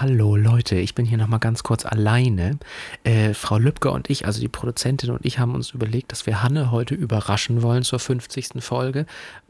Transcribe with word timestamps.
Hallo 0.00 0.36
Leute, 0.36 0.76
ich 0.76 0.94
bin 0.94 1.06
hier 1.06 1.18
nochmal 1.18 1.40
ganz 1.40 1.64
kurz 1.64 1.84
alleine. 1.84 2.60
Äh, 3.02 3.34
Frau 3.34 3.58
Lübcke 3.58 3.90
und 3.90 4.08
ich, 4.10 4.26
also 4.26 4.40
die 4.40 4.46
Produzentin 4.46 5.10
und 5.10 5.26
ich, 5.26 5.40
haben 5.40 5.56
uns 5.56 5.70
überlegt, 5.70 6.12
dass 6.12 6.24
wir 6.24 6.40
Hanne 6.40 6.70
heute 6.70 6.94
überraschen 6.94 7.62
wollen 7.62 7.82
zur 7.82 7.98
50. 7.98 8.62
Folge, 8.62 9.06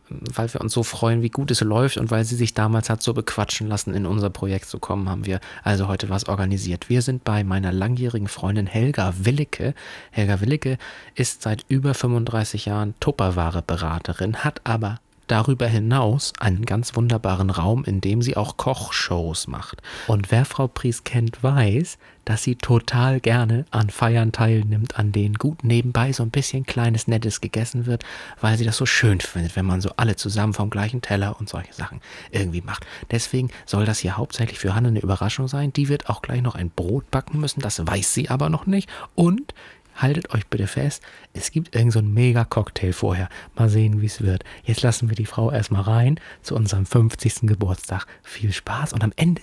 weil 0.09 0.51
wir 0.55 0.63
uns 0.63 0.73
so 0.73 0.83
freuen, 0.85 1.21
wie 1.21 1.29
gut 1.29 1.51
es 1.51 1.61
läuft 1.61 1.99
und 1.99 2.11
weil 2.11 2.25
sie 2.25 2.35
sich 2.35 2.55
damals 2.55 2.89
hat 2.89 3.03
so 3.03 3.13
bequatschen 3.13 3.69
lassen, 3.69 3.93
in 3.93 4.07
unser 4.07 4.31
Projekt 4.31 4.71
zu 4.71 4.79
kommen, 4.79 5.11
haben 5.11 5.27
wir 5.27 5.41
also 5.65 5.87
heute 5.87 6.09
was 6.09 6.31
organisiert. 6.31 6.89
Wir 6.89 7.03
sind 7.03 7.25
bei 7.25 7.45
meiner 7.45 7.71
langjährigen 7.71 8.29
Freundin 8.29 8.67
Helga 8.67 9.13
Willicke. 9.19 9.75
Helga 10.13 10.41
Willicke 10.41 10.79
ist 11.15 11.43
seit 11.43 11.67
über 11.69 11.93
35 11.93 12.65
Jahren 12.65 12.95
Tupperware-Beraterin, 13.01 14.37
hat 14.45 14.63
aber 14.65 14.99
darüber 15.29 15.67
hinaus 15.67 16.33
einen 16.41 16.65
ganz 16.65 16.97
wunderbaren 16.97 17.51
Raum, 17.51 17.85
in 17.85 18.01
dem 18.01 18.23
sie 18.23 18.37
auch 18.37 18.57
Kochshows 18.57 19.47
macht. 19.47 19.83
Und 20.07 20.31
wer 20.31 20.45
Frau 20.45 20.67
Pries 20.67 21.05
kennt, 21.05 21.43
weiß, 21.43 21.99
dass 22.29 22.43
sie 22.43 22.57
total 22.57 23.21
gerne 23.21 23.65
an 23.71 23.89
Feiern 23.89 24.33
teilnimmt, 24.33 24.99
an 24.99 25.13
denen 25.13 25.37
gut 25.37 25.65
nebenbei 25.65 26.13
so 26.13 26.23
ein 26.23 26.31
bisschen 26.31 26.67
kleines 26.67 27.09
Nettes 27.09 27.41
gegessen 27.41 27.87
wird, 27.87 28.05
weil 28.41 28.59
sie 28.59 28.67
das 28.67 28.77
so 28.77 28.85
schön 28.85 29.21
findet, 29.21 29.57
wenn 29.57 29.65
man 29.65 29.81
so 29.81 29.93
alle 29.97 30.15
zusammen 30.15 30.53
vom 30.53 30.69
gleichen 30.69 31.01
Teller 31.01 31.37
und 31.41 31.49
solche 31.49 31.73
Sachen 31.73 32.03
irgendwie 32.31 32.61
macht. 32.61 32.87
Deswegen 33.11 33.49
soll 33.65 33.87
das 33.87 34.01
hier 34.01 34.19
hauptsächlich 34.19 34.59
für 34.59 34.75
Hanne 34.75 34.89
eine 34.89 35.01
Überraschung 35.01 35.49
sein. 35.49 35.73
Die 35.73 35.89
wird 35.89 36.11
auch 36.11 36.21
gleich 36.21 36.43
noch 36.43 36.55
ein 36.55 36.69
Brot 36.69 37.11
backen 37.11 37.41
müssen, 37.41 37.63
das 37.63 37.87
weiß 37.87 38.13
sie 38.13 38.29
aber 38.29 38.51
noch 38.51 38.67
nicht. 38.67 38.91
Und 39.15 39.55
haltet 39.99 40.31
euch 40.31 40.47
bitte 40.47 40.67
fest, 40.67 41.03
es 41.33 41.51
gibt 41.51 41.75
irgend 41.75 41.93
so 41.93 41.99
einen 41.99 42.15
mega 42.15 42.45
Cocktail 42.45 42.93
vorher. 42.93 43.29
Mal 43.55 43.69
sehen, 43.69 44.01
wie 44.01 44.07
es 44.07 44.23
wird. 44.23 44.45
Jetzt 44.65 44.83
lassen 44.83 45.09
wir 45.09 45.17
die 45.17 45.27
Frau 45.27 45.51
erstmal 45.51 45.83
rein 45.83 46.21
zu 46.43 46.55
unserem 46.55 46.87
50. 46.87 47.41
Geburtstag. 47.43 48.07
Viel 48.23 48.53
Spaß 48.53 48.93
und 48.93 49.05
am 49.05 49.13
Ende 49.17 49.43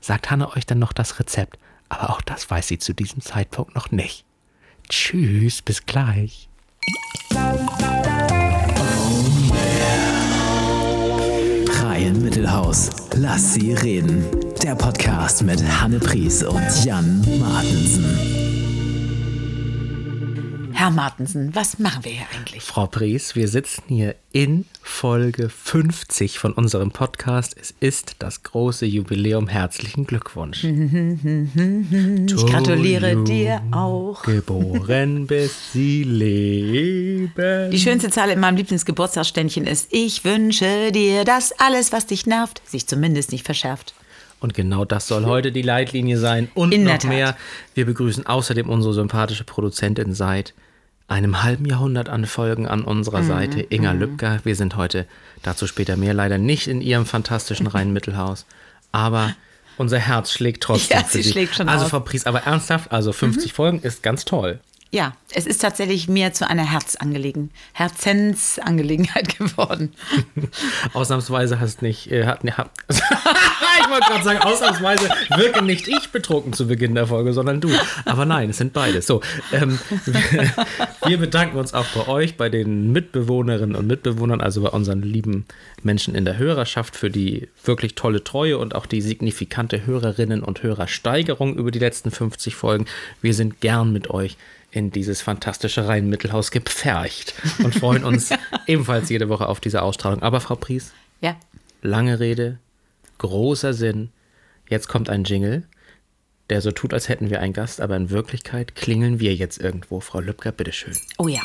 sagt 0.00 0.30
Hanne 0.30 0.54
euch 0.54 0.66
dann 0.66 0.78
noch 0.78 0.92
das 0.92 1.18
Rezept. 1.18 1.58
Aber 1.88 2.10
auch 2.10 2.20
das 2.20 2.50
weiß 2.50 2.68
sie 2.68 2.78
zu 2.78 2.94
diesem 2.94 3.20
Zeitpunkt 3.20 3.74
noch 3.74 3.90
nicht. 3.90 4.24
Tschüss, 4.88 5.62
bis 5.62 5.86
gleich. 5.86 6.48
Reihen 11.82 12.22
Mittelhaus. 12.22 12.90
Lass 13.14 13.54
sie 13.54 13.72
reden. 13.72 14.24
Der 14.62 14.74
Podcast 14.74 15.42
mit 15.42 15.62
Hanne 15.80 15.98
Pries 15.98 16.42
und 16.42 16.84
Jan 16.84 17.24
Martensen. 17.38 18.43
Herr 20.84 20.90
Martensen, 20.90 21.54
was 21.54 21.78
machen 21.78 22.04
wir 22.04 22.12
hier 22.12 22.26
eigentlich? 22.36 22.62
Frau 22.62 22.86
Pries, 22.86 23.34
wir 23.34 23.48
sitzen 23.48 23.84
hier 23.88 24.16
in 24.32 24.66
Folge 24.82 25.48
50 25.48 26.38
von 26.38 26.52
unserem 26.52 26.90
Podcast. 26.90 27.56
Es 27.58 27.72
ist 27.80 28.16
das 28.18 28.42
große 28.42 28.84
Jubiläum. 28.84 29.48
Herzlichen 29.48 30.06
Glückwunsch. 30.06 30.62
Ich 32.34 32.46
gratuliere 32.46 33.24
dir 33.24 33.62
auch. 33.70 34.24
Geboren 34.24 35.26
bis 35.26 35.72
sie 35.72 36.04
leben. 36.04 37.70
Die 37.70 37.78
schönste 37.78 38.10
Zahl 38.10 38.28
in 38.28 38.40
meinem 38.40 38.56
Lieblingsgeburtstagsständchen 38.56 39.66
ist, 39.66 39.88
ich 39.90 40.22
wünsche 40.26 40.92
dir, 40.92 41.24
dass 41.24 41.58
alles, 41.58 41.92
was 41.92 42.04
dich 42.04 42.26
nervt, 42.26 42.60
sich 42.66 42.86
zumindest 42.86 43.32
nicht 43.32 43.46
verschärft. 43.46 43.94
Und 44.40 44.52
genau 44.52 44.84
das 44.84 45.08
soll 45.08 45.24
heute 45.24 45.50
die 45.50 45.62
Leitlinie 45.62 46.18
sein. 46.18 46.50
Und 46.52 46.74
In 46.74 46.84
noch 46.84 47.02
mehr. 47.04 47.34
Wir 47.72 47.86
begrüßen 47.86 48.26
außerdem 48.26 48.68
unsere 48.68 48.92
sympathische 48.92 49.44
Produzentin 49.44 50.12
seit 50.12 50.52
einem 51.14 51.42
halben 51.44 51.64
Jahrhundert 51.64 52.08
an 52.08 52.26
Folgen 52.26 52.66
an 52.66 52.82
unserer 52.84 53.22
Mhm, 53.22 53.26
Seite, 53.28 53.60
Inga 53.70 53.92
Lübcker. 53.92 54.40
Wir 54.44 54.56
sind 54.56 54.76
heute, 54.76 55.06
dazu 55.42 55.66
später 55.68 55.96
mehr, 55.96 56.12
leider 56.12 56.38
nicht 56.38 56.66
in 56.66 56.80
ihrem 56.80 57.06
fantastischen 57.06 57.66
Rhein-Mittelhaus. 57.74 58.46
Aber 58.92 59.34
unser 59.76 59.98
Herz 59.98 60.32
schlägt 60.32 60.62
trotzdem 60.64 60.98
Ja, 60.98 61.04
für 61.04 61.18
sie 61.18 61.22
sie. 61.22 61.30
schlägt 61.32 61.54
schon 61.54 61.68
also 61.68 61.84
auf. 61.84 61.90
Frau 61.90 62.00
Pries, 62.00 62.26
aber 62.26 62.40
ernsthaft, 62.40 62.90
also 62.92 63.12
50 63.12 63.52
Folgen 63.52 63.78
ist 63.80 64.02
ganz 64.02 64.24
toll. 64.24 64.58
Ja, 64.94 65.16
es 65.32 65.44
ist 65.44 65.60
tatsächlich 65.60 66.06
mehr 66.06 66.32
zu 66.34 66.48
einer 66.48 66.70
Herzangelegenheit, 66.70 67.50
Herzensangelegenheit 67.72 69.36
geworden. 69.38 69.92
Ausnahmsweise 70.92 71.58
hast 71.58 71.82
nicht, 71.82 72.12
äh, 72.12 72.26
hat, 72.26 72.44
ne, 72.44 72.56
hat, 72.56 72.70
ich 72.88 73.90
wollte 73.90 74.06
gerade 74.06 74.22
sagen, 74.22 74.38
ausnahmsweise 74.38 75.08
wirke 75.34 75.62
nicht 75.62 75.88
ich 75.88 76.12
betrunken 76.12 76.52
zu 76.52 76.68
Beginn 76.68 76.94
der 76.94 77.08
Folge, 77.08 77.32
sondern 77.32 77.60
du. 77.60 77.70
Aber 78.04 78.24
nein, 78.24 78.50
es 78.50 78.58
sind 78.58 78.72
beide. 78.72 79.02
So, 79.02 79.20
ähm, 79.52 79.80
wir, 80.04 80.52
wir 81.04 81.18
bedanken 81.18 81.58
uns 81.58 81.74
auch 81.74 81.86
bei 81.86 82.06
euch, 82.06 82.36
bei 82.36 82.48
den 82.48 82.92
Mitbewohnerinnen 82.92 83.74
und 83.74 83.88
Mitbewohnern, 83.88 84.40
also 84.40 84.62
bei 84.62 84.68
unseren 84.68 85.02
lieben 85.02 85.44
Menschen 85.82 86.14
in 86.14 86.24
der 86.24 86.38
Hörerschaft 86.38 86.94
für 86.94 87.10
die 87.10 87.48
wirklich 87.64 87.96
tolle 87.96 88.22
Treue 88.22 88.58
und 88.58 88.76
auch 88.76 88.86
die 88.86 89.00
signifikante 89.00 89.86
Hörerinnen 89.86 90.44
und 90.44 90.62
Hörersteigerung 90.62 91.56
über 91.56 91.72
die 91.72 91.80
letzten 91.80 92.12
50 92.12 92.54
Folgen. 92.54 92.86
Wir 93.22 93.34
sind 93.34 93.60
gern 93.60 93.92
mit 93.92 94.08
euch 94.08 94.36
in 94.74 94.90
dieses 94.90 95.22
fantastische 95.22 95.86
Rhein-Mittelhaus 95.86 96.50
gepfercht 96.50 97.34
und 97.62 97.74
freuen 97.74 98.04
uns 98.10 98.30
ebenfalls 98.66 99.08
jede 99.08 99.28
Woche 99.28 99.48
auf 99.48 99.60
diese 99.60 99.82
Ausstrahlung. 99.82 100.22
Aber 100.22 100.40
Frau 100.40 100.56
Pries, 100.56 100.92
Ja, 101.20 101.36
lange 101.82 102.18
Rede, 102.18 102.58
großer 103.18 103.72
Sinn. 103.72 104.10
Jetzt 104.68 104.88
kommt 104.88 105.08
ein 105.10 105.24
Jingle, 105.24 105.62
der 106.50 106.60
so 106.60 106.72
tut, 106.72 106.92
als 106.92 107.08
hätten 107.08 107.30
wir 107.30 107.40
einen 107.40 107.52
Gast, 107.52 107.80
aber 107.80 107.96
in 107.96 108.10
Wirklichkeit 108.10 108.74
klingeln 108.74 109.20
wir 109.20 109.34
jetzt 109.34 109.58
irgendwo. 109.60 110.00
Frau 110.00 110.20
Lübcker, 110.20 110.52
bitteschön. 110.52 110.96
oh 111.18 111.28
ja. 111.28 111.40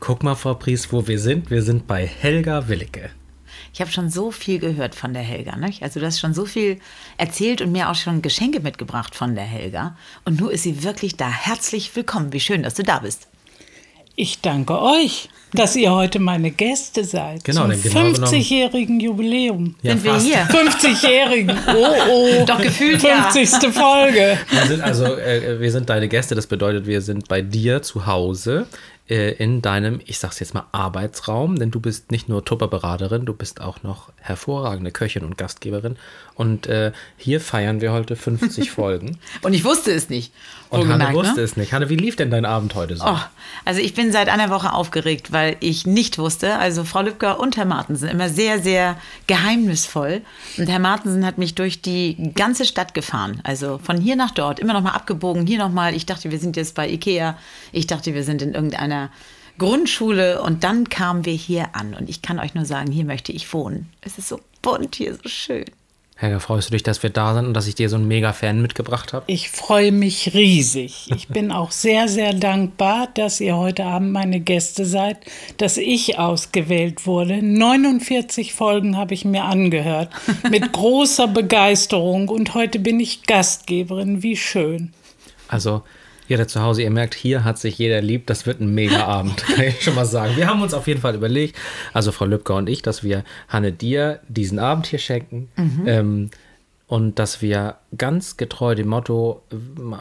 Guck 0.00 0.22
mal, 0.22 0.34
Frau 0.34 0.54
Pries, 0.54 0.92
wo 0.92 1.06
wir 1.06 1.18
sind. 1.18 1.50
Wir 1.50 1.62
sind 1.62 1.86
bei 1.86 2.06
Helga 2.06 2.68
Willicke. 2.68 3.10
Ich 3.78 3.80
habe 3.80 3.92
schon 3.92 4.10
so 4.10 4.32
viel 4.32 4.58
gehört 4.58 4.96
von 4.96 5.14
der 5.14 5.22
Helga. 5.22 5.54
Ne? 5.54 5.70
Also 5.82 6.00
du 6.00 6.06
hast 6.06 6.18
schon 6.18 6.34
so 6.34 6.46
viel 6.46 6.80
erzählt 7.16 7.62
und 7.62 7.70
mir 7.70 7.88
auch 7.88 7.94
schon 7.94 8.22
Geschenke 8.22 8.58
mitgebracht 8.58 9.14
von 9.14 9.36
der 9.36 9.44
Helga. 9.44 9.96
Und 10.24 10.40
nun 10.40 10.50
ist 10.50 10.64
sie 10.64 10.82
wirklich 10.82 11.16
da. 11.16 11.30
Herzlich 11.30 11.94
willkommen. 11.94 12.32
Wie 12.32 12.40
schön, 12.40 12.64
dass 12.64 12.74
du 12.74 12.82
da 12.82 12.98
bist. 12.98 13.28
Ich 14.16 14.40
danke 14.40 14.82
euch, 14.82 15.28
dass 15.52 15.76
ihr 15.76 15.92
heute 15.92 16.18
meine 16.18 16.50
Gäste 16.50 17.04
seid. 17.04 17.44
Genau, 17.44 17.68
zum 17.70 17.80
genau 17.80 18.00
genommen- 18.10 18.24
50-jährigen 18.24 18.98
Jubiläum. 18.98 19.76
Ja, 19.82 19.92
Sind 19.92 20.02
wir 20.02 20.12
fast. 20.14 20.26
hier? 20.26 20.38
50-jährigen. 20.48 21.56
Oh, 21.68 21.86
oh. 22.10 22.44
Doch 22.46 22.60
gefühlt 22.60 23.00
ja. 23.04 23.30
50. 23.30 23.72
Folge. 23.72 24.38
Wir 24.50 24.66
sind 24.66 24.80
also, 24.80 25.04
äh, 25.04 25.60
wir 25.60 25.70
sind 25.70 25.88
deine 25.88 26.08
Gäste. 26.08 26.34
Das 26.34 26.48
bedeutet, 26.48 26.84
wir 26.88 27.00
sind 27.00 27.28
bei 27.28 27.42
dir 27.42 27.80
zu 27.80 28.06
Hause 28.06 28.66
äh, 29.08 29.32
in 29.32 29.62
deinem, 29.62 30.00
ich 30.04 30.18
sag's 30.18 30.40
jetzt 30.40 30.54
mal, 30.54 30.66
Arbeitsraum, 30.72 31.56
denn 31.56 31.70
du 31.70 31.80
bist 31.80 32.10
nicht 32.10 32.28
nur 32.28 32.44
Tupperberaterin, 32.44 33.24
du 33.24 33.34
bist 33.34 33.60
auch 33.60 33.82
noch 33.82 34.10
hervorragende 34.16 34.92
Köchin 34.92 35.24
und 35.24 35.38
Gastgeberin. 35.38 35.96
Und 36.38 36.68
äh, 36.68 36.92
hier 37.16 37.40
feiern 37.40 37.80
wir 37.80 37.90
heute 37.90 38.14
50 38.14 38.70
Folgen. 38.78 39.18
Und 39.42 39.54
ich 39.54 39.64
wusste 39.64 39.90
es 39.90 40.08
nicht. 40.08 40.32
Und 40.70 40.86
Hanne 40.88 41.12
wusste 41.12 41.38
ne? 41.38 41.42
es 41.42 41.56
nicht. 41.56 41.72
Hanne, 41.72 41.90
wie 41.90 41.96
lief 41.96 42.14
denn 42.14 42.30
dein 42.30 42.44
Abend 42.44 42.76
heute 42.76 42.96
so? 42.96 43.04
Oh, 43.04 43.18
also 43.64 43.80
ich 43.80 43.92
bin 43.92 44.12
seit 44.12 44.28
einer 44.28 44.48
Woche 44.48 44.72
aufgeregt, 44.72 45.32
weil 45.32 45.56
ich 45.58 45.84
nicht 45.84 46.16
wusste, 46.16 46.56
also 46.58 46.84
Frau 46.84 47.02
Lübcker 47.02 47.40
und 47.40 47.56
Herr 47.56 47.64
Martensen 47.64 48.08
immer 48.08 48.28
sehr, 48.28 48.60
sehr 48.60 48.96
geheimnisvoll. 49.26 50.22
Und 50.58 50.68
Herr 50.68 50.78
Martensen 50.78 51.26
hat 51.26 51.38
mich 51.38 51.56
durch 51.56 51.82
die 51.82 52.32
ganze 52.34 52.64
Stadt 52.66 52.94
gefahren. 52.94 53.40
Also 53.42 53.80
von 53.82 54.00
hier 54.00 54.14
nach 54.14 54.30
dort, 54.30 54.60
immer 54.60 54.74
noch 54.74 54.82
mal 54.82 54.92
abgebogen, 54.92 55.44
hier 55.44 55.58
noch 55.58 55.72
mal. 55.72 55.92
Ich 55.92 56.06
dachte, 56.06 56.30
wir 56.30 56.38
sind 56.38 56.56
jetzt 56.56 56.76
bei 56.76 56.88
Ikea. 56.88 57.36
Ich 57.72 57.88
dachte, 57.88 58.14
wir 58.14 58.22
sind 58.22 58.42
in 58.42 58.54
irgendeiner 58.54 59.10
Grundschule. 59.58 60.40
Und 60.40 60.62
dann 60.62 60.88
kamen 60.88 61.24
wir 61.24 61.32
hier 61.32 61.74
an. 61.74 61.94
Und 61.94 62.08
ich 62.08 62.22
kann 62.22 62.38
euch 62.38 62.54
nur 62.54 62.64
sagen, 62.64 62.92
hier 62.92 63.04
möchte 63.04 63.32
ich 63.32 63.52
wohnen. 63.52 63.88
Es 64.02 64.18
ist 64.18 64.28
so 64.28 64.38
bunt 64.62 64.94
hier, 64.94 65.14
so 65.14 65.28
schön. 65.28 65.64
Helga, 66.20 66.40
freust 66.40 66.68
du 66.68 66.72
dich, 66.72 66.82
dass 66.82 67.00
wir 67.04 67.10
da 67.10 67.32
sind 67.32 67.46
und 67.46 67.54
dass 67.54 67.68
ich 67.68 67.76
dir 67.76 67.88
so 67.88 67.94
einen 67.94 68.08
Mega-Fan 68.08 68.60
mitgebracht 68.60 69.12
habe? 69.12 69.24
Ich 69.28 69.50
freue 69.50 69.92
mich 69.92 70.34
riesig. 70.34 71.08
Ich 71.14 71.28
bin 71.28 71.52
auch 71.52 71.70
sehr, 71.70 72.08
sehr 72.08 72.34
dankbar, 72.34 73.06
dass 73.14 73.40
ihr 73.40 73.56
heute 73.56 73.84
Abend 73.84 74.10
meine 74.10 74.40
Gäste 74.40 74.84
seid, 74.84 75.18
dass 75.58 75.76
ich 75.76 76.18
ausgewählt 76.18 77.06
wurde. 77.06 77.40
49 77.40 78.52
Folgen 78.52 78.96
habe 78.96 79.14
ich 79.14 79.24
mir 79.24 79.44
angehört, 79.44 80.10
mit 80.50 80.72
großer 80.72 81.28
Begeisterung. 81.28 82.28
Und 82.28 82.52
heute 82.54 82.80
bin 82.80 82.98
ich 82.98 83.22
Gastgeberin. 83.22 84.20
Wie 84.20 84.36
schön. 84.36 84.92
Also, 85.46 85.84
ihr 86.28 86.38
da 86.38 86.46
zu 86.46 86.62
Hause, 86.62 86.82
ihr 86.82 86.90
merkt, 86.90 87.14
hier 87.14 87.44
hat 87.44 87.58
sich 87.58 87.78
jeder 87.78 88.00
lieb. 88.00 88.26
Das 88.26 88.46
wird 88.46 88.60
ein 88.60 88.74
Mega-Abend, 88.74 89.36
kann 89.44 89.64
ich 89.64 89.82
schon 89.82 89.94
mal 89.94 90.04
sagen. 90.04 90.36
Wir 90.36 90.48
haben 90.48 90.62
uns 90.62 90.74
auf 90.74 90.86
jeden 90.86 91.00
Fall 91.00 91.14
überlegt, 91.14 91.56
also 91.92 92.12
Frau 92.12 92.26
Lübcker 92.26 92.56
und 92.56 92.68
ich, 92.68 92.82
dass 92.82 93.02
wir 93.02 93.24
Hanne 93.48 93.72
dir 93.72 94.20
diesen 94.28 94.58
Abend 94.58 94.86
hier 94.86 94.98
schenken. 94.98 95.48
Ähm, 95.86 96.30
und 96.86 97.18
dass 97.18 97.42
wir 97.42 97.76
ganz 97.96 98.38
getreu 98.38 98.74
dem 98.74 98.88
Motto, 98.88 99.42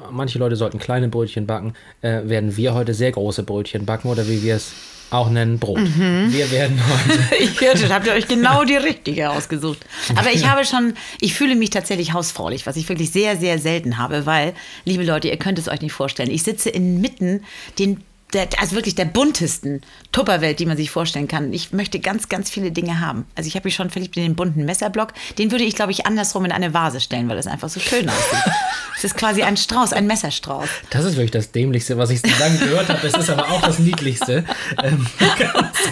manche 0.09 0.39
Leute 0.39 0.55
sollten 0.55 0.79
kleine 0.79 1.09
Brötchen 1.09 1.45
backen, 1.45 1.73
äh, 2.01 2.21
werden 2.23 2.55
wir 2.55 2.73
heute 2.73 2.93
sehr 2.93 3.11
große 3.11 3.43
Brötchen 3.43 3.85
backen 3.85 4.07
oder 4.07 4.27
wie 4.29 4.41
wir 4.41 4.55
es 4.55 4.73
auch 5.09 5.29
nennen, 5.29 5.59
Brot. 5.59 5.79
Wir 5.79 6.51
werden 6.51 6.81
heute 6.85 7.35
Ich 7.39 7.61
hörte, 7.61 7.93
habt 7.93 8.07
ihr 8.07 8.13
euch 8.13 8.27
genau 8.27 8.63
die 8.63 8.75
richtige 8.75 9.29
ausgesucht. 9.29 9.79
Aber 10.15 10.31
ich 10.31 10.47
habe 10.47 10.65
schon, 10.65 10.93
ich 11.21 11.33
fühle 11.33 11.55
mich 11.55 11.69
tatsächlich 11.69 12.13
hausfraulich, 12.13 12.65
was 12.65 12.75
ich 12.75 12.87
wirklich 12.89 13.11
sehr, 13.11 13.37
sehr 13.37 13.59
selten 13.59 13.97
habe, 13.97 14.25
weil, 14.25 14.53
liebe 14.85 15.03
Leute, 15.03 15.29
ihr 15.29 15.37
könnt 15.37 15.59
es 15.59 15.69
euch 15.69 15.81
nicht 15.81 15.93
vorstellen, 15.93 16.29
ich 16.29 16.43
sitze 16.43 16.69
inmitten 16.69 17.43
den 17.79 18.03
der, 18.33 18.47
also 18.59 18.75
wirklich 18.75 18.95
der 18.95 19.05
buntesten 19.05 19.81
Tupperwelt, 20.11 20.59
die 20.59 20.65
man 20.65 20.75
sich 20.75 20.91
vorstellen 20.91 21.27
kann. 21.27 21.53
Ich 21.53 21.71
möchte 21.71 21.99
ganz, 21.99 22.27
ganz 22.27 22.49
viele 22.49 22.71
Dinge 22.71 22.99
haben. 22.99 23.25
Also 23.35 23.47
ich 23.47 23.55
habe 23.55 23.67
mich 23.67 23.75
schon 23.75 23.89
verliebt 23.89 24.17
in 24.17 24.23
den 24.23 24.35
bunten 24.35 24.65
Messerblock. 24.65 25.13
Den 25.37 25.51
würde 25.51 25.63
ich, 25.63 25.75
glaube 25.75 25.91
ich, 25.91 26.05
andersrum 26.05 26.43
in 26.43 26.51
eine 26.51 26.73
Vase 26.73 26.99
stellen, 26.99 27.29
weil 27.29 27.37
das 27.37 27.47
einfach 27.47 27.69
so 27.69 27.79
schön 27.79 28.09
aussieht. 28.09 28.43
Es 28.97 29.03
ist 29.03 29.15
quasi 29.15 29.43
ein 29.43 29.57
Strauß, 29.57 29.93
ein 29.93 30.07
Messerstrauß. 30.07 30.67
Das 30.89 31.05
ist 31.05 31.17
wirklich 31.17 31.29
das 31.29 31.51
Dämlichste, 31.51 31.99
was 31.99 32.09
ich 32.09 32.19
so 32.19 32.29
lange 32.39 32.57
gehört 32.57 32.89
habe. 32.89 33.05
Es 33.05 33.13
ist 33.13 33.29
aber 33.29 33.47
auch 33.51 33.61
das 33.61 33.77
Niedlichste. 33.77 34.43
Ähm, 34.83 35.05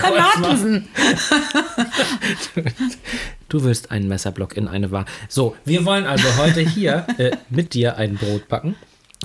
Martensen. 0.02 0.88
Du 3.48 3.64
willst 3.64 3.92
einen 3.92 4.08
Messerblock 4.08 4.58
in 4.58 4.68
eine 4.68 4.92
Vase. 4.92 5.06
So, 5.30 5.56
wir 5.66 5.86
wollen 5.86 6.08
also 6.08 6.26
heute 6.38 6.62
hier 6.62 7.06
äh, 7.20 7.32
mit 7.52 7.76
dir 7.76 7.96
ein 7.96 8.16
Brot 8.16 8.48
backen. 8.48 8.76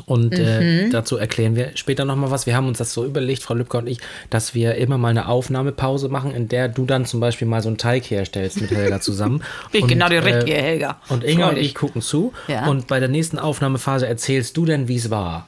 Und 0.07 0.39
äh, 0.39 0.61
Mhm. 0.87 0.91
dazu 0.91 1.17
erklären 1.17 1.57
wir 1.57 1.71
später 1.75 2.05
nochmal 2.05 2.31
was. 2.31 2.47
Wir 2.47 2.57
haben 2.57 2.67
uns 2.69 2.79
das 2.79 2.93
so 2.93 3.05
überlegt, 3.05 3.43
Frau 3.43 3.55
Lübcke 3.55 3.79
und 3.79 3.87
ich, 3.87 3.99
dass 4.31 4.55
wir 4.55 4.75
immer 4.77 4.99
mal 4.99 5.09
eine 5.09 5.29
Aufnahmepause 5.29 6.09
machen, 6.09 6.33
in 6.35 6.49
der 6.49 6.69
du 6.69 6.85
dann 6.87 7.07
zum 7.07 7.21
Beispiel 7.21 7.47
mal 7.49 7.63
so 7.63 7.69
einen 7.69 7.79
Teig 7.79 8.11
herstellst 8.11 8.61
mit 8.61 8.71
Helga 8.71 9.01
zusammen. 9.01 9.43
Ich 9.73 9.83
Und, 9.83 9.89
genau 9.89 10.09
die 10.09 10.17
äh, 10.17 10.19
richtige 10.21 10.55
Helga. 10.55 11.01
Und 11.09 11.25
Inga 11.25 11.51
und 11.51 11.59
ich 11.59 11.75
gucken 11.75 12.03
zu. 12.03 12.33
Ja. 12.49 12.67
Und 12.67 12.87
bei 12.89 12.99
der 13.01 13.09
nächsten 13.09 13.39
Aufnahmephase 13.39 14.07
erzählst 14.07 14.57
du 14.57 14.65
denn, 14.65 14.89
wie 14.89 14.97
es 14.97 15.11
war. 15.11 15.47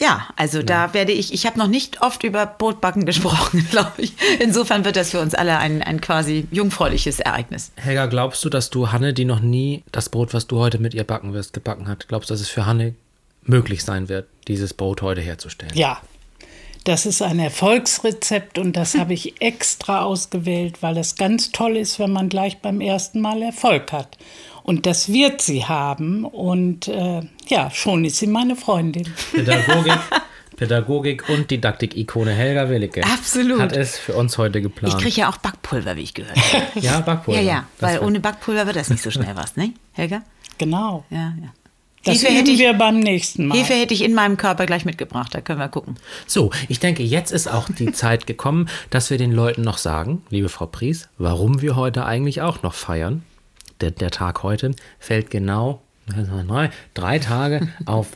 Ja, 0.00 0.26
also 0.34 0.62
da 0.62 0.92
werde 0.92 1.12
ich, 1.12 1.32
ich 1.32 1.46
habe 1.46 1.56
noch 1.58 1.68
nicht 1.68 2.02
oft 2.02 2.24
über 2.24 2.46
Brotbacken 2.46 3.04
gesprochen, 3.06 3.66
glaube 3.70 3.92
ich. 3.98 4.12
Insofern 4.40 4.84
wird 4.84 4.96
das 4.96 5.10
für 5.12 5.20
uns 5.20 5.34
alle 5.34 5.58
ein, 5.58 5.82
ein 5.82 6.00
quasi 6.00 6.48
jungfräuliches 6.50 7.20
Ereignis. 7.20 7.70
Helga, 7.76 8.06
glaubst 8.06 8.44
du, 8.44 8.48
dass 8.50 8.70
du 8.70 8.90
Hanne, 8.90 9.14
die 9.14 9.24
noch 9.24 9.38
nie 9.40 9.84
das 9.92 10.08
Brot, 10.08 10.34
was 10.34 10.48
du 10.48 10.58
heute 10.58 10.78
mit 10.80 10.94
ihr 10.94 11.04
backen 11.04 11.32
wirst, 11.32 11.52
gebacken 11.52 11.86
hat, 11.86 12.08
glaubst 12.08 12.28
du, 12.28 12.34
dass 12.34 12.40
es 12.40 12.48
für 12.48 12.66
Hanne 12.66 12.94
möglich 13.46 13.84
sein 13.84 14.08
wird, 14.08 14.28
dieses 14.48 14.74
Brot 14.74 15.02
heute 15.02 15.20
herzustellen? 15.20 15.72
Ja, 15.74 16.00
das 16.84 17.06
ist 17.06 17.22
ein 17.22 17.38
Erfolgsrezept 17.38 18.58
und 18.58 18.76
das 18.76 18.94
habe 18.94 19.14
ich 19.14 19.40
extra 19.40 20.02
ausgewählt, 20.02 20.82
weil 20.82 20.98
es 20.98 21.16
ganz 21.16 21.50
toll 21.50 21.76
ist, 21.78 21.98
wenn 21.98 22.12
man 22.12 22.28
gleich 22.28 22.58
beim 22.58 22.80
ersten 22.82 23.20
Mal 23.20 23.40
Erfolg 23.42 23.90
hat. 23.92 24.18
Und 24.62 24.86
das 24.86 25.10
wird 25.12 25.40
sie 25.42 25.64
haben 25.64 26.24
und 26.24 26.88
äh, 26.88 27.22
ja, 27.48 27.70
schon 27.70 28.04
ist 28.04 28.18
sie 28.18 28.26
meine 28.26 28.56
Freundin. 28.56 29.08
Pädagogik, 29.32 29.98
Pädagogik 30.56 31.28
und 31.28 31.50
Didaktik-Ikone 31.50 32.32
Helga 32.32 32.68
Willicke 32.68 33.02
Absolut. 33.04 33.60
hat 33.60 33.76
es 33.76 33.98
für 33.98 34.14
uns 34.14 34.38
heute 34.38 34.58
Ich 34.58 34.64
geplant. 34.64 34.98
kriege 35.00 35.16
ja 35.22 35.28
auch 35.30 35.36
Backpulver, 35.38 35.96
wie 35.96 36.02
ich 36.02 36.14
gehört 36.14 36.36
habe. 36.36 36.80
ja, 36.80 37.00
Backpulver. 37.00 37.40
Ja, 37.40 37.46
ja, 37.46 37.64
weil 37.80 37.98
ohne 38.00 38.20
Backpulver 38.20 38.66
wird 38.66 38.76
das 38.76 38.90
nicht 38.90 39.02
so 39.02 39.10
schnell 39.10 39.34
was, 39.36 39.56
ne, 39.56 39.72
Helga? 39.92 40.22
Genau. 40.58 41.04
Ja, 41.10 41.34
ja. 41.42 41.52
Das 42.04 42.22
Hefe 42.22 42.32
hätte, 42.32 42.50
ich, 42.50 42.58
wir 42.58 42.74
beim 42.74 43.00
nächsten 43.00 43.46
Mal. 43.46 43.58
Hefe 43.58 43.74
hätte 43.74 43.94
ich 43.94 44.04
in 44.04 44.14
meinem 44.14 44.36
Körper 44.36 44.66
gleich 44.66 44.84
mitgebracht, 44.84 45.34
da 45.34 45.40
können 45.40 45.58
wir 45.58 45.68
gucken. 45.68 45.96
So, 46.26 46.50
ich 46.68 46.78
denke, 46.78 47.02
jetzt 47.02 47.32
ist 47.32 47.48
auch 47.48 47.68
die 47.70 47.92
Zeit 47.92 48.26
gekommen, 48.26 48.68
dass 48.90 49.10
wir 49.10 49.18
den 49.18 49.32
Leuten 49.32 49.62
noch 49.62 49.78
sagen, 49.78 50.22
liebe 50.28 50.48
Frau 50.48 50.66
Pries, 50.66 51.08
warum 51.18 51.62
wir 51.62 51.76
heute 51.76 52.04
eigentlich 52.04 52.42
auch 52.42 52.62
noch 52.62 52.74
feiern. 52.74 53.24
Der, 53.80 53.90
der 53.90 54.10
Tag 54.10 54.42
heute 54.42 54.72
fällt 54.98 55.30
genau 55.30 55.82
drei, 56.06 56.70
drei 56.92 57.18
Tage 57.18 57.68
auf 57.86 58.08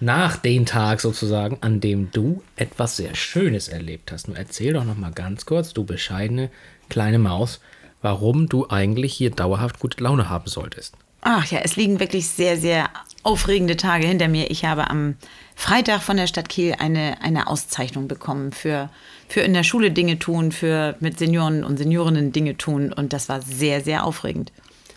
nach 0.00 0.36
den 0.36 0.66
Tag 0.66 1.00
sozusagen, 1.00 1.58
an 1.60 1.80
dem 1.80 2.10
du 2.10 2.42
etwas 2.56 2.96
sehr 2.96 3.14
Schönes 3.14 3.68
erlebt 3.68 4.10
hast. 4.12 4.28
Nun 4.28 4.36
erzähl 4.36 4.72
doch 4.72 4.84
noch 4.84 4.96
mal 4.96 5.12
ganz 5.12 5.46
kurz, 5.46 5.72
du 5.72 5.84
bescheidene 5.84 6.50
kleine 6.88 7.18
Maus, 7.18 7.60
warum 8.02 8.48
du 8.48 8.68
eigentlich 8.68 9.14
hier 9.14 9.30
dauerhaft 9.30 9.78
gute 9.78 10.02
Laune 10.02 10.28
haben 10.28 10.48
solltest. 10.48 10.94
Ach 11.22 11.46
ja, 11.46 11.60
es 11.60 11.76
liegen 11.76 12.00
wirklich 12.00 12.28
sehr, 12.28 12.58
sehr 12.58 12.90
aufregende 13.24 13.76
Tage 13.76 14.06
hinter 14.06 14.28
mir. 14.28 14.50
Ich 14.50 14.64
habe 14.64 14.90
am 14.90 15.16
Freitag 15.56 16.02
von 16.02 16.16
der 16.16 16.26
Stadt 16.26 16.48
Kiel 16.48 16.76
eine, 16.78 17.20
eine 17.22 17.48
Auszeichnung 17.48 18.06
bekommen 18.06 18.52
für, 18.52 18.90
für 19.28 19.40
in 19.40 19.54
der 19.54 19.64
Schule 19.64 19.90
Dinge 19.90 20.18
tun, 20.18 20.52
für 20.52 20.96
mit 21.00 21.18
Senioren 21.18 21.64
und 21.64 21.78
Seniorinnen 21.78 22.32
Dinge 22.32 22.56
tun. 22.56 22.92
Und 22.92 23.12
das 23.12 23.28
war 23.28 23.40
sehr, 23.40 23.80
sehr 23.80 24.04
aufregend. 24.04 24.52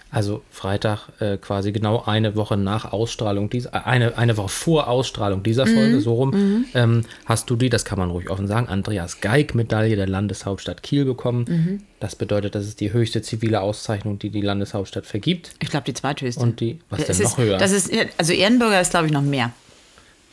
Also 0.09 0.41
Freitag 0.51 1.09
äh, 1.19 1.37
quasi 1.37 1.71
genau 1.71 2.03
eine 2.05 2.35
Woche 2.35 2.55
nach 2.55 2.93
Ausstrahlung 2.93 3.49
dieser, 3.49 3.73
äh, 3.73 3.79
eine, 3.85 4.17
eine 4.17 4.37
Woche 4.37 4.49
vor 4.49 4.87
Ausstrahlung 4.87 5.43
dieser 5.43 5.65
Mhm. 5.65 5.73
Folge, 5.73 5.99
so 5.99 6.13
rum, 6.13 6.65
ähm, 6.73 7.03
hast 7.25 7.49
du 7.49 7.55
die, 7.55 7.69
das 7.69 7.83
kann 7.83 7.99
man 7.99 8.09
ruhig 8.09 8.29
offen 8.29 8.47
sagen, 8.47 8.67
Andreas 8.67 9.19
Geig-Medaille 9.21 9.95
der 9.95 10.07
Landeshauptstadt 10.07 10.81
Kiel 10.81 11.05
bekommen. 11.05 11.45
Mhm. 11.47 11.83
Das 11.99 12.15
bedeutet, 12.15 12.55
das 12.55 12.65
ist 12.67 12.79
die 12.79 12.93
höchste 12.93 13.21
zivile 13.21 13.61
Auszeichnung, 13.61 14.17
die 14.19 14.29
die 14.29 14.41
Landeshauptstadt 14.41 15.05
vergibt. 15.05 15.51
Ich 15.61 15.69
glaube, 15.69 15.85
die 15.85 15.93
zweithöchste. 15.93 16.41
Und 16.41 16.59
die, 16.59 16.79
was 16.89 17.01
Es 17.01 17.17
denn 17.17 17.25
ist, 17.25 17.31
noch 17.31 17.37
höher? 17.39 17.57
Das 17.57 17.71
ist, 17.71 17.91
also 18.17 18.33
Ehrenbürger 18.33 18.79
ist, 18.79 18.91
glaube 18.91 19.07
ich, 19.07 19.11
noch 19.11 19.21
mehr. 19.21 19.51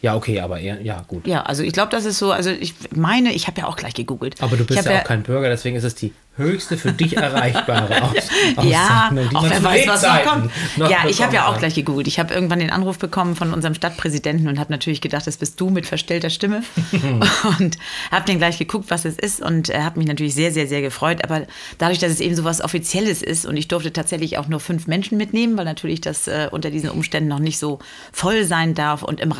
Ja, 0.04 0.14
okay, 0.14 0.38
aber 0.38 0.60
eher, 0.60 0.82
ja, 0.82 1.02
gut. 1.08 1.26
Ja, 1.26 1.44
also 1.44 1.62
ich 1.62 1.72
glaube, 1.72 1.90
das 1.90 2.04
ist 2.04 2.18
so, 2.18 2.30
also 2.30 2.50
ich 2.50 2.74
meine, 2.94 3.32
ich 3.32 3.46
habe 3.46 3.62
ja 3.62 3.66
auch 3.66 3.76
gleich 3.76 3.94
gegoogelt. 3.94 4.34
Aber 4.42 4.54
du 4.54 4.66
bist 4.66 4.78
hab 4.78 4.92
ja 4.92 5.00
auch 5.00 5.04
kein 5.04 5.22
Bürger, 5.22 5.48
deswegen 5.48 5.76
ist 5.76 5.84
es 5.84 5.94
die 5.94 6.12
höchste 6.36 6.76
für 6.76 6.92
dich 6.92 7.16
erreichbare 7.16 8.02
Aus 8.02 8.14
Ja, 8.64 9.10
auch 9.34 9.48
wer 9.48 9.62
weiß, 9.62 9.86
was 9.86 10.02
noch 10.02 10.22
kommt. 10.24 10.50
noch 10.76 10.90
ja, 10.90 11.04
ich 11.08 11.22
habe 11.22 11.34
ja 11.34 11.46
auch 11.46 11.58
gleich 11.58 11.74
gegoogelt. 11.74 12.06
Ich 12.06 12.18
habe 12.18 12.34
irgendwann 12.34 12.58
den 12.58 12.70
Anruf 12.70 12.98
bekommen 12.98 13.36
von 13.36 13.52
unserem 13.52 13.74
Stadtpräsidenten 13.74 14.48
und 14.48 14.58
habe 14.58 14.72
natürlich 14.72 15.00
gedacht, 15.00 15.26
das 15.26 15.36
bist 15.36 15.60
du 15.60 15.70
mit 15.70 15.86
verstellter 15.86 16.30
Stimme. 16.30 16.62
und 17.60 17.78
habe 18.10 18.26
dann 18.26 18.38
gleich 18.38 18.58
geguckt, 18.58 18.86
was 18.90 19.04
es 19.04 19.16
ist 19.16 19.40
und 19.40 19.70
äh, 19.70 19.80
habe 19.80 19.98
mich 19.98 20.08
natürlich 20.08 20.34
sehr, 20.34 20.52
sehr, 20.52 20.66
sehr 20.66 20.82
gefreut. 20.82 21.22
Aber 21.24 21.46
dadurch, 21.78 21.98
dass 21.98 22.10
es 22.10 22.20
eben 22.20 22.34
so 22.34 22.44
was 22.44 22.60
Offizielles 22.60 23.22
ist 23.22 23.46
und 23.46 23.56
ich 23.56 23.68
durfte 23.68 23.92
tatsächlich 23.92 24.38
auch 24.38 24.48
nur 24.48 24.60
fünf 24.60 24.86
Menschen 24.86 25.16
mitnehmen, 25.16 25.56
weil 25.56 25.64
natürlich 25.64 26.00
das 26.00 26.26
äh, 26.26 26.48
unter 26.50 26.70
diesen 26.70 26.90
Umständen 26.90 27.28
noch 27.28 27.38
nicht 27.38 27.58
so 27.58 27.78
voll 28.12 28.44
sein 28.44 28.74
darf 28.74 29.02
und 29.02 29.20
im 29.20 29.32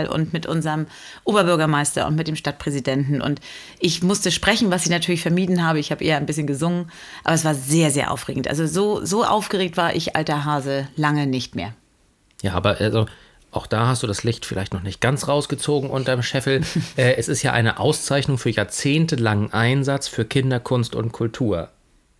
Ratssaal 0.00 0.06
und 0.06 0.32
mit 0.32 0.46
unserem 0.46 0.86
Oberbürgermeister 1.24 2.06
und 2.06 2.16
mit 2.16 2.28
dem 2.28 2.36
Stadtpräsidenten. 2.36 3.20
Und 3.20 3.40
ich 3.78 4.02
musste 4.02 4.30
sprechen, 4.30 4.70
was 4.70 4.84
ich 4.84 4.90
natürlich 4.90 5.22
vermieden 5.22 5.64
habe. 5.64 5.78
Ich 5.78 5.90
habe 5.90 6.04
eher 6.04 6.16
ein 6.16 6.26
bisschen 6.26 6.46
gesungen, 6.46 6.90
aber 7.24 7.34
es 7.34 7.44
war 7.44 7.54
sehr, 7.54 7.90
sehr 7.90 8.10
aufregend. 8.10 8.48
Also 8.48 8.66
so, 8.66 9.04
so 9.04 9.24
aufgeregt 9.24 9.76
war 9.76 9.94
ich, 9.94 10.16
alter 10.16 10.44
Hase, 10.44 10.88
lange 10.96 11.26
nicht 11.26 11.54
mehr. 11.54 11.74
Ja, 12.42 12.54
aber 12.54 12.80
also 12.80 13.06
auch 13.52 13.66
da 13.66 13.88
hast 13.88 14.02
du 14.02 14.06
das 14.06 14.22
Licht 14.22 14.46
vielleicht 14.46 14.72
noch 14.72 14.82
nicht 14.82 15.00
ganz 15.00 15.26
rausgezogen 15.26 15.90
unterm 15.90 16.22
Scheffel. 16.22 16.62
äh, 16.96 17.14
es 17.16 17.28
ist 17.28 17.42
ja 17.42 17.52
eine 17.52 17.80
Auszeichnung 17.80 18.38
für 18.38 18.50
jahrzehntelangen 18.50 19.52
Einsatz 19.52 20.08
für 20.08 20.24
Kinderkunst 20.24 20.94
und 20.94 21.12
Kultur 21.12 21.70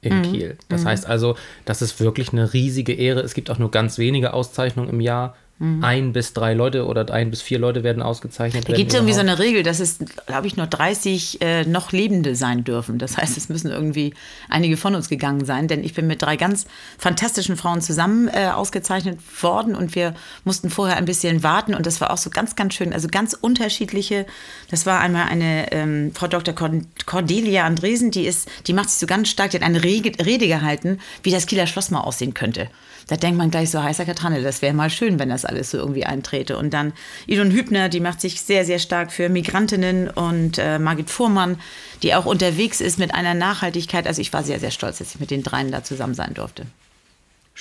in 0.02 0.22
Kiel. 0.22 0.56
Das 0.70 0.86
heißt 0.86 1.04
also, 1.04 1.36
das 1.66 1.82
ist 1.82 2.00
wirklich 2.00 2.32
eine 2.32 2.54
riesige 2.54 2.94
Ehre. 2.94 3.20
Es 3.20 3.34
gibt 3.34 3.50
auch 3.50 3.58
nur 3.58 3.70
ganz 3.70 3.98
wenige 3.98 4.32
Auszeichnungen 4.32 4.88
im 4.88 5.00
Jahr. 5.00 5.36
Ein 5.82 6.14
bis 6.14 6.32
drei 6.32 6.54
Leute 6.54 6.86
oder 6.86 7.12
ein 7.12 7.28
bis 7.28 7.42
vier 7.42 7.58
Leute 7.58 7.82
werden 7.82 8.02
ausgezeichnet. 8.02 8.66
Da 8.66 8.72
gibt 8.72 8.92
es 8.92 8.94
irgendwie 8.94 9.12
so 9.12 9.20
eine 9.20 9.38
Regel, 9.38 9.62
dass 9.62 9.78
es, 9.78 9.98
glaube 10.26 10.46
ich, 10.46 10.56
nur 10.56 10.66
30 10.66 11.42
äh, 11.42 11.64
noch 11.66 11.92
Lebende 11.92 12.34
sein 12.34 12.64
dürfen. 12.64 12.96
Das 12.98 13.18
heißt, 13.18 13.36
es 13.36 13.50
müssen 13.50 13.70
irgendwie 13.70 14.14
einige 14.48 14.78
von 14.78 14.94
uns 14.94 15.10
gegangen 15.10 15.44
sein, 15.44 15.68
denn 15.68 15.84
ich 15.84 15.92
bin 15.92 16.06
mit 16.06 16.22
drei 16.22 16.36
ganz 16.36 16.64
fantastischen 16.96 17.58
Frauen 17.58 17.82
zusammen 17.82 18.28
äh, 18.28 18.48
ausgezeichnet 18.48 19.18
worden 19.42 19.74
und 19.74 19.94
wir 19.94 20.14
mussten 20.44 20.70
vorher 20.70 20.96
ein 20.96 21.04
bisschen 21.04 21.42
warten 21.42 21.74
und 21.74 21.84
das 21.84 22.00
war 22.00 22.10
auch 22.10 22.16
so 22.18 22.30
ganz, 22.30 22.56
ganz 22.56 22.72
schön, 22.72 22.94
also 22.94 23.08
ganz 23.08 23.34
unterschiedliche. 23.34 24.24
Das 24.70 24.86
war 24.86 25.00
einmal 25.00 25.28
eine 25.28 25.70
ähm, 25.72 26.12
Frau 26.14 26.26
Dr. 26.26 26.54
Cord- 26.54 26.86
Cordelia 27.04 27.66
Andresen, 27.66 28.10
die 28.10 28.24
ist, 28.24 28.48
die 28.66 28.72
macht 28.72 28.88
sich 28.88 28.98
so 28.98 29.06
ganz 29.06 29.28
stark, 29.28 29.50
die 29.50 29.58
hat 29.58 29.64
eine 29.64 29.84
Rege, 29.84 30.12
Rede 30.24 30.48
gehalten, 30.48 31.00
wie 31.22 31.30
das 31.30 31.44
Kieler 31.44 31.66
Schloss 31.66 31.90
mal 31.90 32.00
aussehen 32.00 32.32
könnte. 32.32 32.68
Da 33.08 33.16
denkt 33.16 33.38
man 33.38 33.50
gleich 33.50 33.70
so 33.70 33.82
heißer 33.82 34.04
Katranne, 34.04 34.40
das 34.40 34.62
wäre 34.62 34.72
mal 34.72 34.88
schön, 34.88 35.18
wenn 35.18 35.30
das 35.30 35.44
alles 35.50 35.70
so 35.70 35.78
irgendwie 35.78 36.06
eintrete. 36.06 36.56
Und 36.56 36.72
dann 36.72 36.92
Idun 37.26 37.50
Hübner, 37.50 37.88
die 37.88 38.00
macht 38.00 38.20
sich 38.20 38.40
sehr, 38.40 38.64
sehr 38.64 38.78
stark 38.78 39.12
für 39.12 39.28
Migrantinnen 39.28 40.08
und 40.08 40.58
äh, 40.58 40.78
Margit 40.78 41.10
Fuhrmann, 41.10 41.60
die 42.02 42.14
auch 42.14 42.26
unterwegs 42.26 42.80
ist 42.80 42.98
mit 42.98 43.14
einer 43.14 43.34
Nachhaltigkeit. 43.34 44.06
Also 44.06 44.20
ich 44.20 44.32
war 44.32 44.42
sehr, 44.42 44.60
sehr 44.60 44.70
stolz, 44.70 44.98
dass 44.98 45.14
ich 45.14 45.20
mit 45.20 45.30
den 45.30 45.42
dreien 45.42 45.70
da 45.70 45.84
zusammen 45.84 46.14
sein 46.14 46.34
durfte. 46.34 46.66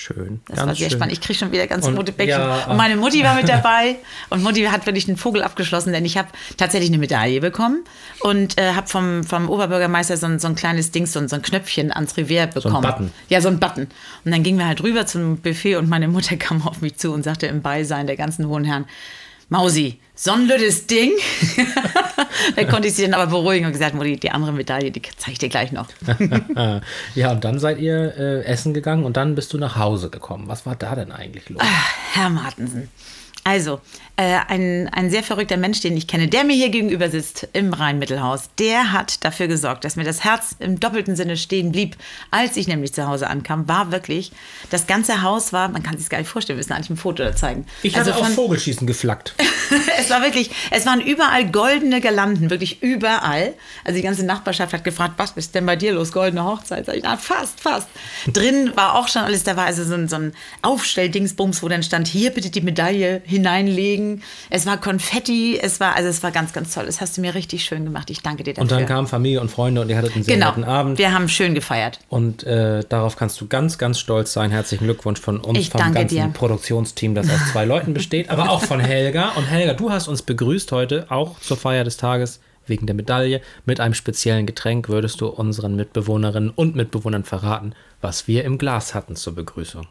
Schön. 0.02 0.40
Das 0.48 0.60
war 0.60 0.74
sehr 0.74 0.88
schön. 0.88 0.96
spannend. 0.98 1.12
Ich 1.12 1.20
kriege 1.20 1.38
schon 1.38 1.52
wieder 1.52 1.66
ganz 1.66 1.86
Und- 1.86 1.94
rote 1.98 2.10
Bäckchen. 2.12 2.40
ja, 2.40 2.64
und 2.70 2.78
meine 2.78 2.96
Mutti 2.96 3.22
war 3.22 3.34
mit 3.34 3.46
dabei. 3.50 3.96
Und 4.30 4.42
Mutti 4.42 4.62
hat 4.64 4.86
wirklich 4.86 5.04
den 5.04 5.18
Vogel 5.18 5.42
abgeschlossen, 5.42 5.92
denn 5.92 6.06
ich 6.06 6.16
habe 6.16 6.28
tatsächlich 6.56 6.88
eine 6.88 6.96
Medaille 6.96 7.42
bekommen 7.42 7.84
und 8.20 8.58
äh, 8.58 8.72
habe 8.72 8.86
vom, 8.88 9.24
vom 9.24 9.50
Oberbürgermeister 9.50 10.16
so 10.16 10.24
ein, 10.24 10.38
so 10.38 10.48
ein 10.48 10.54
kleines 10.54 10.90
Ding, 10.90 11.04
so 11.04 11.18
ein, 11.18 11.28
so 11.28 11.36
ein 11.36 11.42
Knöpfchen 11.42 11.92
ans 11.92 12.16
Revier 12.16 12.46
bekommen. 12.46 12.80
Button. 12.80 13.12
Ja, 13.28 13.42
so 13.42 13.48
ein 13.48 13.60
Button. 13.60 13.88
Und 14.24 14.32
dann 14.32 14.42
gingen 14.42 14.58
wir 14.58 14.66
halt 14.66 14.82
rüber 14.82 15.04
zum 15.04 15.36
Buffet 15.36 15.76
und 15.76 15.90
meine 15.90 16.08
Mutter 16.08 16.36
kam 16.38 16.66
auf 16.66 16.80
mich 16.80 16.96
zu 16.96 17.12
und 17.12 17.22
sagte 17.22 17.46
im 17.48 17.60
Beisein 17.60 18.06
der 18.06 18.16
ganzen 18.16 18.48
hohen 18.48 18.64
Herren, 18.64 18.86
Mausi, 19.50 19.98
so 20.20 20.32
ein 20.32 20.46
lüttes 20.46 20.86
Ding. 20.86 21.12
da 22.56 22.64
konnte 22.64 22.88
ich 22.88 22.94
sie 22.94 23.04
dann 23.04 23.14
aber 23.14 23.28
beruhigen 23.30 23.64
und 23.64 23.72
gesagt, 23.72 23.94
Mutti, 23.94 24.18
die 24.18 24.30
andere 24.30 24.52
Medaille, 24.52 24.90
die 24.90 25.00
zeige 25.16 25.32
ich 25.32 25.38
dir 25.38 25.48
gleich 25.48 25.72
noch. 25.72 25.88
ja, 27.14 27.30
und 27.30 27.42
dann 27.42 27.58
seid 27.58 27.78
ihr 27.78 28.14
äh, 28.18 28.44
essen 28.44 28.74
gegangen 28.74 29.04
und 29.04 29.16
dann 29.16 29.34
bist 29.34 29.50
du 29.54 29.58
nach 29.58 29.76
Hause 29.76 30.10
gekommen. 30.10 30.46
Was 30.46 30.66
war 30.66 30.76
da 30.76 30.94
denn 30.94 31.10
eigentlich 31.10 31.48
los? 31.48 31.62
Herr 32.12 32.28
Martensen. 32.28 32.90
Also, 33.44 33.80
ein, 34.20 34.88
ein 34.88 35.10
sehr 35.10 35.22
verrückter 35.22 35.56
Mensch, 35.56 35.80
den 35.80 35.96
ich 35.96 36.06
kenne, 36.06 36.28
der 36.28 36.44
mir 36.44 36.54
hier 36.54 36.68
gegenüber 36.70 37.08
sitzt 37.10 37.48
im 37.52 37.72
Rheinmittelhaus, 37.72 38.50
der 38.58 38.92
hat 38.92 39.24
dafür 39.24 39.46
gesorgt, 39.46 39.84
dass 39.84 39.96
mir 39.96 40.04
das 40.04 40.24
Herz 40.24 40.56
im 40.58 40.78
doppelten 40.80 41.16
Sinne 41.16 41.36
stehen 41.36 41.72
blieb, 41.72 41.96
als 42.30 42.56
ich 42.56 42.68
nämlich 42.68 42.92
zu 42.92 43.06
Hause 43.06 43.28
ankam, 43.28 43.68
war 43.68 43.92
wirklich, 43.92 44.32
das 44.70 44.86
ganze 44.86 45.22
Haus 45.22 45.52
war, 45.52 45.68
man 45.68 45.82
kann 45.82 45.96
sich 45.96 46.08
gar 46.08 46.18
nicht 46.18 46.28
vorstellen, 46.28 46.56
wir 46.56 46.60
müssen 46.60 46.72
eigentlich 46.72 46.90
ein 46.90 46.96
Foto 46.96 47.22
da 47.22 47.34
zeigen. 47.34 47.66
Ich 47.82 47.96
hatte 47.96 48.12
also 48.12 48.20
auf 48.20 48.26
von- 48.26 48.34
Vogelschießen 48.34 48.86
geflackt. 48.86 49.34
es 49.98 50.10
war 50.10 50.22
wirklich, 50.22 50.50
es 50.70 50.86
waren 50.86 51.00
überall 51.00 51.50
goldene 51.50 52.00
Girlanden, 52.00 52.50
wirklich 52.50 52.82
überall. 52.82 53.54
Also 53.84 53.96
die 53.96 54.02
ganze 54.02 54.26
Nachbarschaft 54.26 54.72
hat 54.72 54.84
gefragt, 54.84 55.14
was 55.18 55.32
ist 55.32 55.54
denn 55.54 55.66
bei 55.66 55.76
dir 55.76 55.92
los, 55.92 56.12
goldene 56.12 56.44
Hochzeit? 56.44 56.86
Sag 56.86 56.96
ich, 56.96 57.02
na, 57.02 57.16
fast, 57.16 57.60
fast. 57.60 57.86
Drin 58.26 58.72
war 58.74 58.96
auch 58.96 59.08
schon 59.08 59.22
alles, 59.22 59.44
da 59.44 59.56
war 59.56 59.66
also 59.66 59.84
so 59.84 59.94
ein, 59.94 60.08
so 60.08 60.16
ein 60.16 60.32
Aufstelldingsbums, 60.62 61.62
wo 61.62 61.68
dann 61.68 61.82
stand, 61.82 62.08
hier 62.08 62.30
bitte 62.30 62.50
die 62.50 62.60
Medaille 62.60 63.22
hineinlegen. 63.24 64.09
Es 64.50 64.66
war 64.66 64.78
Konfetti, 64.78 65.58
es 65.60 65.80
war, 65.80 65.96
also 65.96 66.08
es 66.08 66.22
war 66.22 66.30
ganz, 66.30 66.52
ganz 66.52 66.74
toll. 66.74 66.86
Das 66.86 67.00
hast 67.00 67.16
du 67.16 67.20
mir 67.20 67.34
richtig 67.34 67.64
schön 67.64 67.84
gemacht. 67.84 68.10
Ich 68.10 68.22
danke 68.22 68.42
dir 68.42 68.54
dafür. 68.54 68.62
Und 68.62 68.70
dann 68.72 68.86
kamen 68.86 69.06
Familie 69.06 69.40
und 69.40 69.50
Freunde 69.50 69.80
und 69.80 69.88
ihr 69.88 69.96
hattet 69.96 70.14
einen 70.14 70.24
sehr 70.24 70.34
genau, 70.34 70.48
netten 70.48 70.64
Abend. 70.64 70.98
wir 70.98 71.12
haben 71.12 71.28
schön 71.28 71.54
gefeiert. 71.54 72.00
Und 72.08 72.44
äh, 72.44 72.82
darauf 72.88 73.16
kannst 73.16 73.40
du 73.40 73.46
ganz, 73.46 73.78
ganz 73.78 73.98
stolz 73.98 74.32
sein. 74.32 74.50
Herzlichen 74.50 74.84
Glückwunsch 74.84 75.20
von 75.20 75.40
uns, 75.40 75.58
Ich 75.58 75.70
vom 75.70 75.80
ganzen 75.92 76.08
dir. 76.08 76.30
Produktionsteam, 76.32 77.14
das 77.14 77.28
aus 77.30 77.52
zwei 77.52 77.64
Leuten 77.64 77.94
besteht, 77.94 78.30
aber 78.30 78.50
auch 78.50 78.62
von 78.62 78.80
Helga. 78.80 79.30
Und 79.36 79.44
Helga, 79.44 79.74
du 79.74 79.90
hast 79.90 80.08
uns 80.08 80.22
begrüßt 80.22 80.72
heute, 80.72 81.06
auch 81.10 81.38
zur 81.40 81.56
Feier 81.56 81.84
des 81.84 81.96
Tages, 81.96 82.40
wegen 82.66 82.86
der 82.86 82.94
Medaille, 82.94 83.40
mit 83.66 83.80
einem 83.80 83.94
speziellen 83.94 84.46
Getränk. 84.46 84.88
Würdest 84.88 85.20
du 85.20 85.26
unseren 85.28 85.76
Mitbewohnerinnen 85.76 86.50
und 86.50 86.76
Mitbewohnern 86.76 87.24
verraten, 87.24 87.74
was 88.00 88.28
wir 88.28 88.44
im 88.44 88.58
Glas 88.58 88.94
hatten 88.94 89.16
zur 89.16 89.34
Begrüßung? 89.34 89.86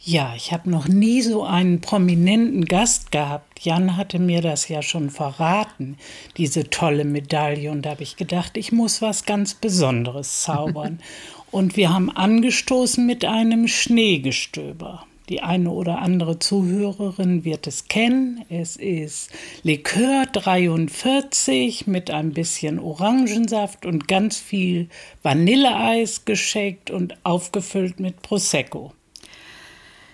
Ja, 0.00 0.32
ich 0.36 0.52
habe 0.52 0.70
noch 0.70 0.86
nie 0.86 1.22
so 1.22 1.42
einen 1.42 1.80
prominenten 1.80 2.66
Gast 2.66 3.10
gehabt. 3.10 3.64
Jan 3.64 3.96
hatte 3.96 4.20
mir 4.20 4.40
das 4.42 4.68
ja 4.68 4.80
schon 4.80 5.10
verraten, 5.10 5.96
diese 6.36 6.70
tolle 6.70 7.04
Medaille. 7.04 7.70
Und 7.72 7.82
da 7.82 7.90
habe 7.90 8.04
ich 8.04 8.16
gedacht, 8.16 8.56
ich 8.56 8.70
muss 8.70 9.02
was 9.02 9.24
ganz 9.24 9.54
Besonderes 9.54 10.42
zaubern. 10.42 11.00
Und 11.50 11.76
wir 11.76 11.92
haben 11.92 12.10
angestoßen 12.10 13.04
mit 13.04 13.24
einem 13.24 13.66
Schneegestöber. 13.66 15.04
Die 15.30 15.42
eine 15.42 15.70
oder 15.70 15.98
andere 15.98 16.38
Zuhörerin 16.38 17.44
wird 17.44 17.66
es 17.66 17.88
kennen. 17.88 18.44
Es 18.48 18.76
ist 18.76 19.30
Likör 19.62 20.26
43 20.26 21.86
mit 21.86 22.10
ein 22.10 22.32
bisschen 22.32 22.78
Orangensaft 22.78 23.84
und 23.84 24.08
ganz 24.08 24.38
viel 24.38 24.88
Vanilleeis 25.22 26.24
geschenkt 26.24 26.90
und 26.90 27.16
aufgefüllt 27.24 27.98
mit 27.98 28.22
Prosecco. 28.22 28.92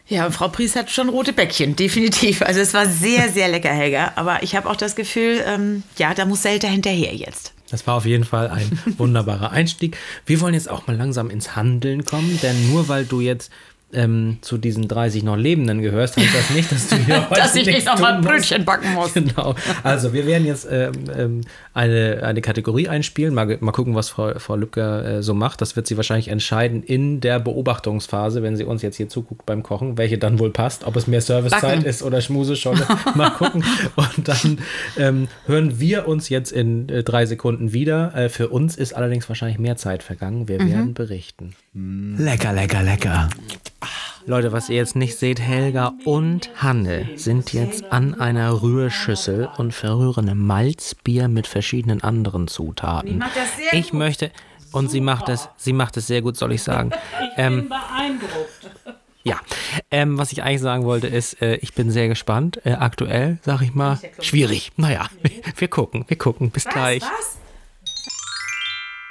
Ja, 0.06 0.30
Frau 0.30 0.48
Pries 0.48 0.76
hat 0.76 0.90
schon 0.90 1.08
rote 1.08 1.32
Bäckchen, 1.32 1.76
definitiv. 1.76 2.42
Also 2.42 2.60
es 2.60 2.74
war 2.74 2.86
sehr, 2.86 3.30
sehr 3.30 3.48
lecker, 3.48 3.70
Helga. 3.70 4.12
Aber 4.16 4.42
ich 4.42 4.54
habe 4.54 4.68
auch 4.68 4.76
das 4.76 4.96
Gefühl, 4.96 5.42
ähm, 5.46 5.82
ja, 5.96 6.12
da 6.12 6.26
muss 6.26 6.42
Selter 6.42 6.68
hinterher 6.68 7.14
jetzt. 7.14 7.54
Das 7.70 7.86
war 7.86 7.94
auf 7.94 8.04
jeden 8.04 8.24
Fall 8.24 8.50
ein 8.50 8.78
wunderbarer 8.98 9.50
Einstieg. 9.50 9.96
Wir 10.26 10.40
wollen 10.40 10.54
jetzt 10.54 10.70
auch 10.70 10.86
mal 10.86 10.96
langsam 10.96 11.30
ins 11.30 11.56
Handeln 11.56 12.04
kommen, 12.04 12.38
denn 12.42 12.70
nur 12.70 12.88
weil 12.88 13.06
du 13.06 13.20
jetzt 13.20 13.50
ähm, 13.94 14.38
zu 14.40 14.58
diesen 14.58 14.88
30 14.88 15.22
noch 15.22 15.36
Lebenden 15.36 15.82
gehörst, 15.82 16.16
heißt 16.16 16.34
das 16.34 16.50
nicht, 16.50 16.70
dass 16.72 16.88
du 16.88 16.96
hier 16.96 17.30
heute 17.30 17.40
Dass 17.40 17.54
ich 17.54 17.66
nicht 17.66 17.74
nichts 17.74 17.86
noch 17.86 17.98
mal 17.98 18.12
tun 18.12 18.24
musst. 18.24 18.28
Brötchen 18.28 18.64
backen 18.64 18.92
muss. 18.94 19.14
Genau. 19.14 19.54
Also 19.82 20.12
wir 20.12 20.26
werden 20.26 20.46
jetzt 20.46 20.66
ähm, 20.70 20.92
ähm, 21.16 21.40
eine, 21.72 22.22
eine 22.22 22.40
Kategorie 22.40 22.88
einspielen. 22.88 23.34
Mal, 23.34 23.58
mal 23.60 23.72
gucken, 23.72 23.94
was 23.94 24.08
Frau, 24.08 24.38
Frau 24.38 24.56
Lübcker 24.56 25.04
äh, 25.04 25.22
so 25.22 25.34
macht. 25.34 25.60
Das 25.60 25.76
wird 25.76 25.86
sie 25.86 25.96
wahrscheinlich 25.96 26.28
entscheiden 26.28 26.82
in 26.82 27.20
der 27.20 27.40
Beobachtungsphase, 27.40 28.42
wenn 28.42 28.56
sie 28.56 28.64
uns 28.64 28.82
jetzt 28.82 28.96
hier 28.96 29.08
zuguckt 29.08 29.46
beim 29.46 29.62
Kochen, 29.62 29.98
welche 29.98 30.18
dann 30.18 30.38
wohl 30.38 30.50
passt, 30.50 30.84
ob 30.84 30.96
es 30.96 31.06
mehr 31.06 31.20
Servicezeit 31.20 31.84
ist 31.84 32.02
oder 32.02 32.20
Schmusescholle. 32.20 32.86
mal 33.14 33.30
gucken. 33.30 33.64
Und 33.96 34.28
dann 34.28 34.58
ähm, 34.96 35.28
hören 35.46 35.80
wir 35.80 36.08
uns 36.08 36.28
jetzt 36.28 36.52
in 36.52 36.88
äh, 36.88 37.02
drei 37.02 37.26
Sekunden 37.26 37.72
wieder. 37.72 38.14
Äh, 38.14 38.28
für 38.28 38.48
uns 38.48 38.76
ist 38.76 38.94
allerdings 38.94 39.28
wahrscheinlich 39.28 39.58
mehr 39.58 39.76
Zeit 39.76 40.02
vergangen. 40.02 40.48
Wir 40.48 40.60
werden 40.60 40.94
berichten. 40.94 41.54
Lecker, 41.74 42.52
lecker, 42.52 42.82
lecker. 42.82 43.28
Leute, 44.26 44.52
was 44.52 44.70
ihr 44.70 44.76
jetzt 44.76 44.96
nicht 44.96 45.18
seht, 45.18 45.40
Helga 45.40 45.92
und 46.04 46.50
Hanne 46.56 47.10
sind 47.16 47.52
jetzt 47.52 47.92
an 47.92 48.18
einer 48.18 48.62
Rührschüssel 48.62 49.50
und 49.58 49.72
verrühren 49.72 50.36
Malzbier 50.38 51.28
mit 51.28 51.46
verschiedenen 51.46 52.02
anderen 52.02 52.48
Zutaten. 52.48 53.22
Ich 53.72 53.92
möchte 53.92 54.30
und 54.72 54.90
sie 54.90 55.00
macht 55.00 55.28
es, 55.28 55.48
sie 55.56 55.72
macht 55.72 55.96
es 55.98 56.06
sehr 56.06 56.22
gut, 56.22 56.36
soll 56.36 56.52
ich 56.52 56.62
sagen. 56.62 56.90
Ähm, 57.36 57.68
beeindruckt. 57.68 58.70
ja, 59.24 59.40
ähm, 59.90 60.18
was 60.18 60.30
ich 60.30 60.44
eigentlich 60.44 60.60
sagen 60.60 60.84
wollte 60.84 61.08
ist, 61.08 61.42
äh, 61.42 61.56
ich 61.56 61.74
bin 61.74 61.90
sehr 61.90 62.06
gespannt. 62.06 62.60
Äh, 62.64 62.74
aktuell, 62.74 63.38
sag 63.42 63.60
ich 63.60 63.74
mal, 63.74 63.98
schwierig. 64.20 64.70
Naja, 64.76 65.06
wir 65.56 65.66
gucken, 65.66 66.04
wir 66.06 66.16
gucken. 66.16 66.50
Bis 66.50 66.64
gleich. 66.64 67.02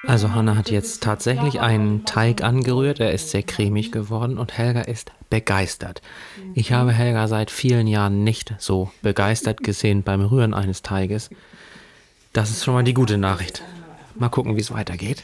Also 0.05 0.33
Hanna 0.33 0.57
hat 0.57 0.69
jetzt 0.69 1.01
tatsächlich 1.01 1.61
einen 1.61 2.03
Teig 2.03 2.43
angerührt, 2.43 2.99
er 2.99 3.13
ist 3.13 3.29
sehr 3.29 3.43
cremig 3.43 3.91
geworden 3.91 4.37
und 4.37 4.57
Helga 4.57 4.81
ist 4.81 5.11
begeistert. 5.29 6.01
Ich 6.55 6.73
habe 6.73 6.91
Helga 6.91 7.29
seit 7.29 7.49
vielen 7.49 7.87
Jahren 7.87 8.23
nicht 8.23 8.53
so 8.57 8.91
begeistert 9.01 9.63
gesehen 9.63 10.03
beim 10.03 10.21
Rühren 10.21 10.53
eines 10.53 10.81
Teiges. 10.81 11.29
Das 12.33 12.49
ist 12.49 12.65
schon 12.65 12.73
mal 12.73 12.83
die 12.83 12.93
gute 12.93 13.17
Nachricht. 13.17 13.63
Mal 14.15 14.29
gucken, 14.29 14.57
wie 14.57 14.61
es 14.61 14.71
weitergeht. 14.71 15.23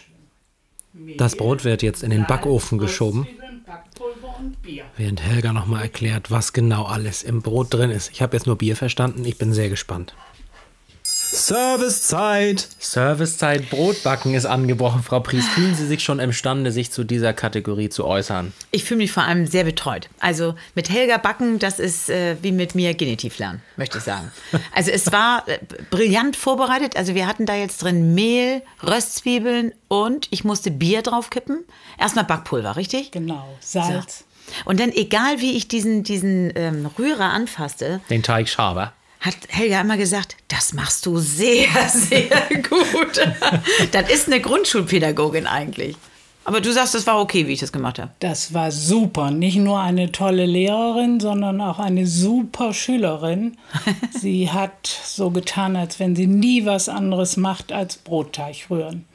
Das 1.18 1.36
Brot 1.36 1.66
wird 1.66 1.84
jetzt 1.84 2.02
in 2.02 2.10
den 2.10 2.26
Backofen 2.26 2.78
geschoben, 2.78 3.28
während 4.96 5.22
Helga 5.22 5.52
nochmal 5.52 5.84
erklärt, 5.84 6.32
was 6.32 6.54
genau 6.54 6.86
alles 6.86 7.24
im 7.24 7.42
Brot 7.42 7.74
drin 7.74 7.92
ist. 7.92 8.12
Ich 8.12 8.22
habe 8.22 8.36
jetzt 8.36 8.48
nur 8.48 8.58
Bier 8.58 8.76
verstanden, 8.76 9.26
ich 9.26 9.38
bin 9.38 9.54
sehr 9.54 9.70
gespannt. 9.70 10.16
Servicezeit. 11.32 12.68
Servicezeit 12.80 13.70
Brotbacken 13.70 14.34
ist 14.34 14.46
angebrochen, 14.46 15.04
Frau 15.04 15.20
Pries. 15.20 15.48
Fühlen 15.56 15.76
Sie 15.76 15.86
sich 15.86 16.04
schon 16.04 16.20
imstande, 16.20 16.72
sich 16.72 16.92
zu 16.92 17.04
dieser 17.04 17.34
Kategorie 17.34 17.90
zu 17.90 18.06
äußern? 18.06 18.52
Ich 18.72 18.84
fühle 18.84 19.00
mich 19.00 19.12
vor 19.12 19.24
allem 19.24 19.46
sehr 19.46 19.64
betreut. 19.64 20.10
Also 20.20 20.56
mit 20.74 20.90
Helga 20.90 21.18
backen, 21.18 21.60
das 21.60 21.80
ist 21.80 22.10
äh, 22.10 22.38
wie 22.42 22.52
mit 22.52 22.74
mir 22.74 22.94
Genitiv 22.94 23.38
lernen, 23.38 23.62
möchte 23.78 24.00
ich 24.00 24.04
sagen. 24.04 24.32
Also 24.74 24.92
es 24.92 25.12
war 25.12 25.48
äh, 25.48 25.60
brillant 25.92 26.36
vorbereitet. 26.36 26.96
Also 26.96 27.14
wir 27.14 27.28
hatten 27.28 27.46
da 27.46 27.56
jetzt 27.56 27.84
drin 27.84 28.16
Mehl, 28.16 28.64
Röstzwiebeln 28.84 29.74
und 29.88 30.28
ich 30.32 30.44
musste 30.44 30.72
Bier 30.72 31.02
draufkippen. 31.04 31.64
Erstmal 32.00 32.26
Backpulver, 32.26 32.76
richtig? 32.76 33.12
Genau, 33.12 33.58
Salz. 33.60 34.26
Und 34.66 34.80
dann, 34.80 34.92
egal 34.92 35.42
wie 35.42 35.56
ich 35.56 35.68
diesen, 35.68 36.04
diesen 36.04 36.52
ähm, 36.56 36.90
Rührer 36.98 37.32
anfasste, 37.32 38.02
Den 38.10 38.24
Teig 38.24 38.50
Schaber. 38.50 38.94
Hat 39.20 39.36
Helga 39.50 39.82
immer 39.82 39.98
gesagt, 39.98 40.38
das 40.48 40.74
machst 40.74 41.06
du 41.06 41.20
sehr, 41.20 41.68
sehr 41.90 42.30
gut. 42.70 43.20
das 43.92 44.10
ist 44.10 44.28
eine 44.28 44.40
Grundschulpädagogin 44.40 45.48
eigentlich. 45.48 45.96
Aber 46.50 46.62
du 46.62 46.74
sagst, 46.74 46.96
das 46.96 47.06
war 47.06 47.22
okay, 47.22 47.46
wie 47.46 47.54
ich 47.54 47.60
das 47.60 47.72
gemacht 47.72 48.00
habe. 48.00 48.10
Das 48.22 48.56
war 48.56 48.72
super. 48.72 49.30
Nicht 49.30 49.58
nur 49.58 49.80
eine 49.80 50.12
tolle 50.12 50.48
Lehrerin, 50.48 51.20
sondern 51.20 51.62
auch 51.62 51.78
eine 51.78 52.08
super 52.08 52.74
Schülerin. 52.74 53.56
sie 54.20 54.50
hat 54.50 54.88
so 54.88 55.30
getan, 55.30 55.76
als 55.76 56.00
wenn 56.00 56.16
sie 56.16 56.26
nie 56.26 56.66
was 56.66 56.90
anderes 56.90 57.38
macht 57.38 57.72
als 57.72 57.98
Brotteig 57.98 58.72
rühren. 58.72 59.06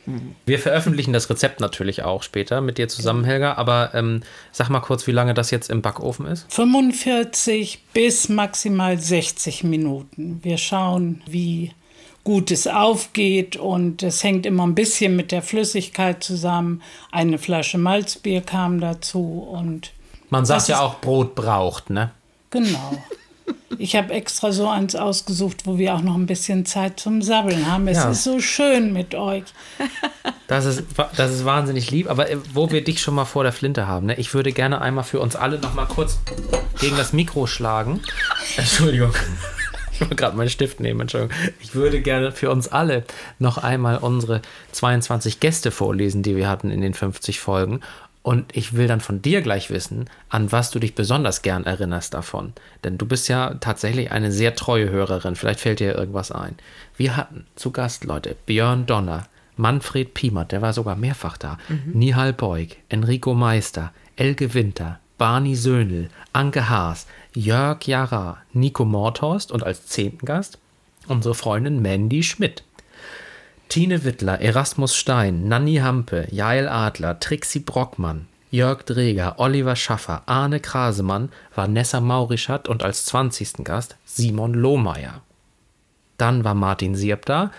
Wir 0.47 0.61
veröffentlichen 0.61 1.13
das 1.13 1.29
Rezept 1.29 1.59
natürlich 1.59 2.05
auch 2.05 2.23
später 2.23 2.61
mit 2.61 2.79
dir 2.79 2.87
zusammen, 2.87 3.25
Helga. 3.25 3.55
Aber 3.55 3.91
ähm, 3.95 4.21
sag 4.53 4.69
mal 4.69 4.79
kurz, 4.79 5.09
wie 5.09 5.13
lange 5.13 5.35
das 5.35 5.51
jetzt 5.51 5.71
im 5.71 5.83
Backofen 5.83 6.27
ist. 6.27 6.47
45 6.53 7.83
bis 7.93 8.29
maximal 8.29 8.97
60 8.97 9.65
Minuten. 9.65 10.39
Wir 10.45 10.57
schauen, 10.57 11.21
wie 11.27 11.73
gut 12.25 12.51
es 12.51 12.67
aufgeht 12.67 13.57
und 13.57 14.03
es 14.03 14.25
hängt 14.25 14.47
immer 14.47 14.67
ein 14.67 14.75
bisschen 14.75 15.15
mit 15.15 15.31
der 15.31 15.43
Flüssigkeit 15.43 16.25
zusammen. 16.25 16.83
Eine 17.13 17.39
Flasche 17.39 17.79
Malzbier 17.79 18.41
kam 18.41 18.81
dazu 18.81 19.47
und 19.53 19.93
Man 20.31 20.45
sagt 20.47 20.69
ja 20.69 20.81
auch, 20.81 21.01
Brot 21.01 21.35
braucht, 21.35 21.91
ne? 21.91 22.11
genau. 22.51 22.99
Ich 23.77 23.95
habe 23.97 24.15
extra 24.15 24.53
so 24.53 24.69
eins 24.69 24.95
ausgesucht, 24.95 25.67
wo 25.67 25.77
wir 25.77 25.95
auch 25.95 26.01
noch 26.01 26.15
ein 26.15 26.25
bisschen 26.27 26.65
Zeit 26.65 26.99
zum 27.01 27.21
Sabbeln 27.21 27.71
haben. 27.71 27.89
Es 27.89 27.99
Ja. 27.99 28.11
ist 28.11 28.23
so 28.25 28.39
schön 28.41 28.93
mit 28.95 29.15
euch. 29.17 29.43
Das 30.47 30.65
ist, 30.65 30.85
das 31.17 31.31
ist 31.33 31.45
wahnsinnig 31.45 31.91
lieb. 31.91 32.09
Aber 32.09 32.31
äh, 32.31 32.39
wo 32.55 32.71
wir 32.71 32.85
dich 32.85 33.03
schon 33.03 33.15
mal 33.17 33.25
vor 33.27 33.43
der 33.43 33.53
Flinte 33.53 33.87
haben, 33.89 34.07
ne? 34.07 34.15
Ich 34.15 34.33
würde 34.33 34.53
gerne 34.53 34.81
einmal 34.81 35.05
für 35.05 35.19
uns 35.21 35.35
alle 35.37 35.59
noch 35.59 35.75
mal 35.75 35.87
kurz 35.87 36.21
gegen 36.81 36.97
das 36.97 37.13
Mikro 37.13 37.47
schlagen. 37.47 38.01
Entschuldigung. 38.57 39.13
Ich 39.95 40.01
wollte 40.01 40.17
gerade 40.17 40.37
meinen 40.37 40.51
Stift 40.51 40.81
nehmen, 40.81 41.01
Entschuldigung. 41.01 41.37
Ich 41.61 41.75
würde 41.75 42.01
gerne 42.01 42.33
für 42.33 42.51
uns 42.51 42.69
alle 42.69 43.05
noch 43.39 43.59
einmal 43.59 43.99
unsere 43.99 44.43
22 44.73 45.39
Gäste 45.39 45.71
vorlesen, 45.71 46.23
die 46.23 46.37
wir 46.37 46.49
hatten 46.49 46.71
in 46.71 46.81
den 46.81 46.95
50 46.95 47.39
Folgen. 47.39 47.81
Und 48.23 48.57
ich 48.57 48.75
will 48.75 48.89
dann 48.89 49.01
von 49.01 49.23
dir 49.23 49.43
gleich 49.43 49.71
wissen, 49.71 50.09
an 50.31 50.51
was 50.51 50.71
du 50.71 50.79
dich 50.79 50.95
besonders 50.95 51.43
gern 51.43 51.65
erinnerst 51.65 52.15
davon. 52.15 52.55
Denn 52.83 52.99
du 52.99 53.07
bist 53.07 53.29
ja 53.29 53.55
tatsächlich 53.61 54.11
eine 54.11 54.33
sehr 54.33 54.57
treue 54.57 54.91
Hörerin. 54.91 55.37
Vielleicht 55.37 55.61
fällt 55.61 55.79
dir 55.79 55.95
irgendwas 55.95 56.33
ein. 56.33 56.57
Wir 56.97 57.17
hatten 57.17 57.47
zu 57.55 57.71
Gast, 57.71 58.05
Leute, 58.05 58.35
Björn 58.47 58.87
Donner, 58.87 59.29
Manfred 59.57 60.15
Piemert, 60.15 60.53
der 60.53 60.63
war 60.63 60.73
sogar 60.73 60.97
mehrfach 60.97 61.37
da, 61.37 61.59
Nihal 61.93 62.33
Beug, 62.33 62.77
Enrico 62.89 63.35
Meister, 63.35 63.93
Elke 64.17 64.55
Winter, 64.55 64.99
Barney 65.19 65.55
Söhnl, 65.55 66.09
Anke 66.33 66.69
Haas, 66.69 67.07
Jörg 67.37 67.85
Jara, 67.89 68.39
Nico 68.53 68.85
Morthorst 68.85 69.51
und 69.51 69.65
als 69.65 69.87
zehnten 69.87 70.25
Gast 70.25 70.59
unsere 71.09 71.35
Freundin 71.35 71.83
Mandy 71.83 72.23
Schmidt. 72.23 72.63
Tine 73.69 74.05
Wittler, 74.05 74.41
Erasmus 74.41 74.95
Stein, 74.95 75.49
Nanni 75.49 75.77
Hampe, 75.77 76.29
Jael 76.31 76.69
Adler, 76.69 77.19
Trixi 77.19 77.59
Brockmann, 77.59 78.29
Jörg 78.53 78.85
Dreger, 78.85 79.41
Oliver 79.41 79.75
Schaffer, 79.75 80.23
Arne 80.27 80.61
Krasemann, 80.61 81.31
Vanessa 81.53 82.01
Maurischat 82.01 82.69
und 82.69 82.85
als 82.85 83.05
20. 83.07 83.65
Gast 83.65 83.97
Simon 84.05 84.55
Lohmeier. 84.55 85.23
Dann 86.19 86.45
war 86.45 86.55
Martin 86.55 86.95
Sierp 86.95 87.27
da 87.27 87.51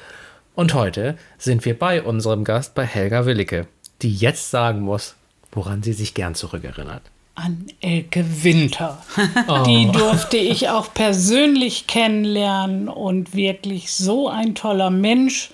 und 0.55 0.73
heute 0.73 1.17
sind 1.37 1.65
wir 1.65 1.77
bei 1.77 2.01
unserem 2.01 2.45
Gast 2.45 2.75
bei 2.75 2.85
Helga 2.85 3.25
Willicke, 3.25 3.67
die 4.01 4.15
jetzt 4.15 4.51
sagen 4.51 4.79
muss, 4.79 5.15
woran 5.51 5.83
sie 5.83 5.91
sich 5.91 6.13
gern 6.13 6.33
zurückerinnert. 6.33 7.01
An 7.35 7.67
Elke 7.81 8.25
Winter. 8.43 9.01
Die 9.67 9.91
durfte 9.91 10.37
ich 10.37 10.69
auch 10.69 10.93
persönlich 10.93 11.85
kennenlernen 11.85 12.87
und 12.89 13.35
wirklich 13.35 13.91
so 13.93 14.29
ein 14.29 14.55
toller 14.55 14.89
Mensch. 14.89 15.49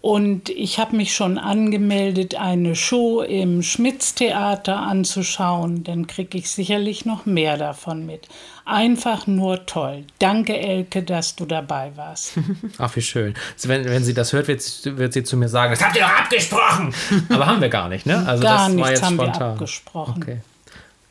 Und 0.00 0.48
ich 0.48 0.80
habe 0.80 0.96
mich 0.96 1.14
schon 1.14 1.38
angemeldet, 1.38 2.34
eine 2.34 2.74
Show 2.74 3.22
im 3.22 3.62
Schmitz-Theater 3.62 4.76
anzuschauen. 4.80 5.84
Dann 5.84 6.08
kriege 6.08 6.38
ich 6.38 6.50
sicherlich 6.50 7.04
noch 7.06 7.24
mehr 7.24 7.56
davon 7.56 8.04
mit. 8.04 8.26
Einfach 8.64 9.28
nur 9.28 9.64
toll. 9.66 10.04
Danke, 10.18 10.58
Elke, 10.58 11.04
dass 11.04 11.36
du 11.36 11.44
dabei 11.46 11.92
warst. 11.94 12.32
Ach, 12.78 12.96
wie 12.96 13.00
schön. 13.02 13.34
Wenn, 13.62 13.84
wenn 13.84 14.02
sie 14.02 14.12
das 14.14 14.32
hört, 14.32 14.48
wird, 14.48 14.60
sie- 14.60 14.98
wird 14.98 15.12
sie 15.12 15.22
zu 15.22 15.36
mir 15.36 15.48
sagen, 15.48 15.72
das 15.72 15.84
habt 15.84 15.94
ihr 15.94 16.02
doch 16.02 16.10
abgesprochen. 16.18 16.92
Aber 17.28 17.46
haben 17.46 17.60
wir 17.60 17.68
gar 17.68 17.88
nicht, 17.88 18.04
ne? 18.04 18.26
Also 18.26 18.42
Gar 18.42 18.54
das 18.54 18.60
war 18.62 18.68
nichts 18.70 18.90
jetzt 18.90 19.02
haben 19.04 19.16
wir 19.18 19.24
spontan. 19.26 19.52
abgesprochen. 19.52 20.14
Okay. 20.20 20.38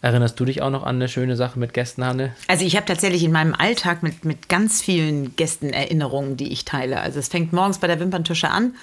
Erinnerst 0.02 0.40
du 0.40 0.46
dich 0.46 0.64
auch 0.64 0.72
noch 0.72 0.84
an 0.84 0.96
eine 0.96 1.08
schöne 1.08 1.36
Sache 1.36 1.60
mit 1.60 1.74
Gästen, 1.74 2.04
Hanne? 2.04 2.34
Also 2.48 2.66
ich 2.66 2.76
habe 2.76 2.88
tatsächlich 2.88 3.24
in 3.24 3.32
meinem 3.32 3.54
Alltag 3.54 4.02
mit, 4.02 4.26
mit 4.26 4.50
ganz 4.50 4.82
vielen 4.82 5.36
Gästen 5.36 5.72
Erinnerungen, 5.72 6.38
die 6.38 6.52
ich 6.52 6.66
teile. 6.66 7.02
Also 7.02 7.20
es 7.20 7.28
fängt 7.28 7.54
morgens 7.54 7.78
bei 7.78 7.86
der 7.86 8.00
Wimperntusche 8.00 8.50
an 8.50 8.74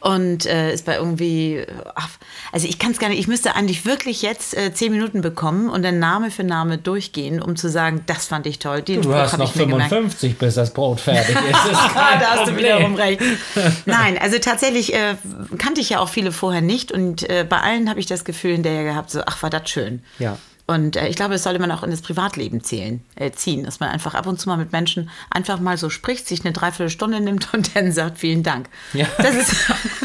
und 0.00 0.46
äh, 0.46 0.74
ist 0.74 0.84
bei 0.84 0.96
irgendwie, 0.96 1.64
ach, 1.94 2.08
also 2.52 2.66
ich 2.68 2.80
kann 2.80 2.90
es 2.90 2.98
gar 2.98 3.08
nicht, 3.08 3.20
ich 3.20 3.28
müsste 3.28 3.54
eigentlich 3.54 3.86
wirklich 3.86 4.20
jetzt 4.20 4.54
äh, 4.54 4.74
zehn 4.74 4.92
Minuten 4.92 5.22
bekommen 5.22 5.70
und 5.70 5.82
dann 5.82 6.00
Name 6.00 6.32
für 6.32 6.42
Name 6.44 6.76
durchgehen, 6.76 7.40
um 7.40 7.54
zu 7.54 7.70
sagen, 7.70 8.02
das 8.06 8.26
fand 8.26 8.46
ich 8.46 8.58
toll. 8.58 8.82
Den 8.82 9.02
hab 9.14 9.40
ich 9.40 9.54
mir 9.54 9.66
gemerkt. 9.66 10.38
bis 10.38 10.54
das 10.56 10.74
Brot 10.74 11.00
fertig 11.00 11.36
ist. 11.36 11.54
Ah, 11.94 12.18
da 12.20 12.26
hast 12.32 12.50
du 12.50 12.56
wiederum 12.56 12.96
recht. 12.96 13.22
Nein, 13.86 14.18
also 14.18 14.38
tatsächlich 14.38 14.92
äh, 14.92 15.14
kannte 15.56 15.80
ich 15.80 15.90
ja 15.90 16.00
auch 16.00 16.08
viele 16.08 16.32
vorher 16.32 16.62
nicht 16.62 16.90
und 16.90 17.28
äh, 17.30 17.46
bei 17.48 17.60
allen 17.60 17.88
habe 17.88 18.00
ich 18.00 18.06
das 18.06 18.24
Gefühl 18.24 18.54
hinterher 18.54 18.84
gehabt, 18.84 19.10
so, 19.10 19.22
ach, 19.24 19.42
war 19.42 19.50
das 19.50 19.70
schön. 19.70 20.02
Ja. 20.18 20.36
Und 20.66 20.96
äh, 20.96 21.08
ich 21.08 21.16
glaube, 21.16 21.32
das 21.32 21.42
sollte 21.42 21.58
man 21.60 21.70
auch 21.70 21.82
in 21.82 21.90
das 21.90 22.00
Privatleben 22.00 22.62
zählen, 22.64 23.02
äh, 23.16 23.30
ziehen, 23.32 23.64
dass 23.64 23.80
man 23.80 23.90
einfach 23.90 24.14
ab 24.14 24.26
und 24.26 24.40
zu 24.40 24.48
mal 24.48 24.56
mit 24.56 24.72
Menschen 24.72 25.10
einfach 25.30 25.60
mal 25.60 25.76
so 25.76 25.90
spricht, 25.90 26.26
sich 26.26 26.42
eine 26.42 26.52
Dreiviertelstunde 26.54 27.20
nimmt 27.20 27.52
und 27.52 27.76
dann 27.76 27.92
sagt, 27.92 28.18
vielen 28.18 28.42
Dank. 28.42 28.70
Ja. 28.94 29.06
Das, 29.18 29.34
ist, 29.34 29.54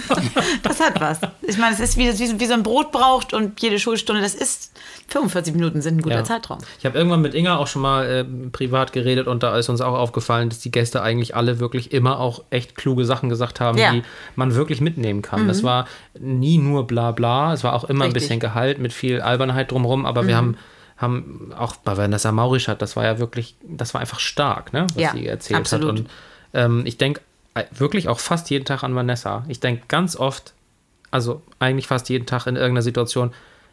das 0.63 0.79
hat 0.81 0.99
was. 0.99 1.19
Ich 1.43 1.57
meine, 1.57 1.73
es 1.73 1.79
ist 1.79 1.97
wie, 1.97 2.07
wie, 2.19 2.39
wie 2.39 2.45
so 2.45 2.53
ein 2.53 2.63
Brot 2.63 2.91
braucht 2.91 3.33
und 3.33 3.61
jede 3.61 3.79
Schulstunde, 3.79 4.21
das 4.21 4.35
ist 4.35 4.73
45 5.07 5.53
Minuten 5.55 5.81
sind 5.81 5.97
ein 5.97 6.01
guter 6.01 6.17
Ja. 6.17 6.23
Zeitraum. 6.23 6.59
Ich 6.77 6.85
habe 6.85 6.97
irgendwann 6.97 7.21
mit 7.21 7.33
Inga 7.33 7.55
auch 7.57 7.67
schon 7.67 7.81
mal 7.81 8.05
äh, 8.05 8.23
privat 8.51 8.91
geredet 8.93 9.27
und 9.27 9.43
da 9.43 9.57
ist 9.57 9.69
uns 9.69 9.81
auch 9.81 9.93
aufgefallen, 9.97 10.49
dass 10.49 10.59
die 10.59 10.71
Gäste 10.71 11.01
eigentlich 11.01 11.35
alle 11.35 11.59
wirklich 11.59 11.93
immer 11.93 12.19
auch 12.19 12.43
echt 12.49 12.75
kluge 12.75 13.05
Sachen 13.05 13.29
gesagt 13.29 13.59
haben, 13.59 13.77
Ja. 13.77 13.91
Mhm. 13.93 13.95
die 13.95 14.03
man 14.35 14.55
wirklich 14.55 14.81
mitnehmen 14.81 15.21
kann. 15.21 15.47
Das 15.47 15.63
war 15.63 15.87
nie 16.19 16.57
nur 16.57 16.85
bla 16.85 17.11
bla, 17.11 17.53
es 17.53 17.63
war 17.63 17.73
auch 17.73 17.85
immer 17.85 18.03
ein 18.05 18.11
Richtig. 18.11 18.23
Mhm. 18.23 18.25
bisschen 18.25 18.39
Gehalt 18.41 18.79
mit 18.79 18.93
viel 18.93 19.21
Albernheit 19.21 19.71
drumherum, 19.71 20.05
aber 20.05 20.27
wir 20.27 20.35
haben, 20.35 20.57
haben 20.99 21.51
auch 21.57 21.75
bei 21.77 21.97
Vanessa 21.97 22.31
Maurischat, 22.31 22.81
das 22.81 22.95
war 22.95 23.05
ja 23.05 23.17
wirklich, 23.19 23.55
das 23.63 23.93
war 23.93 24.01
einfach 24.01 24.19
stark, 24.19 24.73
ne, 24.73 24.85
was 24.93 25.01
Ja, 25.01 25.11
sie 25.13 25.25
erzählt 25.27 25.59
absolut. 25.59 25.89
hat. 25.89 25.99
Und 25.99 26.09
ähm, 26.53 26.81
ich 26.85 26.97
denke 26.97 27.21
wirklich 27.71 28.07
auch 28.09 28.19
fast 28.19 28.49
jeden 28.49 28.65
Tag 28.65 28.83
an 28.83 28.95
Vanessa. 28.95 29.43
Ich 29.47 29.59
denke 29.59 29.83
ganz 29.87 30.15
oft, 30.15 30.53
also 31.11 31.41
eigentlich 31.59 31.87
fast 31.87 32.07
jeden 32.09 32.25
Tag 32.25 32.47
in 32.47 32.55
irgendeiner 32.55 32.81
Situation, 32.83 33.31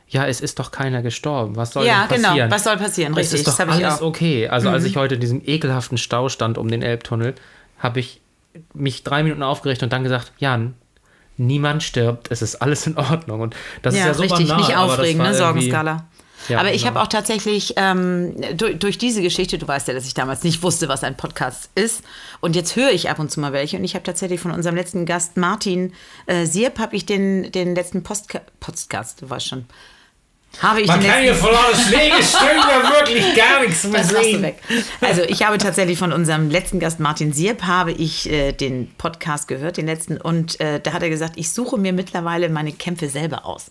ja, 0.08 0.24
es 0.26 0.40
ist 0.40 0.58
doch 0.60 0.70
keiner 0.70 1.02
gestorben. 1.02 1.56
Was 1.56 1.72
soll 1.72 1.84
Ja, 1.84 2.06
genau. 2.06 2.28
passieren? 2.28 2.50
Was 2.50 2.64
soll 2.64 2.76
passieren? 2.76 3.12
Es 3.12 3.18
Richtig, 3.18 3.40
ist 3.40 3.46
doch 3.48 3.52
das 3.56 3.60
habe 3.60 3.76
ich 3.78 3.84
alles 3.84 3.98
auch. 3.98 4.02
Mhm. 4.02 4.06
okay. 4.08 4.48
Also 4.48 4.68
als 4.70 4.84
ich 4.84 4.96
heute 4.96 5.16
in 5.16 5.20
diesem 5.20 5.42
ekelhaften 5.44 5.98
Stau 5.98 6.28
stand 6.28 6.58
um 6.58 6.68
den 6.68 6.82
Elbtunnel, 6.82 7.34
habe 7.80 7.98
ich 8.00 8.20
mich 8.72 9.02
drei 9.02 9.22
Minuten 9.24 9.42
aufgeregt 9.42 9.82
und 9.82 9.92
dann 9.92 10.02
gesagt, 10.04 10.32
Jan, 10.38 10.74
niemand 11.36 11.82
stirbt, 11.82 12.30
es 12.30 12.40
ist 12.40 12.56
alles 12.56 12.86
in 12.86 12.96
Ordnung. 12.96 13.40
Und 13.40 13.56
das 13.82 13.94
ist 13.94 14.00
ja 14.00 14.14
so 14.14 14.22
richtig, 14.22 14.48
banal, 14.48 14.64
nicht 14.64 14.76
aufregen, 14.76 15.18
ne? 15.18 15.24
irgendwie- 15.24 15.38
Sorgenskala. 15.38 16.06
Ja, 16.48 16.58
aber 16.60 16.72
ich 16.72 16.82
genau. 16.82 16.94
habe 16.94 17.02
auch 17.02 17.08
tatsächlich 17.08 17.74
ähm, 17.76 18.34
durch, 18.56 18.78
durch 18.78 18.98
diese 18.98 19.22
Geschichte, 19.22 19.58
du 19.58 19.66
weißt 19.66 19.88
ja, 19.88 19.94
dass 19.94 20.06
ich 20.06 20.14
damals 20.14 20.42
nicht 20.44 20.62
wusste, 20.62 20.88
was 20.88 21.04
ein 21.04 21.16
Podcast 21.16 21.70
ist. 21.74 22.02
Und 22.40 22.56
jetzt 22.56 22.76
höre 22.76 22.90
ich 22.90 23.10
ab 23.10 23.18
und 23.18 23.30
zu 23.30 23.40
mal 23.40 23.52
welche. 23.52 23.76
Und 23.76 23.84
ich 23.84 23.94
habe 23.94 24.04
tatsächlich 24.04 24.40
von 24.40 24.50
unserem 24.50 24.76
letzten 24.76 25.06
Gast 25.06 25.36
Martin 25.36 25.92
äh, 26.26 26.46
Sierp, 26.46 26.78
habe 26.78 26.96
ich 26.96 27.06
den, 27.06 27.50
den 27.52 27.74
letzten 27.74 28.02
Postka 28.02 28.40
Podcast, 28.60 29.22
du 29.22 29.30
weißt 29.30 29.48
schon. 29.48 29.66
Habe 30.62 30.80
ich 30.80 30.86
Man 30.88 31.02
kann 31.02 31.22
hier 31.22 31.34
von 31.34 31.50
legen, 31.90 32.14
es 32.18 32.30
stimmt 32.30 32.64
ja 32.66 32.90
wirklich 32.90 33.36
gar 33.36 33.60
nichts 33.60 33.84
mehr 33.88 34.04
sehen. 34.04 34.54
Also 35.02 35.22
ich 35.22 35.42
habe 35.42 35.58
tatsächlich 35.58 35.98
von 35.98 36.12
unserem 36.12 36.50
letzten 36.50 36.80
Gast 36.80 36.98
Martin 36.98 37.32
Sierp 37.32 37.64
habe 37.64 37.92
ich 37.92 38.30
äh, 38.30 38.52
den 38.52 38.90
Podcast 38.96 39.48
gehört, 39.48 39.76
den 39.76 39.86
letzten, 39.86 40.16
und 40.16 40.58
äh, 40.60 40.80
da 40.80 40.92
hat 40.92 41.02
er 41.02 41.10
gesagt, 41.10 41.34
ich 41.36 41.50
suche 41.50 41.76
mir 41.76 41.92
mittlerweile 41.92 42.48
meine 42.48 42.72
Kämpfe 42.72 43.08
selber 43.08 43.44
aus. 43.44 43.66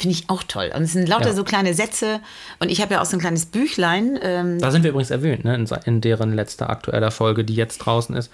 Finde 0.00 0.14
ich 0.16 0.30
auch 0.30 0.42
toll. 0.42 0.70
Und 0.74 0.82
es 0.84 0.92
sind 0.94 1.06
lauter 1.10 1.28
Ja. 1.28 1.34
so 1.34 1.44
kleine 1.44 1.74
Sätze. 1.74 2.20
Und 2.58 2.70
ich 2.70 2.80
habe 2.80 2.94
ja 2.94 3.02
auch 3.02 3.04
so 3.04 3.18
ein 3.18 3.20
kleines 3.20 3.44
Büchlein. 3.44 4.18
Ähm, 4.22 4.58
Da 4.58 4.70
sind 4.70 4.82
wir 4.82 4.90
übrigens 4.90 5.10
erwähnt, 5.10 5.44
ne? 5.44 5.54
in, 5.54 5.68
in 5.84 6.00
deren 6.00 6.32
letzter 6.32 6.70
aktueller 6.70 7.10
Folge, 7.10 7.44
die 7.44 7.54
jetzt 7.54 7.78
draußen 7.78 8.16
ist. 8.16 8.30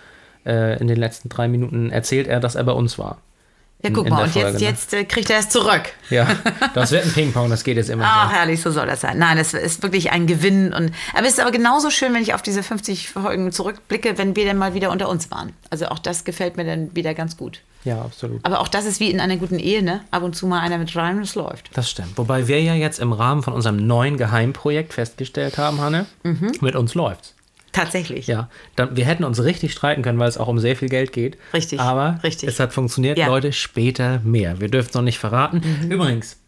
Äh, 0.46 0.78
in 0.78 0.86
den 0.86 0.96
letzten 0.96 1.28
drei 1.28 1.48
Minuten 1.48 1.90
erzählt 1.90 2.28
er, 2.28 2.38
dass 2.38 2.54
er 2.54 2.62
bei 2.62 2.70
uns 2.72 2.98
war. 2.98 3.18
Ja, 3.88 3.94
guck 3.94 4.08
mal, 4.08 4.24
und 4.24 4.30
Folge, 4.30 4.48
jetzt, 4.48 4.60
ne? 4.60 4.66
jetzt 4.66 4.94
äh, 4.94 5.04
kriegt 5.04 5.30
er 5.30 5.38
es 5.40 5.48
zurück. 5.48 5.82
Ja, 6.10 6.26
das 6.74 6.90
wird 6.92 7.04
ein 7.04 7.12
Ping-Pong, 7.12 7.50
das 7.50 7.64
geht 7.64 7.76
jetzt 7.76 7.90
immer 7.90 8.04
Ach, 8.06 8.30
so. 8.30 8.36
herrlich, 8.36 8.60
so 8.60 8.70
soll 8.70 8.86
das 8.86 9.00
sein. 9.00 9.18
Nein, 9.18 9.36
das 9.36 9.54
ist 9.54 9.82
wirklich 9.82 10.12
ein 10.12 10.26
Gewinn. 10.26 10.72
Und, 10.72 10.92
aber 11.14 11.26
es 11.26 11.34
ist 11.34 11.40
aber 11.40 11.50
genauso 11.52 11.90
schön, 11.90 12.14
wenn 12.14 12.22
ich 12.22 12.34
auf 12.34 12.42
diese 12.42 12.62
50 12.62 13.08
Folgen 13.10 13.52
zurückblicke, 13.52 14.18
wenn 14.18 14.36
wir 14.36 14.44
dann 14.46 14.58
mal 14.58 14.74
wieder 14.74 14.90
unter 14.90 15.08
uns 15.08 15.30
waren. 15.30 15.52
Also 15.70 15.86
auch 15.86 15.98
das 15.98 16.24
gefällt 16.24 16.56
mir 16.56 16.64
dann 16.64 16.94
wieder 16.94 17.14
ganz 17.14 17.36
gut. 17.36 17.60
Ja, 17.84 18.00
absolut. 18.02 18.44
Aber 18.44 18.58
auch 18.60 18.66
das 18.68 18.84
ist 18.84 18.98
wie 18.98 19.10
in 19.12 19.20
einer 19.20 19.36
guten 19.36 19.60
Ehe, 19.60 19.80
ne? 19.80 20.00
Ab 20.10 20.24
und 20.24 20.34
zu 20.34 20.48
mal 20.48 20.58
einer 20.60 20.76
mit 20.76 20.94
rein 20.96 21.18
und 21.18 21.22
es 21.22 21.36
läuft. 21.36 21.70
Das 21.74 21.88
stimmt. 21.88 22.18
Wobei 22.18 22.48
wir 22.48 22.60
ja 22.60 22.74
jetzt 22.74 22.98
im 22.98 23.12
Rahmen 23.12 23.44
von 23.44 23.52
unserem 23.52 23.76
neuen 23.86 24.16
Geheimprojekt 24.16 24.92
festgestellt 24.92 25.56
haben, 25.56 25.80
Hanne, 25.80 26.06
Mhm. 26.24 26.50
mit 26.60 26.74
uns 26.74 26.94
läuft's. 26.94 27.34
Tatsächlich. 27.76 28.26
Ja, 28.26 28.48
dann, 28.74 28.96
wir 28.96 29.04
hätten 29.04 29.22
uns 29.24 29.42
richtig 29.42 29.72
streiten 29.72 30.02
können, 30.02 30.18
weil 30.18 30.28
es 30.28 30.38
auch 30.38 30.48
um 30.48 30.58
sehr 30.58 30.74
viel 30.76 30.88
Geld 30.88 31.12
geht. 31.12 31.36
Richtig, 31.54 31.78
Aber 31.80 32.18
richtig. 32.24 32.48
es 32.48 32.58
hat 32.58 32.72
funktioniert. 32.72 33.18
Ja. 33.18 33.26
Mhm. 33.26 33.30
Leute, 33.32 33.52
später 33.52 34.20
mehr. 34.24 34.60
Wir 34.60 34.68
dürfen 34.68 34.88
es 34.88 34.94
noch 34.94 35.02
nicht 35.02 35.18
verraten. 35.18 35.62
Übrigens 35.88 36.38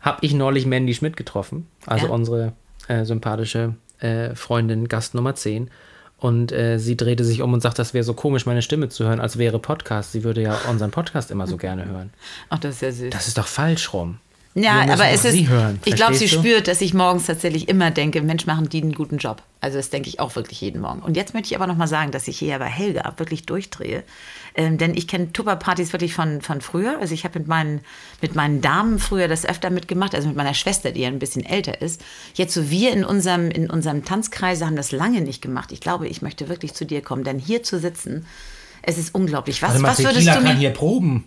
habe 0.00 0.18
ich 0.20 0.32
neulich 0.34 0.64
Mandy 0.66 0.94
Schmidt 0.94 1.16
getroffen, 1.16 1.66
also 1.86 2.06
Ja. 2.06 2.12
unsere 2.12 2.52
äh, 2.86 3.04
sympathische 3.04 3.74
äh, 3.98 4.34
Freundin, 4.34 4.86
Gast 4.88 5.14
Nummer 5.14 5.34
10. 5.34 5.70
Und 6.18 6.50
äh, 6.50 6.78
sie 6.78 6.96
drehte 6.96 7.24
sich 7.24 7.42
um 7.42 7.52
und 7.52 7.60
sagt, 7.60 7.78
das 7.78 7.94
wäre 7.94 8.02
so 8.04 8.12
komisch, 8.12 8.44
meine 8.44 8.60
Stimme 8.62 8.88
zu 8.88 9.04
hören, 9.04 9.20
als 9.20 9.38
wäre 9.38 9.58
Podcast. 9.60 10.10
Sie 10.12 10.24
würde 10.24 10.42
ja 10.42 10.56
unseren 10.68 10.90
Podcast 10.90 11.30
immer 11.30 11.46
so 11.46 11.56
gerne 11.58 11.84
hören. 11.86 12.10
Ach, 12.48 12.58
das 12.58 12.76
ist 12.76 12.80
ja 12.82 12.90
süß. 12.92 13.10
Das 13.10 13.28
ist 13.28 13.38
doch 13.38 13.46
falsch 13.46 13.92
rum. 13.92 14.18
Ja, 14.62 14.80
aber 14.92 15.08
es 15.08 15.24
ist. 15.24 15.48
Hören. 15.48 15.78
ich 15.84 15.94
glaube, 15.94 16.14
sie 16.14 16.26
du? 16.26 16.38
spürt, 16.38 16.68
dass 16.68 16.80
ich 16.80 16.94
morgens 16.94 17.26
tatsächlich 17.26 17.68
immer 17.68 17.90
denke, 17.90 18.22
Mensch, 18.22 18.46
machen 18.46 18.68
die 18.68 18.82
einen 18.82 18.92
guten 18.92 19.18
Job. 19.18 19.42
Also 19.60 19.76
das 19.76 19.90
denke 19.90 20.08
ich 20.08 20.20
auch 20.20 20.36
wirklich 20.36 20.60
jeden 20.60 20.80
Morgen. 20.80 21.00
Und 21.00 21.16
jetzt 21.16 21.34
möchte 21.34 21.48
ich 21.48 21.56
aber 21.56 21.66
noch 21.66 21.76
mal 21.76 21.88
sagen, 21.88 22.12
dass 22.12 22.28
ich 22.28 22.38
hier 22.38 22.58
bei 22.58 22.66
Helga 22.66 23.14
wirklich 23.16 23.44
durchdrehe. 23.44 24.04
Ähm, 24.54 24.78
denn 24.78 24.94
ich 24.94 25.08
kenne 25.08 25.32
Tupperpartys 25.32 25.92
wirklich 25.92 26.14
von, 26.14 26.42
von 26.42 26.60
früher. 26.60 26.98
Also 27.00 27.14
ich 27.14 27.24
habe 27.24 27.38
mit 27.38 27.48
meinen, 27.48 27.80
mit 28.20 28.34
meinen 28.34 28.60
Damen 28.60 28.98
früher 28.98 29.28
das 29.28 29.44
öfter 29.44 29.70
mitgemacht, 29.70 30.14
also 30.14 30.28
mit 30.28 30.36
meiner 30.36 30.54
Schwester, 30.54 30.92
die 30.92 31.00
ja 31.00 31.08
ein 31.08 31.18
bisschen 31.18 31.44
älter 31.44 31.80
ist. 31.82 32.00
Jetzt 32.34 32.54
so 32.54 32.70
wir 32.70 32.92
in 32.92 33.04
unserem, 33.04 33.50
in 33.50 33.68
unserem 33.70 34.04
Tanzkreise 34.04 34.66
haben 34.66 34.76
das 34.76 34.92
lange 34.92 35.20
nicht 35.20 35.42
gemacht. 35.42 35.72
Ich 35.72 35.80
glaube, 35.80 36.08
ich 36.08 36.22
möchte 36.22 36.48
wirklich 36.48 36.74
zu 36.74 36.86
dir 36.86 37.02
kommen, 37.02 37.24
denn 37.24 37.38
hier 37.38 37.62
zu 37.62 37.78
sitzen, 37.78 38.26
es 38.82 38.96
ist 38.96 39.14
unglaublich. 39.14 39.60
Was, 39.60 39.78
mal, 39.78 39.88
was 39.88 39.98
würdest 39.98 40.18
Tequila 40.18 40.34
du 40.36 40.40
mir... 40.40 40.48
kann 40.48 40.56
hier 40.58 40.70
proben. 40.70 41.24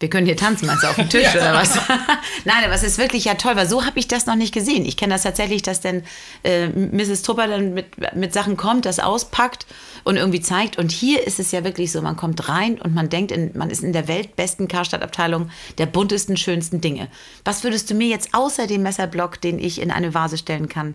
Wir 0.00 0.08
können 0.08 0.26
hier 0.26 0.36
tanzen, 0.36 0.66
meinst 0.66 0.82
du, 0.82 0.88
auf 0.88 0.96
dem 0.96 1.10
Tisch 1.10 1.28
oder 1.34 1.52
was? 1.52 1.76
Nein, 2.46 2.64
aber 2.64 2.72
es 2.72 2.82
ist 2.82 2.96
wirklich 2.96 3.26
ja 3.26 3.34
toll, 3.34 3.54
weil 3.54 3.68
so 3.68 3.84
habe 3.84 3.98
ich 3.98 4.08
das 4.08 4.24
noch 4.24 4.34
nicht 4.34 4.52
gesehen. 4.52 4.86
Ich 4.86 4.96
kenne 4.96 5.12
das 5.12 5.22
tatsächlich, 5.22 5.60
dass 5.60 5.82
dann 5.82 6.02
äh, 6.42 6.68
Mrs. 6.68 7.22
Tupper 7.22 7.46
dann 7.46 7.74
mit, 7.74 7.86
mit 8.16 8.32
Sachen 8.32 8.56
kommt, 8.56 8.86
das 8.86 8.98
auspackt 8.98 9.66
und 10.04 10.16
irgendwie 10.16 10.40
zeigt. 10.40 10.78
Und 10.78 10.90
hier 10.90 11.26
ist 11.26 11.38
es 11.38 11.52
ja 11.52 11.64
wirklich 11.64 11.92
so, 11.92 12.00
man 12.00 12.16
kommt 12.16 12.48
rein 12.48 12.80
und 12.80 12.94
man 12.94 13.10
denkt, 13.10 13.30
in, 13.30 13.50
man 13.54 13.68
ist 13.68 13.82
in 13.82 13.92
der 13.92 14.08
weltbesten 14.08 14.68
Karstadtabteilung 14.68 15.50
der 15.76 15.86
buntesten, 15.86 16.38
schönsten 16.38 16.80
Dinge. 16.80 17.08
Was 17.44 17.62
würdest 17.62 17.90
du 17.90 17.94
mir 17.94 18.08
jetzt 18.08 18.30
außer 18.32 18.66
dem 18.66 18.82
Messerblock, 18.82 19.38
den 19.40 19.58
ich 19.58 19.82
in 19.82 19.90
eine 19.90 20.14
Vase 20.14 20.38
stellen 20.38 20.70
kann, 20.70 20.94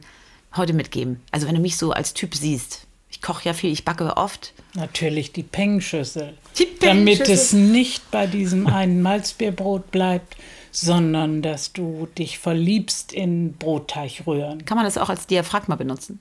heute 0.55 0.73
mitgeben? 0.73 1.21
Also 1.29 1.47
wenn 1.47 1.55
du 1.55 1.61
mich 1.61 1.77
so 1.77 1.91
als 1.91 2.15
Typ 2.15 2.33
siehst. 2.33 2.85
Ich 3.15 3.21
koche 3.21 3.45
ja 3.45 3.54
viel, 3.54 3.71
ich 3.71 3.86
backe 3.86 4.17
oft. 4.17 4.51
Natürlich 4.73 5.32
die 5.32 5.43
Pengschüssel. 5.43 6.34
Die 6.60 6.67
Damit 6.82 7.19
Pengschüssel. 7.19 7.34
es 7.34 7.54
nicht 7.54 8.12
bei 8.12 8.28
diesem 8.28 8.67
einen 8.67 9.01
Malzbierbrot 9.01 9.89
bleibt, 9.89 10.36
sondern 10.71 11.41
dass 11.41 11.71
du 11.71 12.10
dich 12.17 12.39
verliebst 12.39 13.13
in 13.13 13.54
Brotteigrühren. 13.54 14.65
Kann 14.65 14.75
man 14.75 14.84
das 14.84 14.97
auch 14.97 15.08
als 15.08 15.28
Diaphragma 15.28 15.78
benutzen? 15.78 16.19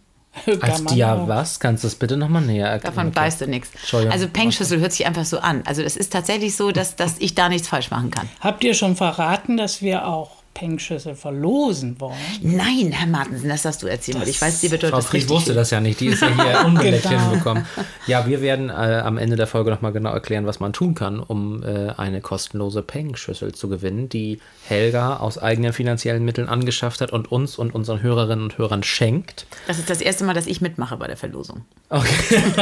Als 0.60 0.84
Dia 0.84 1.26
was? 1.26 1.58
Kannst 1.58 1.82
du 1.82 1.88
das 1.88 1.96
bitte 1.96 2.16
nochmal 2.16 2.42
näher 2.42 2.68
erklären? 2.68 2.94
Davon 2.94 3.16
weißt 3.16 3.40
du 3.40 3.48
nichts. 3.48 3.72
Also 3.92 4.28
Pengschüssel 4.28 4.78
hört 4.78 4.92
sich 4.92 5.04
einfach 5.04 5.24
so 5.24 5.40
an. 5.40 5.62
Also 5.66 5.82
es 5.82 5.96
ist 5.96 6.12
tatsächlich 6.12 6.54
so, 6.54 6.70
dass, 6.70 6.94
dass 6.94 7.16
ich 7.18 7.34
da 7.34 7.48
nichts 7.48 7.66
falsch 7.66 7.90
machen 7.90 8.12
kann. 8.12 8.28
Habt 8.38 8.62
ihr 8.62 8.74
schon 8.74 8.94
verraten, 8.94 9.56
dass 9.56 9.82
wir 9.82 10.06
auch 10.06 10.43
Pengschüssel 10.54 11.14
verlosen 11.16 12.00
wollen. 12.00 12.14
Nein, 12.40 12.92
Herr 12.92 13.08
Martensen, 13.08 13.48
das 13.48 13.64
hast 13.64 13.82
du 13.82 13.88
erzählt. 13.88 14.22
Das 14.22 14.28
ich 14.28 14.40
weiß, 14.40 14.60
die 14.60 14.68
bedeutet 14.68 14.94
Frau 14.94 15.00
Fries 15.00 15.28
wusste 15.28 15.52
das 15.52 15.70
ja 15.70 15.80
nicht. 15.80 16.00
Die 16.00 16.06
ist 16.06 16.22
ja 16.22 16.28
hier 16.28 16.64
unbeleckt 16.66 17.02
genau. 17.02 17.30
hinbekommen. 17.30 17.66
Ja, 18.06 18.26
wir 18.26 18.40
werden 18.40 18.70
äh, 18.70 18.72
am 18.72 19.18
Ende 19.18 19.36
der 19.36 19.48
Folge 19.48 19.70
nochmal 19.70 19.92
genau 19.92 20.12
erklären, 20.12 20.46
was 20.46 20.60
man 20.60 20.72
tun 20.72 20.94
kann, 20.94 21.20
um 21.20 21.62
äh, 21.62 21.90
eine 21.96 22.20
kostenlose 22.20 22.82
Pengschüssel 22.82 23.52
zu 23.52 23.68
gewinnen, 23.68 24.08
die 24.08 24.38
Helga 24.66 25.16
aus 25.16 25.38
eigenen 25.38 25.72
finanziellen 25.72 26.24
Mitteln 26.24 26.48
angeschafft 26.48 27.00
hat 27.00 27.12
und 27.12 27.30
uns 27.30 27.58
und 27.58 27.74
unseren 27.74 28.00
Hörerinnen 28.00 28.44
und 28.44 28.58
Hörern 28.58 28.82
schenkt. 28.82 29.46
Das 29.66 29.78
ist 29.78 29.90
das 29.90 30.00
erste 30.00 30.24
Mal, 30.24 30.34
dass 30.34 30.46
ich 30.46 30.60
mitmache 30.60 30.96
bei 30.96 31.08
der 31.08 31.16
Verlosung. 31.16 31.64
Okay. 31.88 32.42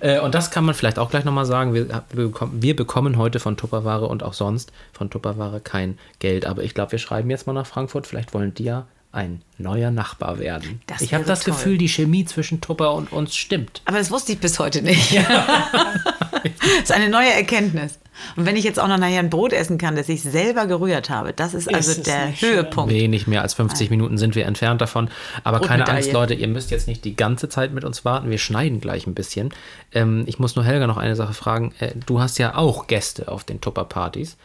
Äh, 0.00 0.20
und 0.20 0.34
das 0.34 0.50
kann 0.50 0.64
man 0.64 0.74
vielleicht 0.74 0.98
auch 0.98 1.10
gleich 1.10 1.24
nochmal 1.24 1.44
sagen. 1.44 1.74
Wir, 1.74 1.88
wir, 1.88 2.26
bekommen, 2.26 2.62
wir 2.62 2.74
bekommen 2.74 3.16
heute 3.16 3.40
von 3.40 3.56
Tupperware 3.56 4.06
und 4.06 4.22
auch 4.22 4.32
sonst 4.32 4.72
von 4.92 5.10
Tupperware 5.10 5.60
kein 5.60 5.98
Geld. 6.18 6.46
Aber 6.46 6.62
ich 6.62 6.74
glaube, 6.74 6.92
wir 6.92 6.98
schreiben 6.98 7.30
jetzt 7.32 7.46
mal 7.46 7.52
nach 7.52 7.66
Frankfurt. 7.66 8.06
Vielleicht 8.06 8.34
wollen 8.34 8.54
die 8.54 8.64
ja 8.64 8.86
ein 9.12 9.42
neuer 9.58 9.90
Nachbar 9.90 10.38
werden. 10.38 10.80
Das 10.86 11.02
ich 11.02 11.12
habe 11.12 11.24
das 11.24 11.40
toll. 11.40 11.52
Gefühl, 11.52 11.78
die 11.78 11.88
Chemie 11.88 12.24
zwischen 12.24 12.60
Tupper 12.62 12.94
und 12.94 13.12
uns 13.12 13.36
stimmt. 13.36 13.82
Aber 13.84 13.98
das 13.98 14.10
wusste 14.10 14.32
ich 14.32 14.38
bis 14.38 14.58
heute 14.58 14.80
nicht. 14.80 15.12
Ja. 15.12 15.68
das 16.42 16.82
ist 16.84 16.92
eine 16.92 17.10
neue 17.10 17.30
Erkenntnis. 17.30 17.98
Und 18.36 18.46
wenn 18.46 18.56
ich 18.56 18.64
jetzt 18.64 18.78
auch 18.78 18.88
noch 18.88 18.98
nachher 18.98 19.18
ein 19.18 19.30
Brot 19.30 19.52
essen 19.52 19.78
kann, 19.78 19.96
das 19.96 20.08
ich 20.08 20.22
selber 20.22 20.66
gerührt 20.66 21.10
habe, 21.10 21.32
das 21.32 21.54
ist, 21.54 21.66
ist 21.66 21.74
also 21.74 22.02
der 22.02 22.40
Höhepunkt. 22.40 22.92
Nee, 22.92 23.08
nicht 23.08 23.26
mehr 23.26 23.42
als 23.42 23.54
50 23.54 23.90
Minuten 23.90 24.16
sind 24.16 24.34
wir 24.34 24.46
entfernt 24.46 24.80
davon. 24.80 25.10
Aber 25.44 25.60
keine 25.60 25.86
Angst, 25.88 26.12
Leute, 26.12 26.34
ihr 26.34 26.48
müsst 26.48 26.70
jetzt 26.70 26.88
nicht 26.88 27.04
die 27.04 27.16
ganze 27.16 27.48
Zeit 27.48 27.72
mit 27.72 27.84
uns 27.84 28.04
warten. 28.04 28.30
Wir 28.30 28.38
schneiden 28.38 28.80
gleich 28.80 29.06
ein 29.06 29.14
bisschen. 29.14 29.50
Ähm, 29.92 30.24
ich 30.26 30.38
muss 30.38 30.56
nur 30.56 30.64
Helga 30.64 30.86
noch 30.86 30.96
eine 30.96 31.16
Sache 31.16 31.34
fragen. 31.34 31.74
Äh, 31.80 31.92
du 32.06 32.20
hast 32.20 32.38
ja 32.38 32.54
auch 32.56 32.86
Gäste 32.86 33.28
auf 33.28 33.44
den 33.44 33.60
Tupper-Partys 33.60 34.36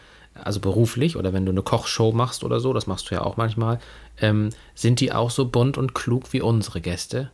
also 0.43 0.59
beruflich 0.59 1.15
oder 1.15 1.33
wenn 1.33 1.45
du 1.45 1.51
eine 1.51 1.61
Kochshow 1.61 2.11
machst 2.11 2.43
oder 2.43 2.59
so, 2.59 2.73
das 2.73 2.87
machst 2.87 3.09
du 3.09 3.15
ja 3.15 3.21
auch 3.21 3.37
manchmal, 3.37 3.79
ähm, 4.19 4.49
sind 4.75 4.99
die 4.99 5.11
auch 5.11 5.31
so 5.31 5.47
bunt 5.47 5.77
und 5.77 5.93
klug 5.93 6.33
wie 6.33 6.41
unsere 6.41 6.81
Gäste? 6.81 7.31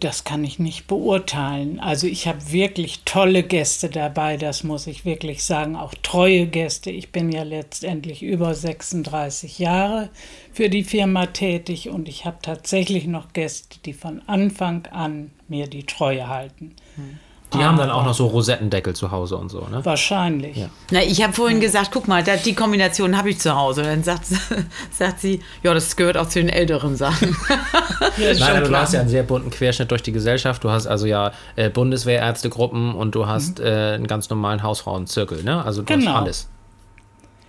Das 0.00 0.24
kann 0.24 0.42
ich 0.42 0.58
nicht 0.58 0.88
beurteilen. 0.88 1.78
Also 1.78 2.08
ich 2.08 2.26
habe 2.26 2.50
wirklich 2.50 3.02
tolle 3.04 3.44
Gäste 3.44 3.88
dabei, 3.88 4.36
das 4.36 4.64
muss 4.64 4.88
ich 4.88 5.04
wirklich 5.04 5.44
sagen, 5.44 5.76
auch 5.76 5.94
treue 6.02 6.48
Gäste. 6.48 6.90
Ich 6.90 7.12
bin 7.12 7.30
ja 7.30 7.44
letztendlich 7.44 8.24
über 8.24 8.52
36 8.52 9.60
Jahre 9.60 10.10
für 10.52 10.68
die 10.68 10.82
Firma 10.82 11.26
tätig 11.26 11.88
und 11.88 12.08
ich 12.08 12.24
habe 12.24 12.38
tatsächlich 12.42 13.06
noch 13.06 13.32
Gäste, 13.32 13.78
die 13.84 13.92
von 13.92 14.22
Anfang 14.26 14.86
an 14.86 15.30
mir 15.46 15.68
die 15.68 15.86
Treue 15.86 16.26
halten. 16.26 16.74
Hm. 16.96 17.20
Die 17.58 17.64
haben 17.64 17.78
dann 17.78 17.90
auch 17.90 18.04
noch 18.04 18.14
so 18.14 18.26
Rosettendeckel 18.26 18.94
zu 18.94 19.10
Hause 19.10 19.36
und 19.36 19.50
so, 19.50 19.66
ne? 19.68 19.84
Wahrscheinlich. 19.84 20.56
Ja. 20.56 20.68
Na, 20.90 21.02
ich 21.02 21.22
habe 21.22 21.32
vorhin 21.32 21.60
gesagt, 21.60 21.90
guck 21.92 22.08
mal, 22.08 22.22
die 22.22 22.54
Kombination 22.54 23.16
habe 23.16 23.30
ich 23.30 23.38
zu 23.38 23.54
Hause. 23.54 23.82
Und 23.82 23.88
dann 23.88 24.02
sagt, 24.02 24.26
sagt 24.90 25.20
sie, 25.20 25.40
ja, 25.62 25.74
das 25.74 25.96
gehört 25.96 26.16
auch 26.16 26.28
zu 26.28 26.40
den 26.40 26.48
älteren 26.48 26.96
Sachen. 26.96 27.36
ja, 28.18 28.34
Nein, 28.38 28.64
du 28.64 28.76
hast 28.76 28.94
ja 28.94 29.00
einen 29.00 29.08
sehr 29.08 29.22
bunten 29.22 29.50
Querschnitt 29.50 29.90
durch 29.90 30.02
die 30.02 30.12
Gesellschaft. 30.12 30.62
Du 30.64 30.70
hast 30.70 30.86
also 30.86 31.06
ja 31.06 31.32
äh, 31.56 31.70
Bundeswehrärztegruppen 31.70 32.94
und 32.94 33.14
du 33.14 33.26
hast 33.26 33.58
mhm. 33.58 33.66
äh, 33.66 33.92
einen 33.94 34.06
ganz 34.06 34.30
normalen 34.30 34.62
Hausfrauenzirkel, 34.62 35.42
ne? 35.42 35.64
Also 35.64 35.82
du 35.82 35.92
genau. 35.92 36.12
hast 36.12 36.16
alles. 36.16 36.48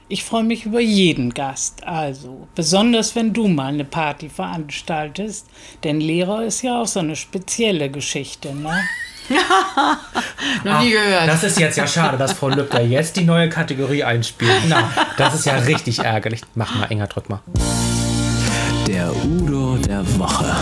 Ich 0.10 0.24
freue 0.24 0.46
mich 0.46 0.66
über 0.66 0.80
jeden 0.80 1.34
Gast, 1.34 1.86
also 1.86 2.48
besonders 2.56 3.14
wenn 3.18 3.34
du 3.34 3.50
mal 3.50 3.74
eine 3.74 3.84
Party 3.84 4.30
veranstaltest, 4.30 5.48
denn 5.84 6.00
Lehrer 6.00 6.46
ist 6.46 6.62
ja 6.62 6.82
auch 6.82 6.88
so 6.88 7.02
eine 7.02 7.18
spezielle 7.18 7.90
Geschichte, 7.90 8.56
ne? 8.56 8.72
Noch 10.64 10.82
nie 10.82 10.92
gehört. 10.92 11.28
Das 11.28 11.44
ist 11.44 11.60
jetzt 11.60 11.78
ja 11.78 11.88
schade, 11.88 12.18
dass 12.18 12.34
Frau 12.34 12.50
Lübcker 12.50 12.82
jetzt 12.82 13.16
die 13.18 13.24
neue 13.24 13.50
Kategorie 13.50 14.04
einspielt. 14.04 14.52
Na, 14.68 14.92
das 15.18 15.36
ist 15.36 15.46
ja 15.46 15.56
richtig 15.56 16.00
ärgerlich. 16.00 16.42
Mach 16.56 16.76
mal 16.76 16.86
enger, 16.86 17.08
drück 17.08 17.30
mal. 17.30 17.42
Der 18.88 19.12
Udo 19.26 19.78
der 19.78 20.04
Woche. 20.18 20.56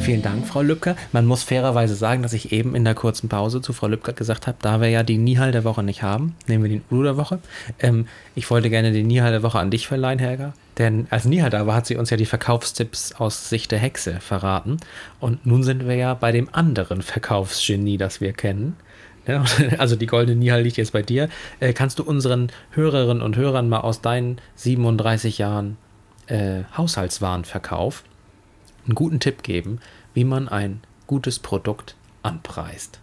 Vielen 0.00 0.22
Dank, 0.22 0.46
Frau 0.46 0.62
Lübcker. 0.62 0.94
Man 1.10 1.26
muss 1.26 1.42
fairerweise 1.42 1.96
sagen, 1.96 2.22
dass 2.22 2.32
ich 2.32 2.52
eben 2.52 2.76
in 2.76 2.84
der 2.84 2.94
kurzen 2.94 3.28
Pause 3.28 3.60
zu 3.60 3.72
Frau 3.72 3.88
Lübcker 3.88 4.12
gesagt 4.12 4.46
habe, 4.46 4.56
da 4.62 4.80
wir 4.80 4.88
ja 4.88 5.02
die 5.02 5.18
Nihal 5.18 5.50
der 5.50 5.64
Woche 5.64 5.82
nicht 5.82 6.02
haben, 6.04 6.36
nehmen 6.46 6.62
wir 6.62 6.70
den 6.70 6.82
Udo 6.90 7.02
der 7.02 7.16
Woche. 7.16 7.40
Ähm, 7.80 8.06
ich 8.36 8.48
wollte 8.48 8.70
gerne 8.70 8.92
den 8.92 9.08
Nihal 9.08 9.32
der 9.32 9.42
Woche 9.42 9.58
an 9.58 9.72
dich 9.72 9.88
verleihen, 9.88 10.20
Helga. 10.20 10.52
Denn 10.78 11.06
als 11.10 11.24
Nihal 11.24 11.50
da 11.50 11.66
war, 11.66 11.76
hat 11.76 11.86
sie 11.86 11.96
uns 11.96 12.10
ja 12.10 12.16
die 12.16 12.26
Verkaufstipps 12.26 13.12
aus 13.12 13.48
Sicht 13.48 13.72
der 13.72 13.78
Hexe 13.78 14.20
verraten. 14.20 14.76
Und 15.20 15.46
nun 15.46 15.62
sind 15.62 15.86
wir 15.88 15.94
ja 15.94 16.14
bei 16.14 16.32
dem 16.32 16.48
anderen 16.52 17.02
Verkaufsgenie, 17.02 17.96
das 17.96 18.20
wir 18.20 18.32
kennen. 18.32 18.76
Also 19.78 19.96
die 19.96 20.06
goldene 20.06 20.38
Nihal 20.38 20.62
liegt 20.62 20.76
jetzt 20.76 20.92
bei 20.92 21.02
dir. 21.02 21.28
Äh, 21.58 21.72
kannst 21.72 21.98
du 21.98 22.04
unseren 22.04 22.52
Hörerinnen 22.70 23.22
und 23.22 23.36
Hörern 23.36 23.68
mal 23.68 23.80
aus 23.80 24.00
deinen 24.00 24.40
37 24.54 25.38
Jahren 25.38 25.78
äh, 26.28 26.62
Haushaltswarenverkauf 26.76 28.04
einen 28.84 28.94
guten 28.94 29.18
Tipp 29.18 29.42
geben, 29.42 29.80
wie 30.14 30.22
man 30.22 30.48
ein 30.48 30.80
gutes 31.08 31.40
Produkt 31.40 31.96
anpreist. 32.22 33.00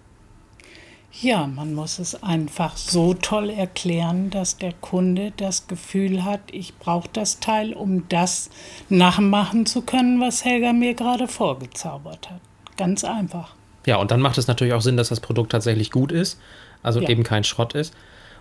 Ja, 1.22 1.46
man 1.46 1.76
muss 1.76 2.00
es 2.00 2.24
einfach 2.24 2.76
so 2.76 3.14
toll 3.14 3.52
erklären, 3.52 4.32
dass 4.32 4.58
der 4.58 4.74
Kunde 4.74 5.32
das 5.38 5.68
Gefühl 5.68 6.26
hat, 6.26 6.42
ich 6.52 6.76
brauche 6.80 7.08
das 7.14 7.40
Teil, 7.40 7.74
um 7.74 8.10
das 8.10 8.50
nachmachen 8.90 9.68
zu 9.68 9.84
können, 9.84 10.20
was 10.20 10.44
Helga 10.44 10.74
mir 10.74 10.96
gerade 10.96 11.28
vorgezaubert 11.28 12.32
hat. 12.32 12.42
Ganz 12.78 13.04
einfach. 13.04 13.54
Ja, 13.86 13.98
und 13.98 14.10
dann 14.10 14.22
macht 14.22 14.40
es 14.40 14.48
natürlich 14.48 14.74
auch 14.74 14.82
Sinn, 14.82 14.98
dass 14.98 15.10
das 15.10 15.20
Produkt 15.20 15.52
tatsächlich 15.52 15.92
gut 15.92 16.12
ist, 16.12 16.40
also 16.82 17.00
ja. 17.00 17.10
eben 17.10 17.24
kein 17.24 17.44
Schrott 17.44 17.76
ist. 17.76 17.94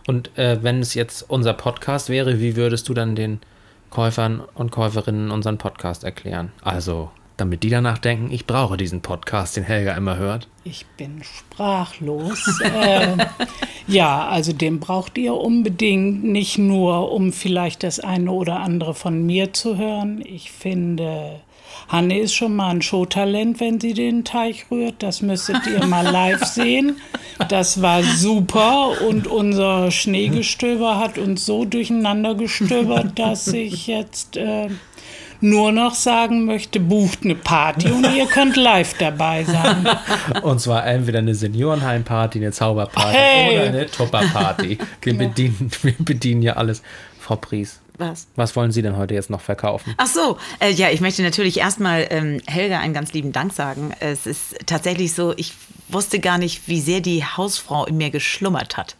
Und 0.06 0.36
äh, 0.38 0.62
wenn 0.62 0.80
es 0.80 0.94
jetzt 0.94 1.28
unser 1.28 1.52
Podcast 1.52 2.08
wäre, 2.08 2.40
wie 2.40 2.56
würdest 2.56 2.88
du 2.88 2.94
dann 2.94 3.14
den 3.14 3.40
Käufern 3.90 4.40
und 4.54 4.70
Käuferinnen 4.70 5.30
unseren 5.30 5.58
Podcast 5.58 6.04
erklären? 6.04 6.52
Also 6.62 7.10
damit 7.42 7.64
die 7.64 7.70
danach 7.70 7.98
denken, 7.98 8.30
ich 8.30 8.46
brauche 8.46 8.76
diesen 8.76 9.00
Podcast, 9.00 9.56
den 9.56 9.64
Helga 9.64 9.96
immer 9.96 10.16
hört? 10.16 10.46
Ich 10.62 10.86
bin 10.96 11.24
sprachlos. 11.24 12.60
äh, 12.64 13.16
ja, 13.88 14.28
also 14.28 14.52
den 14.52 14.78
braucht 14.78 15.18
ihr 15.18 15.34
unbedingt 15.34 16.22
nicht 16.22 16.58
nur, 16.58 17.10
um 17.10 17.32
vielleicht 17.32 17.82
das 17.82 17.98
eine 17.98 18.30
oder 18.30 18.60
andere 18.60 18.94
von 18.94 19.26
mir 19.26 19.52
zu 19.52 19.76
hören. 19.76 20.22
Ich 20.24 20.52
finde, 20.52 21.40
Hanne 21.88 22.20
ist 22.20 22.32
schon 22.32 22.54
mal 22.54 22.70
ein 22.70 22.80
Showtalent, 22.80 23.58
wenn 23.58 23.80
sie 23.80 23.92
den 23.92 24.24
Teich 24.24 24.66
rührt. 24.70 25.02
Das 25.02 25.20
müsstet 25.20 25.66
ihr 25.66 25.84
mal 25.84 26.06
live 26.12 26.44
sehen. 26.44 26.98
Das 27.48 27.82
war 27.82 28.04
super 28.04 29.02
und 29.08 29.26
unser 29.26 29.90
Schneegestöber 29.90 31.00
hat 31.00 31.18
uns 31.18 31.44
so 31.44 31.64
durcheinander 31.64 32.36
gestöbert, 32.36 33.18
dass 33.18 33.48
ich 33.48 33.88
jetzt 33.88 34.36
äh, 34.36 34.68
nur 35.42 35.72
noch 35.72 35.94
sagen 35.94 36.44
möchte, 36.44 36.80
bucht 36.80 37.24
eine 37.24 37.34
Party 37.34 37.90
und 37.90 38.04
ihr 38.14 38.26
könnt 38.26 38.56
live 38.56 38.94
dabei 38.98 39.44
sein. 39.44 39.88
Und 40.42 40.60
zwar 40.60 40.86
entweder 40.86 41.18
eine 41.18 41.34
Seniorenheimparty, 41.34 42.38
eine 42.38 42.52
Zauberparty 42.52 43.16
hey. 43.16 43.56
oder 43.56 43.66
eine 43.68 43.86
Topperparty. 43.86 44.78
Wir, 45.02 45.12
genau. 45.12 45.18
bedienen, 45.18 45.70
wir 45.82 45.94
bedienen 45.98 46.42
ja 46.42 46.54
alles. 46.54 46.82
Frau 47.18 47.36
Pries. 47.36 47.80
Was? 47.98 48.26
Was 48.36 48.56
wollen 48.56 48.72
Sie 48.72 48.82
denn 48.82 48.96
heute 48.96 49.14
jetzt 49.14 49.30
noch 49.30 49.40
verkaufen? 49.40 49.94
Ach 49.96 50.06
so, 50.06 50.38
äh, 50.60 50.70
ja, 50.70 50.90
ich 50.90 51.00
möchte 51.00 51.22
natürlich 51.22 51.58
erstmal 51.58 52.06
ähm, 52.10 52.40
Helga 52.46 52.80
einen 52.80 52.94
ganz 52.94 53.12
lieben 53.12 53.32
Dank 53.32 53.52
sagen. 53.52 53.92
Es 54.00 54.26
ist 54.26 54.56
tatsächlich 54.66 55.12
so, 55.12 55.34
ich 55.36 55.52
wusste 55.88 56.18
gar 56.18 56.38
nicht, 56.38 56.68
wie 56.68 56.80
sehr 56.80 57.00
die 57.00 57.24
Hausfrau 57.24 57.84
in 57.84 57.96
mir 57.96 58.10
geschlummert 58.10 58.76
hat. 58.76 58.96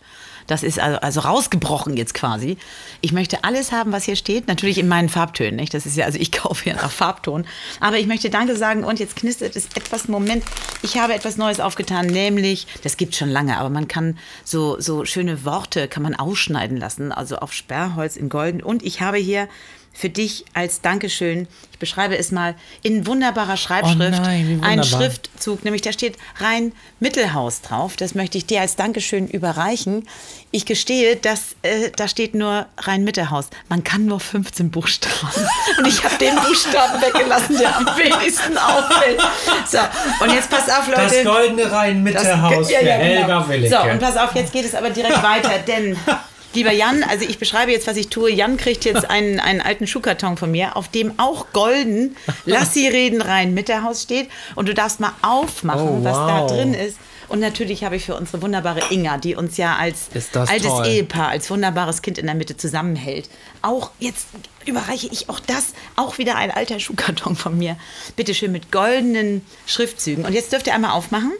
Das 0.53 0.63
ist 0.63 0.79
also, 0.79 0.99
also 0.99 1.21
rausgebrochen 1.21 1.97
jetzt 1.97 2.13
quasi. 2.13 2.59
Ich 3.01 3.15
möchte 3.15 3.43
alles 3.43 3.73
haben, 3.73 3.91
was 3.91 4.05
hier 4.05 4.17
steht, 4.17 4.49
natürlich 4.49 4.77
in 4.77 4.87
meinen 4.87 5.09
Farbtönen. 5.09 5.57
Nicht? 5.57 5.73
Das 5.73 5.87
ist 5.87 5.97
ja, 5.97 6.05
also 6.05 6.19
ich 6.19 6.31
kaufe 6.33 6.69
ja 6.69 6.77
nach 6.77 6.91
Farbton. 6.91 7.47
Aber 7.81 7.97
ich 7.97 8.07
möchte 8.07 8.29
Danke 8.29 8.55
sagen 8.55 8.85
und 8.85 9.01
jetzt 9.01 9.17
knistert 9.17 9.57
es 9.57 9.69
etwas. 9.75 10.09
Moment, 10.09 10.45
ich 10.83 10.99
habe 10.99 11.15
etwas 11.15 11.39
Neues 11.39 11.59
aufgetan, 11.59 12.07
nämlich, 12.07 12.67
das 12.83 12.99
gibt 12.99 13.15
schon 13.15 13.31
lange, 13.31 13.57
aber 13.57 13.71
man 13.71 13.89
kann 13.89 14.19
so, 14.45 14.79
so 14.79 15.07
schöne 15.07 15.47
Worte 15.47 15.89
kann 15.89 16.03
man 16.03 16.15
ausschneiden 16.15 16.77
lassen, 16.77 17.13
also 17.13 17.37
auf 17.37 17.55
Sperrholz 17.55 18.17
in 18.17 18.29
Golden. 18.29 18.63
Und 18.63 18.83
ich 18.83 19.01
habe 19.01 19.17
hier 19.17 19.49
für 19.93 20.09
dich 20.09 20.45
als 20.55 20.81
Dankeschön. 20.81 21.47
Ich 21.73 21.79
beschreibe 21.79 22.17
es 22.17 22.31
mal 22.33 22.55
in 22.83 23.07
wunderbarer 23.07 23.57
Schreibschrift. 23.57 23.97
Oh 24.19 24.23
nein, 24.23 24.49
wunderbar. 24.49 24.71
Ein 24.71 24.85
Schriftzug, 24.85 25.65
nämlich 25.65 25.83
da 25.83 25.93
steht 25.93 26.17
Rhein 26.39 26.73
Mittelhaus 27.01 27.61
drauf. 27.61 27.97
Das 27.97 28.15
möchte 28.15 28.39
ich 28.39 28.47
dir 28.47 28.61
als 28.61 28.77
Dankeschön 28.77 29.29
überreichen. 29.29 30.09
Ich 30.51 30.67
gestehe, 30.67 31.17
dass 31.17 31.57
äh, 31.63 31.91
da 31.97 32.09
steht 32.09 32.35
nur 32.35 32.67
Rhein 32.79 33.05
Mittelhaus. 33.05 33.47
Man 33.69 33.85
kann 33.85 34.05
nur 34.07 34.21
15 34.21 34.71
Buchstaben. 34.71 35.15
Und 35.79 35.87
ich 35.87 36.03
habe 36.05 36.17
den 36.17 36.35
Buchstaben 36.37 37.01
weggelassen, 37.01 37.59
der 37.59 37.77
am 37.77 37.87
wenigsten 37.87 38.57
auffällt. 38.59 39.21
So, 39.69 39.79
und 40.21 40.33
jetzt 40.33 40.51
pass 40.51 40.69
auf, 40.69 40.89
Leute. 40.89 41.03
Das 41.03 41.25
goldene 41.25 41.71
Rhein-Mitte-Haus 41.71 42.71
Ja, 42.71 42.79
für 42.79 42.85
ja, 42.85 42.93
Helga 42.95 43.27
genau. 43.27 43.49
Willicke. 43.49 43.75
So, 43.75 43.91
und 43.91 43.99
pass 44.01 44.17
auf, 44.17 44.35
jetzt 44.35 44.53
geht 44.53 44.65
es 44.65 44.75
aber 44.75 44.91
direkt 44.91 45.23
weiter, 45.23 45.59
denn 45.67 45.97
lieber 46.55 46.73
Jan, 46.73 47.03
also 47.03 47.25
ich 47.27 47.39
beschreibe 47.39 47.73
jetzt, 47.73 47.87
was 47.87 47.97
ich 47.97 48.09
tue. 48.09 48.31
Jan 48.31 48.57
kriegt 48.57 48.85
jetzt 48.85 49.09
einen, 49.09 49.41
einen 49.41 49.61
alten 49.61 49.87
Schuhkarton 49.87 50.37
von 50.37 50.51
mir, 50.51 50.77
auf 50.77 50.89
dem 50.89 51.19
auch 51.19 51.47
golden 51.53 52.17
Lass 52.45 52.75
sie 52.75 52.87
reden 52.89 53.21
rein 53.23 53.55
mit 53.55 53.69
der 53.69 53.83
Haus 53.83 54.03
steht 54.03 54.29
und 54.55 54.69
du 54.69 54.75
darfst 54.75 55.01
mal 55.01 55.13
aufmachen, 55.23 56.01
Oh, 56.01 56.05
was 56.05 56.17
da 56.17 56.41
wow. 56.43 56.51
drin 56.51 56.75
ist. 56.75 56.99
Und 57.29 57.41
natürlich 57.41 57.83
habe 57.85 57.97
ich 57.97 58.05
für 58.05 58.15
unsere 58.15 58.43
wunderbare 58.43 58.81
Inga, 58.91 59.17
die 59.17 59.35
uns 59.37 59.57
ja 59.57 59.77
als 59.77 60.11
altes 60.35 60.69
toll. 60.69 60.87
Ehepaar, 60.87 61.29
als 61.29 61.49
wunderbares 61.51 62.03
Kind 62.03 62.19
in 62.19 62.27
der 62.27 62.35
Mitte 62.35 62.59
zusammenhält, 62.59 63.31
auch 63.63 63.91
jetzt 64.01 64.27
überreiche 64.67 65.09
ich 65.11 65.31
auch 65.31 65.41
das, 65.41 65.69
auch 65.97 66.19
wieder 66.19 66.37
ein 66.37 66.51
alter 66.51 66.79
Schuhkarton 66.79 67.35
von 67.37 67.57
mir. 67.57 67.77
Bitte 68.17 68.35
schön 68.35 68.53
mit 68.53 68.71
goldenen 68.71 69.47
Schriftzügen. 69.67 70.27
Und 70.27 70.35
jetzt 70.35 70.53
dürft 70.53 70.67
ihr 70.67 70.75
einmal 70.75 70.91
aufmachen. 70.91 71.33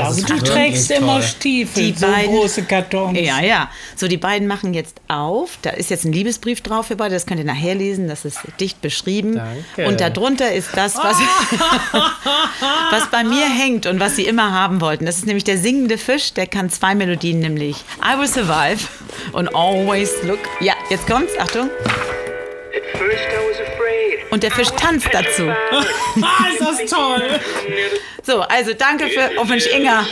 Glaube, 0.00 0.22
du 0.22 0.44
trägst 0.44 0.88
toll. 0.88 0.96
immer 0.98 1.22
Stiefel, 1.22 1.92
Die 1.92 1.98
so 1.98 2.06
beiden- 2.06 2.30
große 2.34 2.62
Kartons. 2.64 3.18
Ja, 3.18 3.40
ja. 3.40 3.70
So, 3.96 4.08
die 4.08 4.16
beiden 4.16 4.46
machen 4.48 4.74
jetzt 4.74 5.00
auf. 5.08 5.58
Da 5.62 5.70
ist 5.70 5.90
jetzt 5.90 6.04
ein 6.04 6.12
Liebesbrief 6.12 6.60
drauf 6.60 6.86
für 6.86 6.96
beide. 6.96 7.14
Das 7.14 7.26
könnt 7.26 7.38
ihr 7.40 7.46
nachher 7.46 7.74
lesen. 7.74 8.08
Das 8.08 8.24
ist 8.24 8.38
dicht 8.60 8.80
beschrieben. 8.82 9.34
Danke. 9.36 9.88
Und 9.90 10.00
darunter 10.00 10.52
ist 10.52 10.68
das, 10.74 10.96
was, 10.96 11.16
was 12.90 13.10
bei 13.10 13.24
mir 13.24 13.46
hängt 13.46 13.86
und 13.86 14.00
was 14.00 14.16
sie 14.16 14.26
immer 14.26 14.52
haben 14.52 14.80
wollten. 14.80 15.06
Das 15.06 15.16
ist 15.18 15.26
nämlich 15.26 15.44
der 15.44 15.58
singende 15.58 15.98
Fisch. 15.98 16.32
Der 16.34 16.46
kann 16.46 16.70
zwei 16.70 16.94
Melodien, 16.94 17.40
nämlich 17.40 17.76
I 18.02 18.18
Will 18.18 18.28
Survive 18.28 18.86
und 19.32 19.54
Always 19.54 20.10
Look. 20.24 20.40
Ja, 20.60 20.74
jetzt 20.90 21.06
kommt's. 21.06 21.32
Achtung. 21.38 21.70
First. 22.98 23.45
Und 24.36 24.42
der 24.42 24.50
Fisch 24.50 24.68
tanzt 24.76 25.08
dazu. 25.12 25.48
Ah, 25.48 26.46
ist 26.52 26.60
das 26.60 26.90
toll! 26.90 27.22
So, 28.22 28.42
also 28.42 28.74
danke 28.74 29.08
für. 29.08 29.30
Oh 29.40 29.44
Mensch, 29.44 29.64
Inga. 29.66 30.04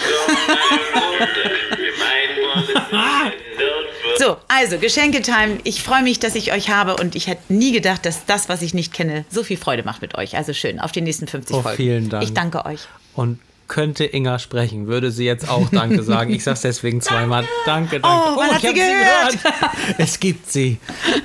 So, 4.18 4.38
also 4.48 4.78
Geschenketime. 4.78 5.58
Ich 5.64 5.82
freue 5.82 6.02
mich, 6.02 6.20
dass 6.20 6.34
ich 6.36 6.54
euch 6.54 6.70
habe 6.70 6.96
und 6.96 7.16
ich 7.16 7.26
hätte 7.26 7.52
nie 7.52 7.72
gedacht, 7.72 8.06
dass 8.06 8.24
das, 8.24 8.48
was 8.48 8.62
ich 8.62 8.72
nicht 8.72 8.94
kenne, 8.94 9.26
so 9.28 9.42
viel 9.42 9.58
Freude 9.58 9.82
macht 9.82 10.00
mit 10.00 10.14
euch. 10.16 10.38
Also 10.38 10.54
schön, 10.54 10.80
auf 10.80 10.90
die 10.90 11.02
nächsten 11.02 11.26
50 11.26 11.56
Oh, 11.56 11.60
Folgen. 11.60 11.76
vielen 11.76 12.08
Dank. 12.08 12.24
Ich 12.24 12.32
danke 12.32 12.64
euch. 12.64 12.80
Und 13.14 13.40
könnte 13.68 14.04
Inga 14.04 14.38
sprechen, 14.38 14.86
würde 14.86 15.10
sie 15.10 15.24
jetzt 15.24 15.48
auch 15.48 15.68
Danke 15.70 16.02
sagen. 16.04 16.32
Ich 16.32 16.44
sag's 16.44 16.62
deswegen 16.62 17.00
zweimal. 17.00 17.44
Danke, 17.66 18.00
danke. 18.00 18.28
Oh, 18.32 18.36
man 18.36 18.50
hat 18.50 18.62
ich 18.64 18.74
sie 18.74 18.82
hab 18.82 19.30
gehört. 19.30 19.98
Es 19.98 20.20
gibt 20.20 20.50
sie. 20.50 20.78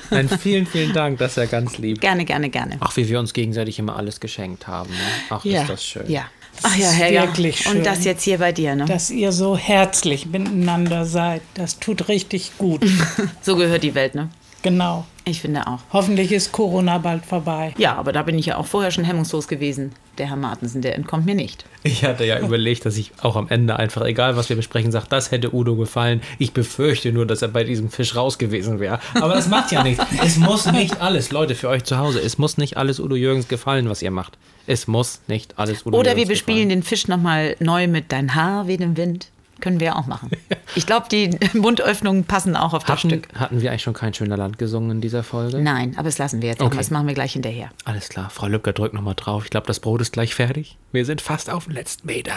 Nein, 0.10 0.30
vielen, 0.30 0.66
vielen 0.66 0.94
Dank. 0.94 1.20
Das 1.20 1.32
ist 1.32 1.38
ja 1.38 1.46
ganz 1.46 1.78
lieb. 1.78 2.02
Gerne, 2.02 2.26
gerne, 2.26 2.50
gerne. 2.50 2.78
Ach, 2.80 2.96
wie 2.98 3.08
wir 3.08 3.20
uns 3.20 3.34
gegenseitig 3.34 3.80
immer 3.80 3.96
alles 3.96 4.20
geschenkt 4.20 4.68
haben. 4.68 4.90
Ne? 4.90 4.98
Ach, 5.30 5.46
ja. 5.46 5.62
ist 5.62 5.70
das 5.70 5.84
schön. 5.84 6.10
Ja. 6.10 6.26
Ach 6.64 6.76
ja, 6.76 6.90
Helga. 6.90 7.22
wirklich 7.24 7.62
schön. 7.62 7.78
Und 7.78 7.86
das 7.86 8.04
jetzt 8.04 8.24
hier 8.24 8.40
bei 8.40 8.52
dir, 8.52 8.76
ne? 8.76 8.86
Dass 8.86 9.10
ihr 9.10 9.32
so 9.32 9.56
herzlich 9.56 10.26
miteinander 10.26 11.06
seid, 11.06 11.42
das 11.54 11.80
tut 11.80 12.10
richtig 12.10 12.58
gut. 12.58 12.82
so 13.42 13.56
gehört 13.56 13.84
die 13.84 13.96
Welt, 13.96 14.16
ne? 14.16 14.30
Genau. 14.62 15.06
Ich 15.26 15.42
finde 15.42 15.68
auch. 15.68 15.80
Hoffentlich 15.94 16.32
ist 16.32 16.52
Corona 16.52 16.98
bald 16.98 17.24
vorbei. 17.24 17.74
Ja, 17.78 17.96
aber 17.96 18.12
da 18.12 18.24
bin 18.24 18.40
ich 18.40 18.48
ja 18.48 18.58
auch 18.58 18.66
vorher 18.66 18.90
schon 18.90 19.04
hemmungslos 19.04 19.48
gewesen. 19.48 19.92
Der 20.18 20.28
Herr 20.28 20.36
Martensen, 20.36 20.82
der 20.82 20.96
entkommt 20.96 21.26
mir 21.26 21.36
nicht. 21.36 21.66
Ich 21.84 22.04
hatte 22.04 22.26
ja 22.26 22.40
überlegt, 22.46 22.86
dass 22.86 22.98
ich 22.98 23.12
auch 23.22 23.36
am 23.36 23.48
Ende 23.48 23.78
einfach, 23.78 24.04
egal 24.06 24.36
was 24.36 24.50
wir 24.50 24.56
besprechen, 24.56 24.92
sage, 24.92 25.06
das 25.10 25.32
hätte 25.32 25.54
Udo 25.54 25.76
gefallen. 25.76 26.22
Ich 26.40 26.52
befürchte 26.52 27.12
nur, 27.12 27.26
dass 27.28 27.42
er 27.44 27.50
bei 27.50 27.64
diesem 27.64 27.90
Fisch 27.92 28.16
raus 28.16 28.38
gewesen 28.40 28.80
wäre. 28.80 29.00
Aber 29.16 29.36
das 29.36 29.48
macht 29.50 29.72
ja 29.72 29.84
nichts. 29.84 30.04
Es 30.24 30.38
muss 30.38 30.66
nicht 30.72 31.00
alles, 31.00 31.32
Leute, 31.32 31.54
für 31.54 31.70
euch 31.70 31.84
zu 31.84 31.98
Hause, 31.98 32.20
es 32.20 32.38
muss 32.38 32.58
nicht 32.58 32.76
alles 32.78 33.00
Udo 33.00 33.16
Jürgens 33.16 33.48
gefallen, 33.48 33.88
was 33.90 34.02
ihr 34.02 34.12
macht. 34.12 34.38
Es 34.66 34.88
muss 34.88 35.22
nicht 35.28 35.58
alles 35.60 35.86
Udo 35.86 35.98
Oder 35.98 36.12
wir 36.12 36.24
Jürgens 36.24 36.30
bespielen 36.30 36.70
gefallen. 36.70 36.82
den 36.82 36.84
Fisch 36.84 37.08
nochmal 37.08 37.56
neu 37.60 37.88
mit 37.88 38.12
Dein 38.12 38.34
Haar 38.36 38.68
wie 38.68 38.78
dem 38.78 38.98
Wind. 38.98 39.28
Können 39.62 39.80
wir 39.80 39.96
auch 39.98 40.08
machen. 40.08 40.32
Ich 40.76 40.86
glaube, 40.86 41.08
die 41.12 41.32
Mundöffnungen 41.58 42.24
passen 42.26 42.56
auch 42.56 42.74
auf 42.74 42.84
das 42.84 42.98
Hatten, 42.98 43.10
Stück. 43.10 43.28
hatten 43.36 43.62
wir 43.62 43.70
eigentlich 43.72 43.84
schon 43.84 43.94
kein 43.94 44.14
schöner 44.14 44.38
Land 44.38 44.58
gesungen 44.58 44.92
in 44.92 45.02
dieser 45.02 45.24
Folge? 45.24 45.62
Nein, 45.62 45.94
aber 45.96 46.06
das 46.06 46.18
lassen 46.18 46.42
wir 46.42 46.50
jetzt. 46.50 46.62
Okay. 46.62 46.78
Das 46.78 46.92
machen 46.92 47.08
wir 47.08 47.14
gleich 47.14 47.34
hinterher. 47.34 47.70
Alles 47.86 48.10
klar, 48.10 48.30
Frau 48.30 48.48
Lübcker 48.48 48.74
drückt 48.74 48.94
nochmal 48.94 49.16
drauf. 49.16 49.46
Ich 49.46 49.50
glaube, 49.50 49.68
das 49.68 49.80
Brot 49.80 50.02
ist 50.02 50.14
gleich 50.14 50.36
fertig. 50.36 50.78
Wir 50.92 51.06
sind 51.06 51.22
fast 51.22 51.50
auf 51.50 51.66
dem 51.66 51.74
letzten 51.74 52.08
Meter. 52.08 52.34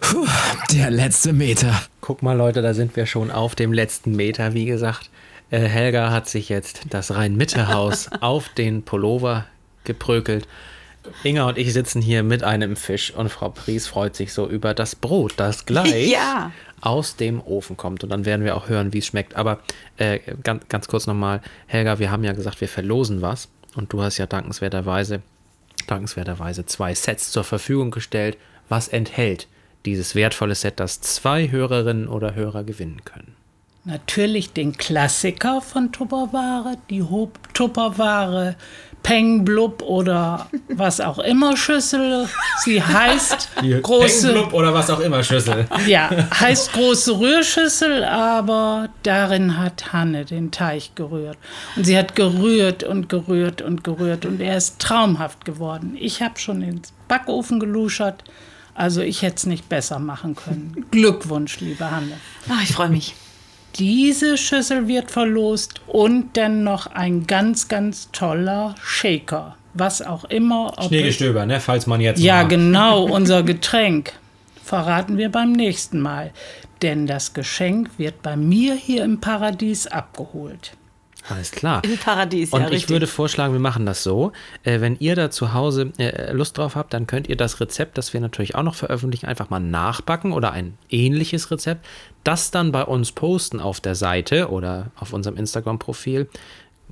Puh, 0.00 0.26
der 0.72 0.90
letzte 0.90 1.32
Meter. 1.32 1.82
Guck 2.00 2.22
mal, 2.22 2.36
Leute, 2.36 2.62
da 2.62 2.74
sind 2.74 2.96
wir 2.96 3.06
schon 3.06 3.30
auf 3.30 3.54
dem 3.54 3.72
letzten 3.72 4.14
Meter. 4.16 4.54
Wie 4.54 4.64
gesagt, 4.64 5.10
äh, 5.50 5.60
Helga 5.60 6.10
hat 6.10 6.28
sich 6.28 6.48
jetzt 6.48 6.82
das 6.90 7.14
Rhein-Mitte-Haus 7.14 8.10
auf 8.20 8.48
den 8.50 8.82
Pullover 8.82 9.46
geprökelt. 9.84 10.46
Inga 11.24 11.48
und 11.48 11.58
ich 11.58 11.72
sitzen 11.72 12.00
hier 12.02 12.22
mit 12.22 12.42
einem 12.44 12.76
Fisch 12.76 13.12
und 13.12 13.28
Frau 13.28 13.48
Pries 13.50 13.86
freut 13.86 14.14
sich 14.16 14.32
so 14.32 14.48
über 14.48 14.72
das 14.74 14.94
Brot, 14.94 15.34
das 15.36 15.66
gleich 15.66 16.10
Ja. 16.10 16.52
aus 16.80 17.16
dem 17.16 17.40
Ofen 17.40 17.76
kommt. 17.76 18.02
Und 18.04 18.10
dann 18.10 18.24
werden 18.24 18.44
wir 18.44 18.56
auch 18.56 18.68
hören, 18.68 18.92
wie 18.92 18.98
es 18.98 19.06
schmeckt. 19.06 19.34
Aber 19.36 19.58
äh, 19.96 20.20
ganz, 20.42 20.68
ganz 20.68 20.88
kurz 20.88 21.06
nochmal, 21.06 21.40
Helga, 21.66 21.98
wir 21.98 22.10
haben 22.10 22.24
ja 22.24 22.32
gesagt, 22.32 22.60
wir 22.60 22.68
verlosen 22.68 23.20
was. 23.22 23.48
Und 23.74 23.92
du 23.92 24.02
hast 24.02 24.18
ja 24.18 24.26
dankenswerterweise, 24.26 25.22
dankenswerterweise 25.86 26.66
zwei 26.66 26.94
Sets 26.94 27.30
zur 27.30 27.44
Verfügung 27.44 27.90
gestellt. 27.90 28.36
Was 28.68 28.88
enthält 28.88 29.48
dieses 29.86 30.14
wertvolle 30.14 30.54
Set, 30.54 30.78
das 30.78 31.00
zwei 31.00 31.50
Hörerinnen 31.50 32.08
oder 32.08 32.34
Hörer 32.34 32.64
gewinnen 32.64 33.04
können? 33.04 33.34
Natürlich 33.84 34.52
den 34.52 34.76
Klassiker 34.76 35.60
von 35.60 35.90
Tupperware, 35.90 36.76
die 36.88 37.02
Ho- 37.02 37.32
Tupperware 37.52 38.54
Peng 39.02 39.44
Blub 39.44 39.82
oder 39.82 40.48
was 40.68 41.00
auch 41.00 41.18
immer 41.18 41.56
Schüssel. 41.56 42.28
Sie 42.62 42.80
heißt 42.80 43.48
große, 43.82 44.52
oder 44.52 44.72
was 44.72 44.88
auch 44.90 45.00
immer 45.00 45.24
Schüssel. 45.24 45.66
ja, 45.88 46.08
heißt 46.38 46.72
große 46.74 47.18
Rührschüssel, 47.18 48.04
aber 48.04 48.88
darin 49.02 49.58
hat 49.58 49.92
Hanne 49.92 50.24
den 50.24 50.52
Teig 50.52 50.94
gerührt. 50.94 51.36
Und 51.74 51.84
sie 51.84 51.98
hat 51.98 52.14
gerührt 52.14 52.84
und 52.84 53.08
gerührt 53.08 53.60
und 53.62 53.82
gerührt 53.82 54.24
und 54.24 54.40
er 54.40 54.56
ist 54.56 54.78
traumhaft 54.78 55.44
geworden. 55.44 55.96
Ich 55.98 56.22
habe 56.22 56.38
schon 56.38 56.62
ins 56.62 56.92
Backofen 57.08 57.58
geluschert, 57.58 58.22
also 58.76 59.00
ich 59.00 59.22
hätte 59.22 59.34
es 59.38 59.46
nicht 59.46 59.68
besser 59.68 59.98
machen 59.98 60.36
können. 60.36 60.86
Glückwunsch, 60.92 61.58
liebe 61.58 61.90
Hanne. 61.90 62.12
Ah, 62.48 62.60
ich 62.62 62.70
freue 62.72 62.88
mich. 62.90 63.16
Diese 63.76 64.36
Schüssel 64.36 64.86
wird 64.88 65.10
verlost 65.10 65.80
und 65.86 66.36
dann 66.36 66.62
noch 66.64 66.86
ein 66.86 67.26
ganz, 67.26 67.68
ganz 67.68 68.10
toller 68.12 68.74
Shaker. 68.82 69.56
Was 69.74 70.02
auch 70.02 70.24
immer. 70.24 70.74
Schneegestöber, 70.86 71.46
ne? 71.46 71.58
Falls 71.60 71.86
man 71.86 72.00
jetzt. 72.00 72.20
ja, 72.20 72.42
mal- 72.42 72.48
genau, 72.48 73.04
unser 73.10 73.42
Getränk. 73.42 74.12
Verraten 74.62 75.16
wir 75.16 75.30
beim 75.30 75.52
nächsten 75.52 76.00
Mal. 76.00 76.32
Denn 76.82 77.06
das 77.06 77.32
Geschenk 77.32 77.90
wird 77.96 78.22
bei 78.22 78.36
mir 78.36 78.74
hier 78.74 79.04
im 79.04 79.20
Paradies 79.20 79.86
abgeholt. 79.86 80.72
Alles 81.32 81.50
klar. 81.50 81.82
Im 81.84 81.98
Paradies, 81.98 82.52
Und 82.52 82.60
ja, 82.60 82.66
ich 82.66 82.72
richtig. 82.74 82.90
würde 82.90 83.06
vorschlagen, 83.06 83.52
wir 83.52 83.60
machen 83.60 83.86
das 83.86 84.02
so. 84.02 84.32
Äh, 84.62 84.80
wenn 84.80 84.96
ihr 84.98 85.16
da 85.16 85.30
zu 85.30 85.52
Hause 85.52 85.92
äh, 85.98 86.32
Lust 86.32 86.58
drauf 86.58 86.76
habt, 86.76 86.92
dann 86.92 87.06
könnt 87.06 87.28
ihr 87.28 87.36
das 87.36 87.60
Rezept, 87.60 87.98
das 87.98 88.12
wir 88.12 88.20
natürlich 88.20 88.54
auch 88.54 88.62
noch 88.62 88.74
veröffentlichen, 88.74 89.26
einfach 89.26 89.50
mal 89.50 89.60
nachbacken 89.60 90.32
oder 90.32 90.52
ein 90.52 90.76
ähnliches 90.90 91.50
Rezept, 91.50 91.84
das 92.24 92.50
dann 92.50 92.72
bei 92.72 92.84
uns 92.84 93.12
posten 93.12 93.60
auf 93.60 93.80
der 93.80 93.94
Seite 93.94 94.50
oder 94.50 94.90
auf 94.96 95.12
unserem 95.12 95.36
Instagram-Profil. 95.36 96.28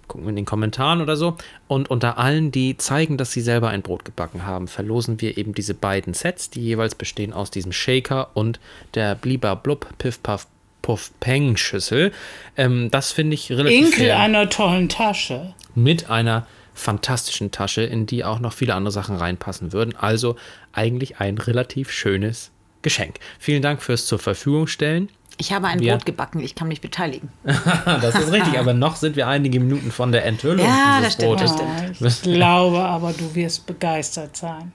Gucken 0.09 0.27
wir 0.27 0.31
in 0.31 0.37
den 0.37 0.45
Kommentaren 0.45 1.01
oder 1.01 1.17
so. 1.17 1.37
Und 1.69 1.89
unter 1.89 2.19
allen, 2.19 2.51
die 2.51 2.77
zeigen, 2.77 3.17
dass 3.17 3.31
sie 3.31 3.41
selber 3.41 3.69
ein 3.69 3.83
Brot 3.83 4.05
gebacken 4.05 4.45
haben, 4.45 4.67
verlosen 4.67 5.21
wir 5.21 5.39
eben 5.39 5.55
diese 5.55 5.75
beiden 5.75 6.15
Sets, 6.15 6.51
die 6.51 6.63
jeweils 6.63 6.97
bestehen 6.97 7.33
aus 7.33 7.53
diesem 7.53 7.71
Shaker 7.71 8.31
und 8.35 8.59
der 8.95 9.15
Bliba 9.15 9.55
Blub 9.55 9.87
Piff 9.99 10.21
Puff 10.21 10.49
Puff 10.83 11.11
Peng 11.21 11.57
Schüssel. 11.57 12.13
Ähm, 12.57 12.91
das 12.91 13.13
finde 13.13 13.35
ich 13.35 13.51
relativ 13.51 13.79
Inkel 13.87 14.05
fair 14.07 14.19
einer 14.19 14.49
tollen 14.49 14.89
Tasche. 14.89 15.55
mit 15.75 16.11
einer 16.11 16.47
fantastischen 16.75 17.51
Tasche, 17.51 17.83
in 17.83 18.07
die 18.07 18.25
auch 18.25 18.39
noch 18.41 18.53
viele 18.53 18.75
andere 18.75 18.93
Sachen 18.93 19.17
reinpassen 19.17 19.73
würden. 19.73 19.95
Also 19.97 20.37
eigentlich 20.73 21.19
ein 21.21 21.37
relativ 21.39 21.91
schönes 21.91 22.51
Geschenk. 22.83 23.17
Vielen 23.39 23.61
Dank 23.63 23.83
fürs 23.83 24.07
zur 24.07 24.19
Verfügung 24.19 24.67
stellen. 24.67 25.11
Ich 25.37 25.53
habe 25.53 25.67
ein 25.69 25.81
Wir- 25.81 25.93
Brot 25.93 26.07
gebacken, 26.07 26.41
ich 26.41 26.55
kann 26.55 26.69
mich 26.69 26.81
beteiligen. 26.81 27.31
Das 27.45 28.15
ist 28.15 28.31
richtig, 28.33 28.59
aber 28.59 28.73
noch 28.75 28.97
sind 28.97 29.17
wir 29.17 29.27
einige 29.27 29.59
Minuten 29.61 29.91
von 29.91 30.13
der 30.13 30.25
Enthüllung 30.27 30.67
Ja, 30.67 30.99
dieses 31.01 31.17
das 31.17 31.25
stimmt, 31.25 31.41
das 31.41 31.57
Brotes. 31.57 31.97
stimmt. 31.97 32.27
Ich 32.27 32.35
glaube 32.35 32.79
aber, 32.81 33.13
du 33.13 33.35
wirst 33.35 33.67
begeistert 33.67 34.37
sein. 34.37 34.73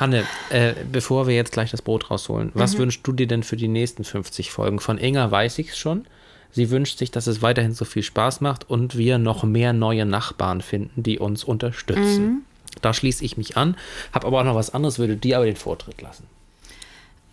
Hanne, 0.00 0.24
äh, 0.50 0.74
bevor 0.90 1.26
wir 1.26 1.34
jetzt 1.34 1.52
gleich 1.52 1.70
das 1.70 1.82
Brot 1.82 2.10
rausholen, 2.10 2.50
was 2.54 2.74
Mhm. 2.74 2.78
wünschst 2.78 3.06
du 3.06 3.12
dir 3.12 3.26
denn 3.26 3.42
für 3.42 3.56
die 3.56 3.68
nächsten 3.68 4.04
50 4.04 4.50
Folgen? 4.50 4.78
Von 4.80 4.98
Inga 4.98 5.30
weiß 5.30 5.58
ich 5.58 5.70
es 5.70 5.78
schon. 5.78 6.06
Sie 6.52 6.70
wünscht 6.70 6.98
sich, 6.98 7.10
dass 7.10 7.26
es 7.26 7.42
weiterhin 7.42 7.72
so 7.74 7.84
viel 7.84 8.02
Spaß 8.02 8.40
macht 8.40 8.70
und 8.70 8.96
wir 8.96 9.18
noch 9.18 9.42
mehr 9.44 9.72
neue 9.72 10.06
Nachbarn 10.06 10.62
finden, 10.62 11.02
die 11.02 11.18
uns 11.18 11.44
unterstützen. 11.44 12.42
Da 12.80 12.94
schließe 12.94 13.24
ich 13.24 13.36
mich 13.36 13.56
an, 13.56 13.76
habe 14.12 14.26
aber 14.26 14.40
auch 14.40 14.44
noch 14.44 14.54
was 14.54 14.72
anderes, 14.72 14.98
würde 14.98 15.16
dir 15.16 15.36
aber 15.36 15.46
den 15.46 15.56
Vortritt 15.56 16.00
lassen. 16.00 16.24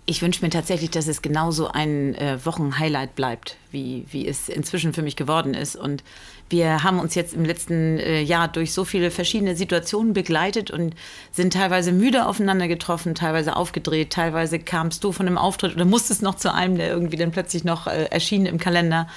Ich 0.08 0.22
wünsche 0.22 0.44
mir 0.44 0.52
tatsächlich, 0.52 0.92
dass 0.92 1.08
es 1.08 1.24
genauso 1.24 1.68
ein 1.68 2.14
äh, 2.16 2.38
Wochenhighlight 2.46 3.16
bleibt, 3.16 3.58
wie, 3.72 4.06
wie 4.12 4.28
es 4.28 4.50
inzwischen 4.50 4.94
für 4.94 5.02
mich 5.02 5.16
geworden 5.16 5.56
ist. 5.56 5.76
Und 5.76 6.04
wir 6.48 6.84
haben 6.84 7.00
uns 7.00 7.16
jetzt 7.16 7.34
im 7.34 7.44
letzten 7.44 7.98
äh, 7.98 8.22
Jahr 8.22 8.48
durch 8.48 8.72
so 8.72 8.86
viele 8.86 9.10
verschiedene 9.10 9.56
Situationen 9.56 10.14
begleitet 10.14 10.70
und 10.70 10.94
sind 11.32 11.54
teilweise 11.54 11.92
müde 11.92 12.28
aufeinander 12.28 12.68
getroffen, 12.68 13.16
teilweise 13.16 13.56
aufgedreht, 13.56 14.12
teilweise 14.12 14.60
kamst 14.60 15.04
du 15.04 15.12
von 15.12 15.26
einem 15.26 15.40
Auftritt 15.40 15.74
oder 15.74 15.86
musstest 15.86 16.22
noch 16.22 16.36
zu 16.36 16.54
einem, 16.54 16.78
der 16.78 16.90
irgendwie 16.90 17.18
dann 17.18 17.32
plötzlich 17.32 17.64
noch 17.64 17.88
äh, 17.88 18.06
erschien 18.06 18.46
im 18.46 18.60
Kalender. 18.60 19.08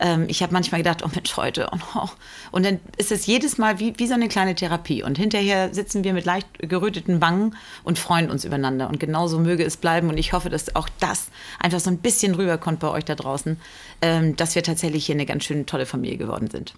Ähm, 0.00 0.26
ich 0.28 0.42
habe 0.42 0.52
manchmal 0.52 0.80
gedacht, 0.80 1.02
oh 1.04 1.08
Mensch, 1.14 1.36
heute. 1.36 1.70
Und, 1.70 1.82
oh. 1.94 2.08
und 2.50 2.64
dann 2.64 2.80
ist 2.96 3.12
es 3.12 3.26
jedes 3.26 3.58
Mal 3.58 3.78
wie, 3.78 3.98
wie 3.98 4.06
so 4.06 4.14
eine 4.14 4.28
kleine 4.28 4.54
Therapie. 4.54 5.02
Und 5.02 5.18
hinterher 5.18 5.72
sitzen 5.74 6.04
wir 6.04 6.12
mit 6.12 6.24
leicht 6.24 6.46
geröteten 6.58 7.20
Wangen 7.20 7.56
und 7.84 7.98
freuen 7.98 8.30
uns 8.30 8.44
übereinander. 8.44 8.88
Und 8.88 9.00
genauso 9.00 9.38
möge 9.38 9.64
es 9.64 9.76
bleiben. 9.76 10.08
Und 10.08 10.18
ich 10.18 10.32
hoffe, 10.32 10.50
dass 10.50 10.74
auch 10.76 10.88
das 11.00 11.28
einfach 11.58 11.80
so 11.80 11.90
ein 11.90 11.98
bisschen 11.98 12.34
rüberkommt 12.34 12.80
bei 12.80 12.88
euch 12.88 13.04
da 13.04 13.14
draußen, 13.14 13.60
ähm, 14.02 14.36
dass 14.36 14.54
wir 14.54 14.62
tatsächlich 14.62 15.06
hier 15.06 15.14
eine 15.14 15.26
ganz 15.26 15.44
schön 15.44 15.66
tolle 15.66 15.86
Familie 15.86 16.18
geworden 16.18 16.50
sind. 16.50 16.74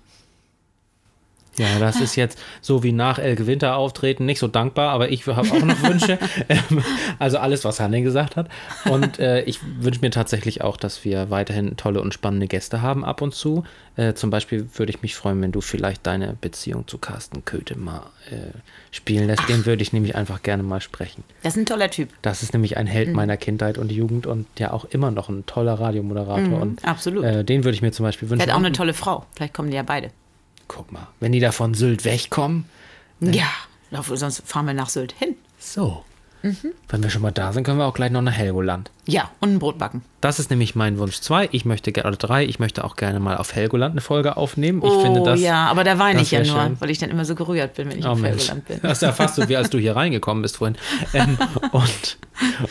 Ja, 1.58 1.78
das 1.78 2.00
ist 2.00 2.16
jetzt 2.16 2.38
so 2.60 2.82
wie 2.82 2.92
nach 2.92 3.18
Elke 3.18 3.46
Winter 3.46 3.76
auftreten, 3.76 4.24
nicht 4.24 4.38
so 4.38 4.46
dankbar, 4.48 4.90
aber 4.92 5.10
ich 5.10 5.26
habe 5.26 5.40
auch 5.50 5.62
noch 5.62 5.82
Wünsche. 5.82 6.18
Ähm, 6.48 6.82
also 7.18 7.38
alles, 7.38 7.64
was 7.64 7.80
Hanne 7.80 8.02
gesagt 8.02 8.36
hat. 8.36 8.48
Und 8.90 9.18
äh, 9.18 9.42
ich 9.42 9.60
wünsche 9.80 10.00
mir 10.00 10.10
tatsächlich 10.10 10.62
auch, 10.62 10.76
dass 10.76 11.04
wir 11.04 11.28
weiterhin 11.30 11.76
tolle 11.76 12.00
und 12.00 12.14
spannende 12.14 12.46
Gäste 12.46 12.82
haben 12.82 13.04
ab 13.04 13.20
und 13.20 13.34
zu. 13.34 13.64
Äh, 13.96 14.14
zum 14.14 14.30
Beispiel 14.30 14.68
würde 14.74 14.90
ich 14.90 15.02
mich 15.02 15.14
freuen, 15.14 15.40
wenn 15.42 15.52
du 15.52 15.60
vielleicht 15.60 16.06
deine 16.06 16.36
Beziehung 16.40 16.86
zu 16.88 16.98
Carsten 16.98 17.44
Köthe 17.44 17.76
mal 17.78 18.02
äh, 18.30 18.36
spielen 18.90 19.26
lässt. 19.26 19.48
Den 19.48 19.66
würde 19.66 19.82
ich 19.82 19.92
nämlich 19.92 20.14
einfach 20.16 20.42
gerne 20.42 20.62
mal 20.62 20.80
sprechen. 20.80 21.24
Das 21.42 21.54
ist 21.56 21.62
ein 21.62 21.66
toller 21.66 21.90
Typ. 21.90 22.08
Das 22.22 22.42
ist 22.42 22.52
nämlich 22.52 22.76
ein 22.76 22.86
Held 22.86 23.08
Mhm. 23.08 23.14
meiner 23.16 23.36
Kindheit 23.36 23.76
und 23.76 23.92
Jugend 23.92 24.26
und 24.26 24.46
ja 24.58 24.72
auch 24.72 24.84
immer 24.86 25.10
noch 25.10 25.28
ein 25.28 25.44
toller 25.46 25.74
Radiomoderator. 25.74 26.60
und 26.60 26.82
Mhm, 26.82 26.88
absolut. 26.88 27.24
Äh, 27.24 27.44
den 27.44 27.64
würde 27.64 27.74
ich 27.74 27.82
mir 27.82 27.92
zum 27.92 28.04
Beispiel 28.04 28.30
wünschen. 28.30 28.40
Er 28.40 28.46
hat 28.48 28.54
auch 28.54 28.58
eine 28.58 28.68
Und- 28.68 28.76
tolle 28.76 28.94
Frau. 28.94 29.26
Vielleicht 29.36 29.54
kommen 29.54 29.70
die 29.70 29.76
ja 29.76 29.82
beide. 29.82 30.10
Guck 30.72 30.92
mal, 30.92 31.08
wenn 31.18 31.32
die 31.32 31.40
da 31.40 31.50
von 31.50 31.74
Sylt 31.74 32.04
wegkommen, 32.04 32.64
Ja, 33.20 33.48
lauf- 33.90 34.12
sonst 34.14 34.42
fahren 34.46 34.66
wir 34.66 34.74
nach 34.74 34.88
Sylt 34.88 35.12
hin. 35.18 35.34
so. 35.58 36.04
Mhm. 36.42 36.56
Wenn 36.88 37.02
wir 37.02 37.10
schon 37.10 37.20
mal 37.20 37.32
da 37.32 37.52
sind, 37.52 37.64
können 37.64 37.76
wir 37.76 37.84
auch 37.84 37.92
gleich 37.92 38.10
noch 38.10 38.22
nach 38.22 38.32
Helgoland. 38.32 38.90
Ja, 39.04 39.30
und 39.40 39.52
ein 39.52 39.58
Brot 39.58 39.76
backen. 39.78 40.02
Das 40.22 40.38
ist 40.38 40.48
nämlich 40.48 40.74
mein 40.74 40.96
Wunsch 40.98 41.20
2. 41.20 41.50
Ich 41.52 41.66
möchte 41.66 41.92
gerne, 41.92 42.08
oder 42.08 42.16
3, 42.16 42.46
ich 42.46 42.58
möchte 42.58 42.82
auch 42.84 42.96
gerne 42.96 43.20
mal 43.20 43.36
auf 43.36 43.54
Helgoland 43.54 43.92
eine 43.92 44.00
Folge 44.00 44.38
aufnehmen. 44.38 44.78
Ich 44.82 44.90
oh 44.90 45.00
finde 45.02 45.22
das. 45.22 45.38
ja, 45.40 45.66
aber 45.66 45.84
da 45.84 45.98
weine 45.98 46.22
ich 46.22 46.30
ja 46.30 46.38
nur, 46.42 46.46
schön. 46.62 46.80
weil 46.80 46.88
ich 46.88 46.96
dann 46.98 47.10
immer 47.10 47.26
so 47.26 47.34
gerührt 47.34 47.74
bin, 47.74 47.90
wenn 47.90 47.98
ich 47.98 48.06
Oh 48.06 48.10
auf 48.10 48.22
Helgoland 48.22 48.64
bin. 48.64 48.78
das 48.80 48.92
ist 48.92 49.02
ja 49.02 49.12
fast 49.12 49.34
so, 49.34 49.50
wie 49.50 49.56
als 49.56 49.68
du 49.68 49.76
hier 49.78 49.96
reingekommen 49.96 50.40
bist 50.40 50.56
vorhin. 50.56 50.78
Ähm, 51.12 51.36
und 51.72 52.16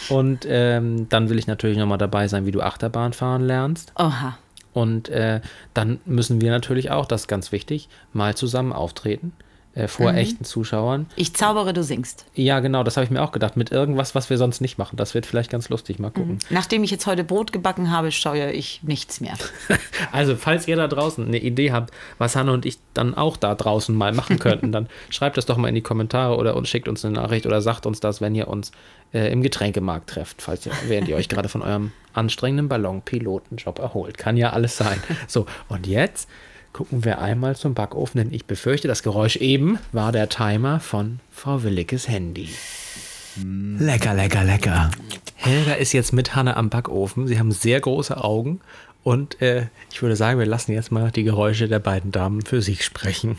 und 0.09 0.47
ähm, 0.49 1.07
dann 1.09 1.29
will 1.29 1.37
ich 1.37 1.45
natürlich 1.45 1.77
nochmal 1.77 1.99
dabei 1.99 2.27
sein, 2.27 2.47
wie 2.47 2.51
du 2.51 2.61
Achterbahn 2.61 3.13
fahren 3.13 3.43
lernst. 3.43 3.91
Oha. 3.99 4.39
Und 4.79 5.09
äh, 5.09 5.41
dann 5.73 5.99
müssen 6.05 6.39
wir 6.39 6.51
natürlich 6.51 6.89
auch, 6.89 7.05
das 7.05 7.21
ist 7.21 7.27
ganz 7.27 7.51
wichtig, 7.51 7.89
mal 8.13 8.35
zusammen 8.35 8.71
auftreten. 8.71 9.33
Äh, 9.75 9.87
vor 9.87 10.13
echten 10.13 10.43
Zuschauern. 10.43 11.05
Ich 11.15 11.35
zaubere, 11.35 11.73
du 11.73 11.83
singst. 11.83 12.25
Ja, 12.33 12.59
genau, 12.59 12.83
das 12.83 12.97
habe 12.97 13.05
ich 13.05 13.11
mir 13.11 13.21
auch 13.21 13.31
gedacht. 13.31 13.55
Mit 13.55 13.71
irgendwas, 13.71 14.15
was 14.15 14.31
wir 14.31 14.37
sonst 14.39 14.61
nicht 14.61 14.79
machen. 14.79 14.97
Das 14.97 15.13
wird 15.13 15.27
vielleicht 15.27 15.51
ganz 15.51 15.69
lustig. 15.69 15.99
Mal 15.99 16.09
gucken. 16.09 16.39
Nachdem 16.49 16.83
ich 16.83 16.89
jetzt 16.89 17.05
heute 17.05 17.23
Brot 17.23 17.51
gebacken 17.51 17.91
habe, 17.91 18.11
steuere 18.11 18.51
ich 18.51 18.81
nichts 18.83 19.21
mehr. 19.21 19.33
Also, 20.11 20.35
falls 20.35 20.67
ihr 20.67 20.75
da 20.75 20.87
draußen 20.87 21.25
eine 21.25 21.37
Idee 21.37 21.71
habt, 21.71 21.93
was 22.17 22.35
Hanne 22.35 22.51
und 22.51 22.65
ich 22.65 22.79
dann 22.93 23.13
auch 23.13 23.37
da 23.37 23.53
draußen 23.53 23.93
mal 23.93 24.11
machen 24.13 24.39
könnten, 24.39 24.71
dann 24.71 24.87
schreibt 25.09 25.37
das 25.37 25.45
doch 25.45 25.57
mal 25.57 25.67
in 25.67 25.75
die 25.75 25.81
Kommentare 25.81 26.35
oder 26.37 26.55
uns 26.55 26.69
schickt 26.69 26.87
uns 26.87 27.05
eine 27.05 27.13
Nachricht 27.15 27.45
oder 27.45 27.61
sagt 27.61 27.85
uns 27.85 27.99
das, 27.99 28.21
wenn 28.21 28.33
ihr 28.33 28.47
uns 28.47 28.71
äh, 29.13 29.31
im 29.31 29.43
Getränkemarkt 29.43 30.09
trefft, 30.09 30.41
falls 30.41 30.65
ihr, 30.65 30.71
während 30.87 31.07
ihr 31.07 31.15
euch 31.15 31.29
gerade 31.29 31.49
von 31.49 31.61
eurem 31.61 31.91
anstrengenden 32.13 32.69
Ballonpilotenjob 32.69 33.79
erholt. 33.79 34.17
Kann 34.17 34.37
ja 34.37 34.51
alles 34.51 34.77
sein. 34.77 35.01
So, 35.27 35.45
und 35.67 35.85
jetzt 35.85 36.27
gucken 36.79 37.03
wir 37.03 37.19
einmal 37.19 37.57
zum 37.57 37.73
Backofen, 37.73 38.19
denn 38.19 38.33
ich 38.33 38.45
befürchte, 38.45 38.87
das 38.87 39.03
Geräusch 39.03 39.35
eben 39.35 39.79
war 39.91 40.13
der 40.13 40.29
Timer 40.29 40.79
von 40.79 41.19
Frau 41.29 41.63
Williges 41.63 42.07
Handy. 42.07 42.47
Lecker, 43.77 44.13
lecker, 44.13 44.45
lecker. 44.45 44.89
Helga 45.35 45.73
ist 45.73 45.91
jetzt 45.91 46.13
mit 46.13 46.37
Hanne 46.37 46.55
am 46.55 46.69
Backofen. 46.69 47.27
Sie 47.27 47.37
haben 47.37 47.51
sehr 47.51 47.81
große 47.81 48.23
Augen. 48.23 48.61
Und 49.03 49.41
äh, 49.41 49.67
ich 49.91 50.01
würde 50.01 50.15
sagen, 50.15 50.39
wir 50.39 50.45
lassen 50.45 50.71
jetzt 50.71 50.89
mal 50.89 51.11
die 51.11 51.23
Geräusche 51.23 51.67
der 51.67 51.79
beiden 51.79 52.13
Damen 52.13 52.43
für 52.43 52.61
sich 52.61 52.85
sprechen. 52.85 53.35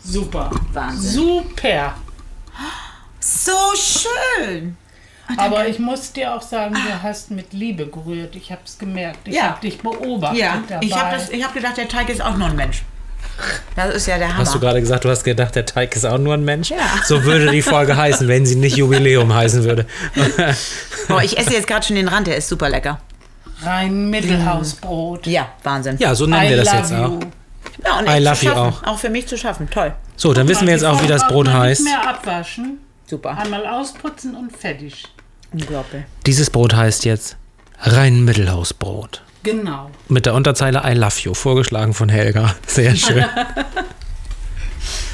Super. 0.00 0.50
Wahnsinn. 0.74 1.12
Super. 1.12 1.94
So 3.20 3.52
schön. 3.74 4.76
Aber 5.36 5.66
ich 5.66 5.78
muss 5.78 6.12
dir 6.12 6.34
auch 6.34 6.42
sagen, 6.42 6.74
du 6.74 7.02
hast 7.02 7.30
mit 7.30 7.52
Liebe 7.52 7.86
gerührt. 7.86 8.36
Ich 8.36 8.50
habe 8.50 8.60
es 8.64 8.78
gemerkt. 8.78 9.26
Ich 9.26 9.34
Ja. 9.34 9.44
habe 9.44 9.60
dich 9.60 9.78
beobachtet 9.78 10.38
Ja, 10.38 10.62
dabei. 10.68 10.86
ich 10.86 10.94
habe 10.94 11.16
hab 11.18 11.54
gedacht, 11.54 11.76
der 11.76 11.88
Teig 11.88 12.08
ist 12.10 12.20
auch 12.22 12.36
nur 12.36 12.48
ein 12.48 12.56
Mensch. 12.56 12.82
Das 13.74 13.94
ist 13.94 14.06
ja 14.06 14.18
der 14.18 14.28
Hammer. 14.28 14.38
Hast 14.38 14.54
du 14.54 14.60
gerade 14.60 14.80
gesagt, 14.80 15.04
du 15.04 15.08
hast 15.10 15.24
gedacht, 15.24 15.54
der 15.56 15.66
Teig 15.66 15.96
ist 15.96 16.04
auch 16.04 16.18
nur 16.18 16.34
ein 16.34 16.44
Mensch? 16.44 16.70
Ja. 16.70 16.76
So 17.04 17.24
würde 17.24 17.50
die 17.50 17.62
Folge 17.62 17.96
heißen, 17.96 18.28
wenn 18.28 18.46
sie 18.46 18.56
nicht 18.56 18.76
Jubiläum 18.76 19.34
heißen 19.34 19.64
würde. 19.64 19.86
oh, 21.08 21.18
ich 21.22 21.36
esse 21.38 21.52
jetzt 21.52 21.66
gerade 21.66 21.84
schon 21.84 21.96
den 21.96 22.08
Rand, 22.08 22.26
der 22.26 22.36
ist 22.36 22.48
super 22.48 22.68
lecker. 22.68 23.00
Rein 23.62 24.10
Mittelhausbrot. 24.10 25.26
Ja, 25.26 25.48
Wahnsinn. 25.62 25.96
Ja, 25.98 26.14
so 26.14 26.26
nennen 26.26 26.46
I 26.46 26.50
wir 26.50 26.56
das 26.58 26.72
jetzt 26.72 26.92
auch. 26.92 27.18
Ja, 27.84 27.98
und 27.98 28.08
I 28.08 28.18
love 28.22 28.44
you 28.44 28.52
auch. 28.52 28.82
Auch 28.84 28.98
für 28.98 29.10
mich 29.10 29.26
zu 29.26 29.36
schaffen. 29.36 29.68
Toll. 29.70 29.92
So, 30.16 30.32
dann 30.32 30.46
wissen 30.48 30.66
wir 30.66 30.74
jetzt 30.74 30.84
auch, 30.84 31.02
wie 31.02 31.06
das 31.08 31.26
Brot 31.26 31.48
heißt. 31.48 31.82
Nicht 31.82 31.90
mehr 31.92 32.08
abwaschen. 32.08 32.78
Super. 33.06 33.36
Einmal 33.36 33.66
ausputzen 33.66 34.34
und 34.34 34.56
fertig. 34.56 35.04
Unglaublich. 35.54 36.02
Dieses 36.26 36.50
Brot 36.50 36.74
heißt 36.74 37.04
jetzt 37.04 37.36
rein 37.80 38.24
Mittelhausbrot. 38.24 39.22
Genau. 39.44 39.90
Mit 40.08 40.26
der 40.26 40.34
Unterzeile 40.34 40.82
I 40.84 40.94
love 40.94 41.20
you, 41.20 41.34
vorgeschlagen 41.34 41.94
von 41.94 42.08
Helga. 42.08 42.56
Sehr 42.66 42.96
schön. 42.96 43.24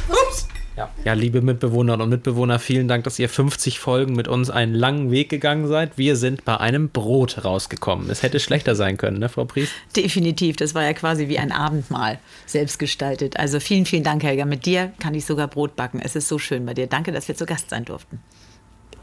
Ups. 0.08 0.46
Ja. 0.76 0.88
ja, 1.04 1.12
liebe 1.12 1.42
Mitbewohnerinnen 1.42 2.04
und 2.04 2.08
Mitbewohner, 2.08 2.58
vielen 2.58 2.88
Dank, 2.88 3.04
dass 3.04 3.18
ihr 3.18 3.28
50 3.28 3.78
Folgen 3.80 4.14
mit 4.14 4.28
uns 4.28 4.48
einen 4.48 4.72
langen 4.72 5.10
Weg 5.10 5.28
gegangen 5.28 5.66
seid. 5.68 5.98
Wir 5.98 6.16
sind 6.16 6.46
bei 6.46 6.56
einem 6.56 6.88
Brot 6.88 7.44
rausgekommen. 7.44 8.08
Es 8.08 8.22
hätte 8.22 8.40
schlechter 8.40 8.74
sein 8.74 8.96
können, 8.96 9.18
ne, 9.18 9.28
Frau 9.28 9.44
Priest? 9.44 9.72
Definitiv. 9.94 10.56
Das 10.56 10.74
war 10.74 10.82
ja 10.82 10.94
quasi 10.94 11.28
wie 11.28 11.38
ein 11.38 11.52
Abendmahl, 11.52 12.18
selbst 12.46 12.78
gestaltet. 12.78 13.36
Also 13.36 13.60
vielen, 13.60 13.84
vielen 13.84 14.04
Dank, 14.04 14.22
Helga. 14.22 14.46
Mit 14.46 14.64
dir 14.64 14.92
kann 15.00 15.12
ich 15.12 15.26
sogar 15.26 15.48
Brot 15.48 15.76
backen. 15.76 16.00
Es 16.00 16.16
ist 16.16 16.28
so 16.28 16.38
schön 16.38 16.64
bei 16.64 16.72
dir. 16.72 16.86
Danke, 16.86 17.12
dass 17.12 17.28
wir 17.28 17.34
zu 17.34 17.44
Gast 17.44 17.68
sein 17.68 17.84
durften. 17.84 18.20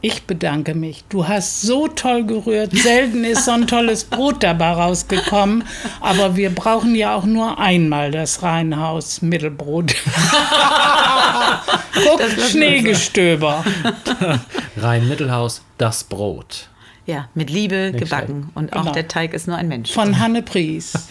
Ich 0.00 0.24
bedanke 0.24 0.74
mich. 0.74 1.02
Du 1.08 1.26
hast 1.26 1.62
so 1.62 1.88
toll 1.88 2.24
gerührt. 2.24 2.72
Selten 2.72 3.24
ist 3.24 3.46
so 3.46 3.50
ein 3.50 3.66
tolles 3.66 4.04
Brot 4.04 4.44
dabei 4.44 4.70
rausgekommen. 4.70 5.64
Aber 6.00 6.36
wir 6.36 6.50
brauchen 6.50 6.94
ja 6.94 7.16
auch 7.16 7.24
nur 7.24 7.58
einmal 7.58 8.12
das 8.12 8.44
Reihenhaus 8.44 9.22
Mittelbrot. 9.22 9.96
Guck, 11.94 12.22
Schneegestöber. 12.48 13.64
Rein 14.76 15.08
Mittelhaus, 15.08 15.62
das 15.78 16.04
Brot. 16.04 16.68
Ja, 17.08 17.28
mit 17.34 17.48
Liebe 17.48 17.92
gebacken. 17.92 18.50
Und 18.54 18.74
auch 18.74 18.82
Genau. 18.82 18.92
der 18.92 19.08
Teig 19.08 19.32
ist 19.32 19.48
nur 19.48 19.56
ein 19.56 19.66
Mensch. 19.66 19.90
Von 19.92 20.18
Hanne 20.18 20.42
Pries. 20.42 20.92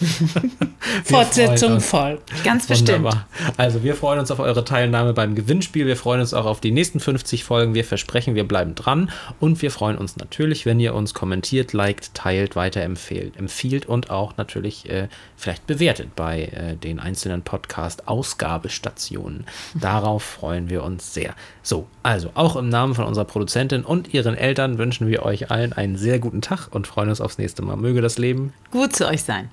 Fortsetzung 1.04 1.80
folgt. 1.80 2.30
Ganz 2.44 2.68
bestimmt. 2.68 3.02
Wunderbar. 3.04 3.26
Also 3.56 3.82
wir 3.82 3.96
freuen 3.96 4.20
uns 4.20 4.30
auf 4.30 4.38
eure 4.38 4.64
Teilnahme 4.64 5.12
beim 5.12 5.34
Gewinnspiel. 5.34 5.86
Wir 5.86 5.96
freuen 5.96 6.20
uns 6.20 6.32
auch 6.34 6.46
auf 6.46 6.60
die 6.60 6.70
nächsten 6.70 7.00
50 7.00 7.42
Folgen. 7.42 7.74
Wir 7.74 7.84
versprechen, 7.84 8.36
wir 8.36 8.46
bleiben 8.46 8.76
dran. 8.76 9.10
Und 9.40 9.60
wir 9.60 9.72
freuen 9.72 9.98
uns 9.98 10.16
natürlich, 10.16 10.66
wenn 10.66 10.78
ihr 10.78 10.94
uns 10.94 11.14
kommentiert, 11.14 11.72
liked, 11.72 12.14
teilt, 12.14 12.54
weiterempfehlt, 12.54 13.36
empfiehlt 13.36 13.86
und 13.86 14.08
auch 14.10 14.36
natürlich 14.36 14.88
äh, 14.88 15.08
vielleicht 15.36 15.66
bewertet 15.66 16.14
bei 16.14 16.44
äh, 16.44 16.76
den 16.76 17.00
einzelnen 17.00 17.42
Podcast-Ausgabestationen. 17.42 19.46
Darauf 19.74 20.22
freuen 20.22 20.70
wir 20.70 20.84
uns 20.84 21.12
sehr. 21.12 21.34
So, 21.64 21.88
also 22.02 22.30
auch 22.34 22.54
im 22.56 22.68
Namen 22.68 22.94
von 22.94 23.04
unserer 23.04 23.24
Produzentin 23.24 23.84
und 23.84 24.14
ihren 24.14 24.36
Eltern 24.36 24.78
wünschen 24.78 25.08
wir 25.08 25.24
euch 25.24 25.50
allen 25.50 25.72
einen 25.88 25.96
sehr 25.96 26.18
guten 26.18 26.42
Tag 26.42 26.68
und 26.70 26.86
freuen 26.86 27.08
uns 27.08 27.20
aufs 27.20 27.38
nächste 27.38 27.62
Mal. 27.62 27.76
Möge 27.76 28.00
das 28.00 28.18
Leben 28.18 28.52
Gut 28.70 28.94
zu 28.94 29.06
euch 29.06 29.22
sein. 29.22 29.50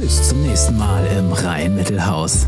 Bis 0.00 0.28
zum 0.28 0.42
nächsten 0.42 0.76
Mal 0.76 1.06
im 1.18 1.32
Rhein-Mittelhaus. 1.32 2.46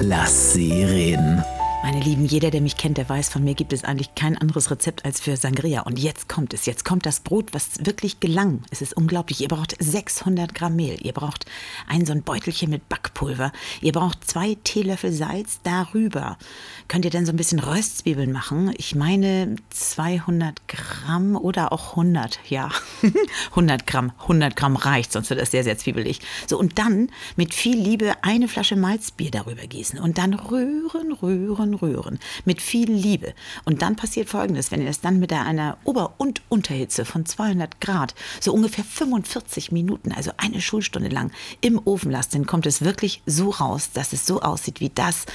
Lass 0.00 0.54
sie 0.54 0.82
reden. 0.84 1.44
Meine 1.84 1.98
Lieben, 1.98 2.24
jeder, 2.24 2.52
der 2.52 2.60
mich 2.60 2.76
kennt, 2.76 2.96
der 2.96 3.08
weiß, 3.08 3.28
von 3.28 3.42
mir 3.42 3.54
gibt 3.54 3.72
es 3.72 3.82
eigentlich 3.82 4.14
kein 4.14 4.38
anderes 4.38 4.70
Rezept 4.70 5.04
als 5.04 5.20
für 5.20 5.36
Sangria. 5.36 5.80
Und 5.80 5.98
jetzt 5.98 6.28
kommt 6.28 6.54
es. 6.54 6.64
Jetzt 6.64 6.84
kommt 6.84 7.06
das 7.06 7.18
Brot, 7.18 7.52
was 7.52 7.84
wirklich 7.84 8.20
gelang. 8.20 8.62
Es 8.70 8.82
ist 8.82 8.96
unglaublich. 8.96 9.40
Ihr 9.40 9.48
braucht 9.48 9.74
600 9.80 10.54
Gramm 10.54 10.76
Mehl. 10.76 11.04
Ihr 11.04 11.12
braucht 11.12 11.44
ein 11.88 12.06
so 12.06 12.12
ein 12.12 12.22
Beutelchen 12.22 12.70
mit 12.70 12.88
Backpulver. 12.88 13.50
Ihr 13.80 13.90
braucht 13.90 14.24
zwei 14.24 14.56
Teelöffel 14.62 15.12
Salz. 15.12 15.58
Darüber 15.64 16.38
könnt 16.86 17.04
ihr 17.04 17.10
dann 17.10 17.26
so 17.26 17.32
ein 17.32 17.36
bisschen 17.36 17.58
Röstzwiebeln 17.58 18.30
machen. 18.30 18.72
Ich 18.78 18.94
meine 18.94 19.56
200 19.70 20.68
Gramm 20.68 21.34
oder 21.34 21.72
auch 21.72 21.90
100. 21.90 22.38
Ja, 22.48 22.70
100 23.50 23.88
Gramm. 23.88 24.12
100 24.22 24.54
Gramm 24.54 24.76
reicht, 24.76 25.10
sonst 25.10 25.30
wird 25.30 25.40
das 25.40 25.50
sehr, 25.50 25.64
sehr 25.64 25.78
zwiebelig. 25.78 26.20
So, 26.46 26.60
und 26.60 26.78
dann 26.78 27.10
mit 27.34 27.52
viel 27.52 27.76
Liebe 27.76 28.14
eine 28.22 28.46
Flasche 28.46 28.76
Malzbier 28.76 29.32
darüber 29.32 29.66
gießen. 29.66 29.98
Und 29.98 30.18
dann 30.18 30.34
rühren, 30.34 31.12
rühren, 31.12 31.71
rühren. 31.74 32.18
Mit 32.44 32.62
viel 32.62 32.90
Liebe. 32.90 33.34
Und 33.64 33.82
dann 33.82 33.96
passiert 33.96 34.28
Folgendes, 34.28 34.70
wenn 34.70 34.80
ihr 34.80 34.86
das 34.86 35.00
dann 35.00 35.18
mit 35.18 35.32
einer 35.32 35.78
Ober- 35.84 36.14
und 36.18 36.42
Unterhitze 36.48 37.04
von 37.04 37.26
200 37.26 37.80
Grad, 37.80 38.14
so 38.40 38.52
ungefähr 38.52 38.84
45 38.84 39.72
Minuten, 39.72 40.12
also 40.12 40.32
eine 40.36 40.60
Schulstunde 40.60 41.08
lang 41.08 41.30
im 41.60 41.80
Ofen 41.84 42.10
lasst, 42.10 42.34
dann 42.34 42.46
kommt 42.46 42.66
es 42.66 42.82
wirklich 42.82 43.22
so 43.26 43.50
raus, 43.50 43.90
dass 43.92 44.12
es 44.12 44.26
so 44.26 44.40
aussieht 44.40 44.80
wie 44.80 44.90
das, 44.90 45.26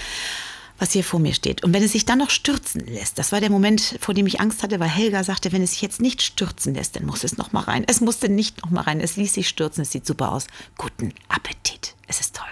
was 0.80 0.92
hier 0.92 1.04
vor 1.04 1.20
mir 1.20 1.34
steht. 1.34 1.64
Und 1.64 1.74
wenn 1.74 1.84
es 1.84 1.92
sich 1.92 2.06
dann 2.06 2.20
noch 2.20 2.30
stürzen 2.30 2.82
lässt, 2.82 3.18
das 3.18 3.32
war 3.32 3.40
der 3.40 3.50
Moment, 3.50 3.98
vor 4.00 4.14
dem 4.14 4.28
ich 4.28 4.40
Angst 4.40 4.64
hatte, 4.64 4.80
weil 4.80 4.90
Helga 4.90 5.24
sagte, 5.24 5.52
wenn 5.52 5.64
es 5.64 5.72
sich 5.72 5.82
jetzt 5.82 6.02
nicht 6.02 6.22
stürzen 6.22 6.76
lässt, 6.76 6.96
dann 6.96 7.06
muss 7.06 7.24
es 7.24 7.38
noch 7.38 7.52
mal 7.52 7.62
rein. 7.62 7.84
Es 7.88 8.02
musste 8.02 8.30
nicht 8.30 8.62
noch 8.64 8.72
mal 8.72 8.82
rein. 8.82 9.00
Es 9.00 9.16
ließ 9.16 9.34
sich 9.34 9.50
stürzen. 9.50 9.82
Es 9.82 9.92
sieht 9.92 10.06
super 10.06 10.32
aus. 10.32 10.48
Guten 10.78 11.14
Appetit. 11.30 11.96
Es 12.08 12.20
ist 12.20 12.36
toll. 12.36 12.48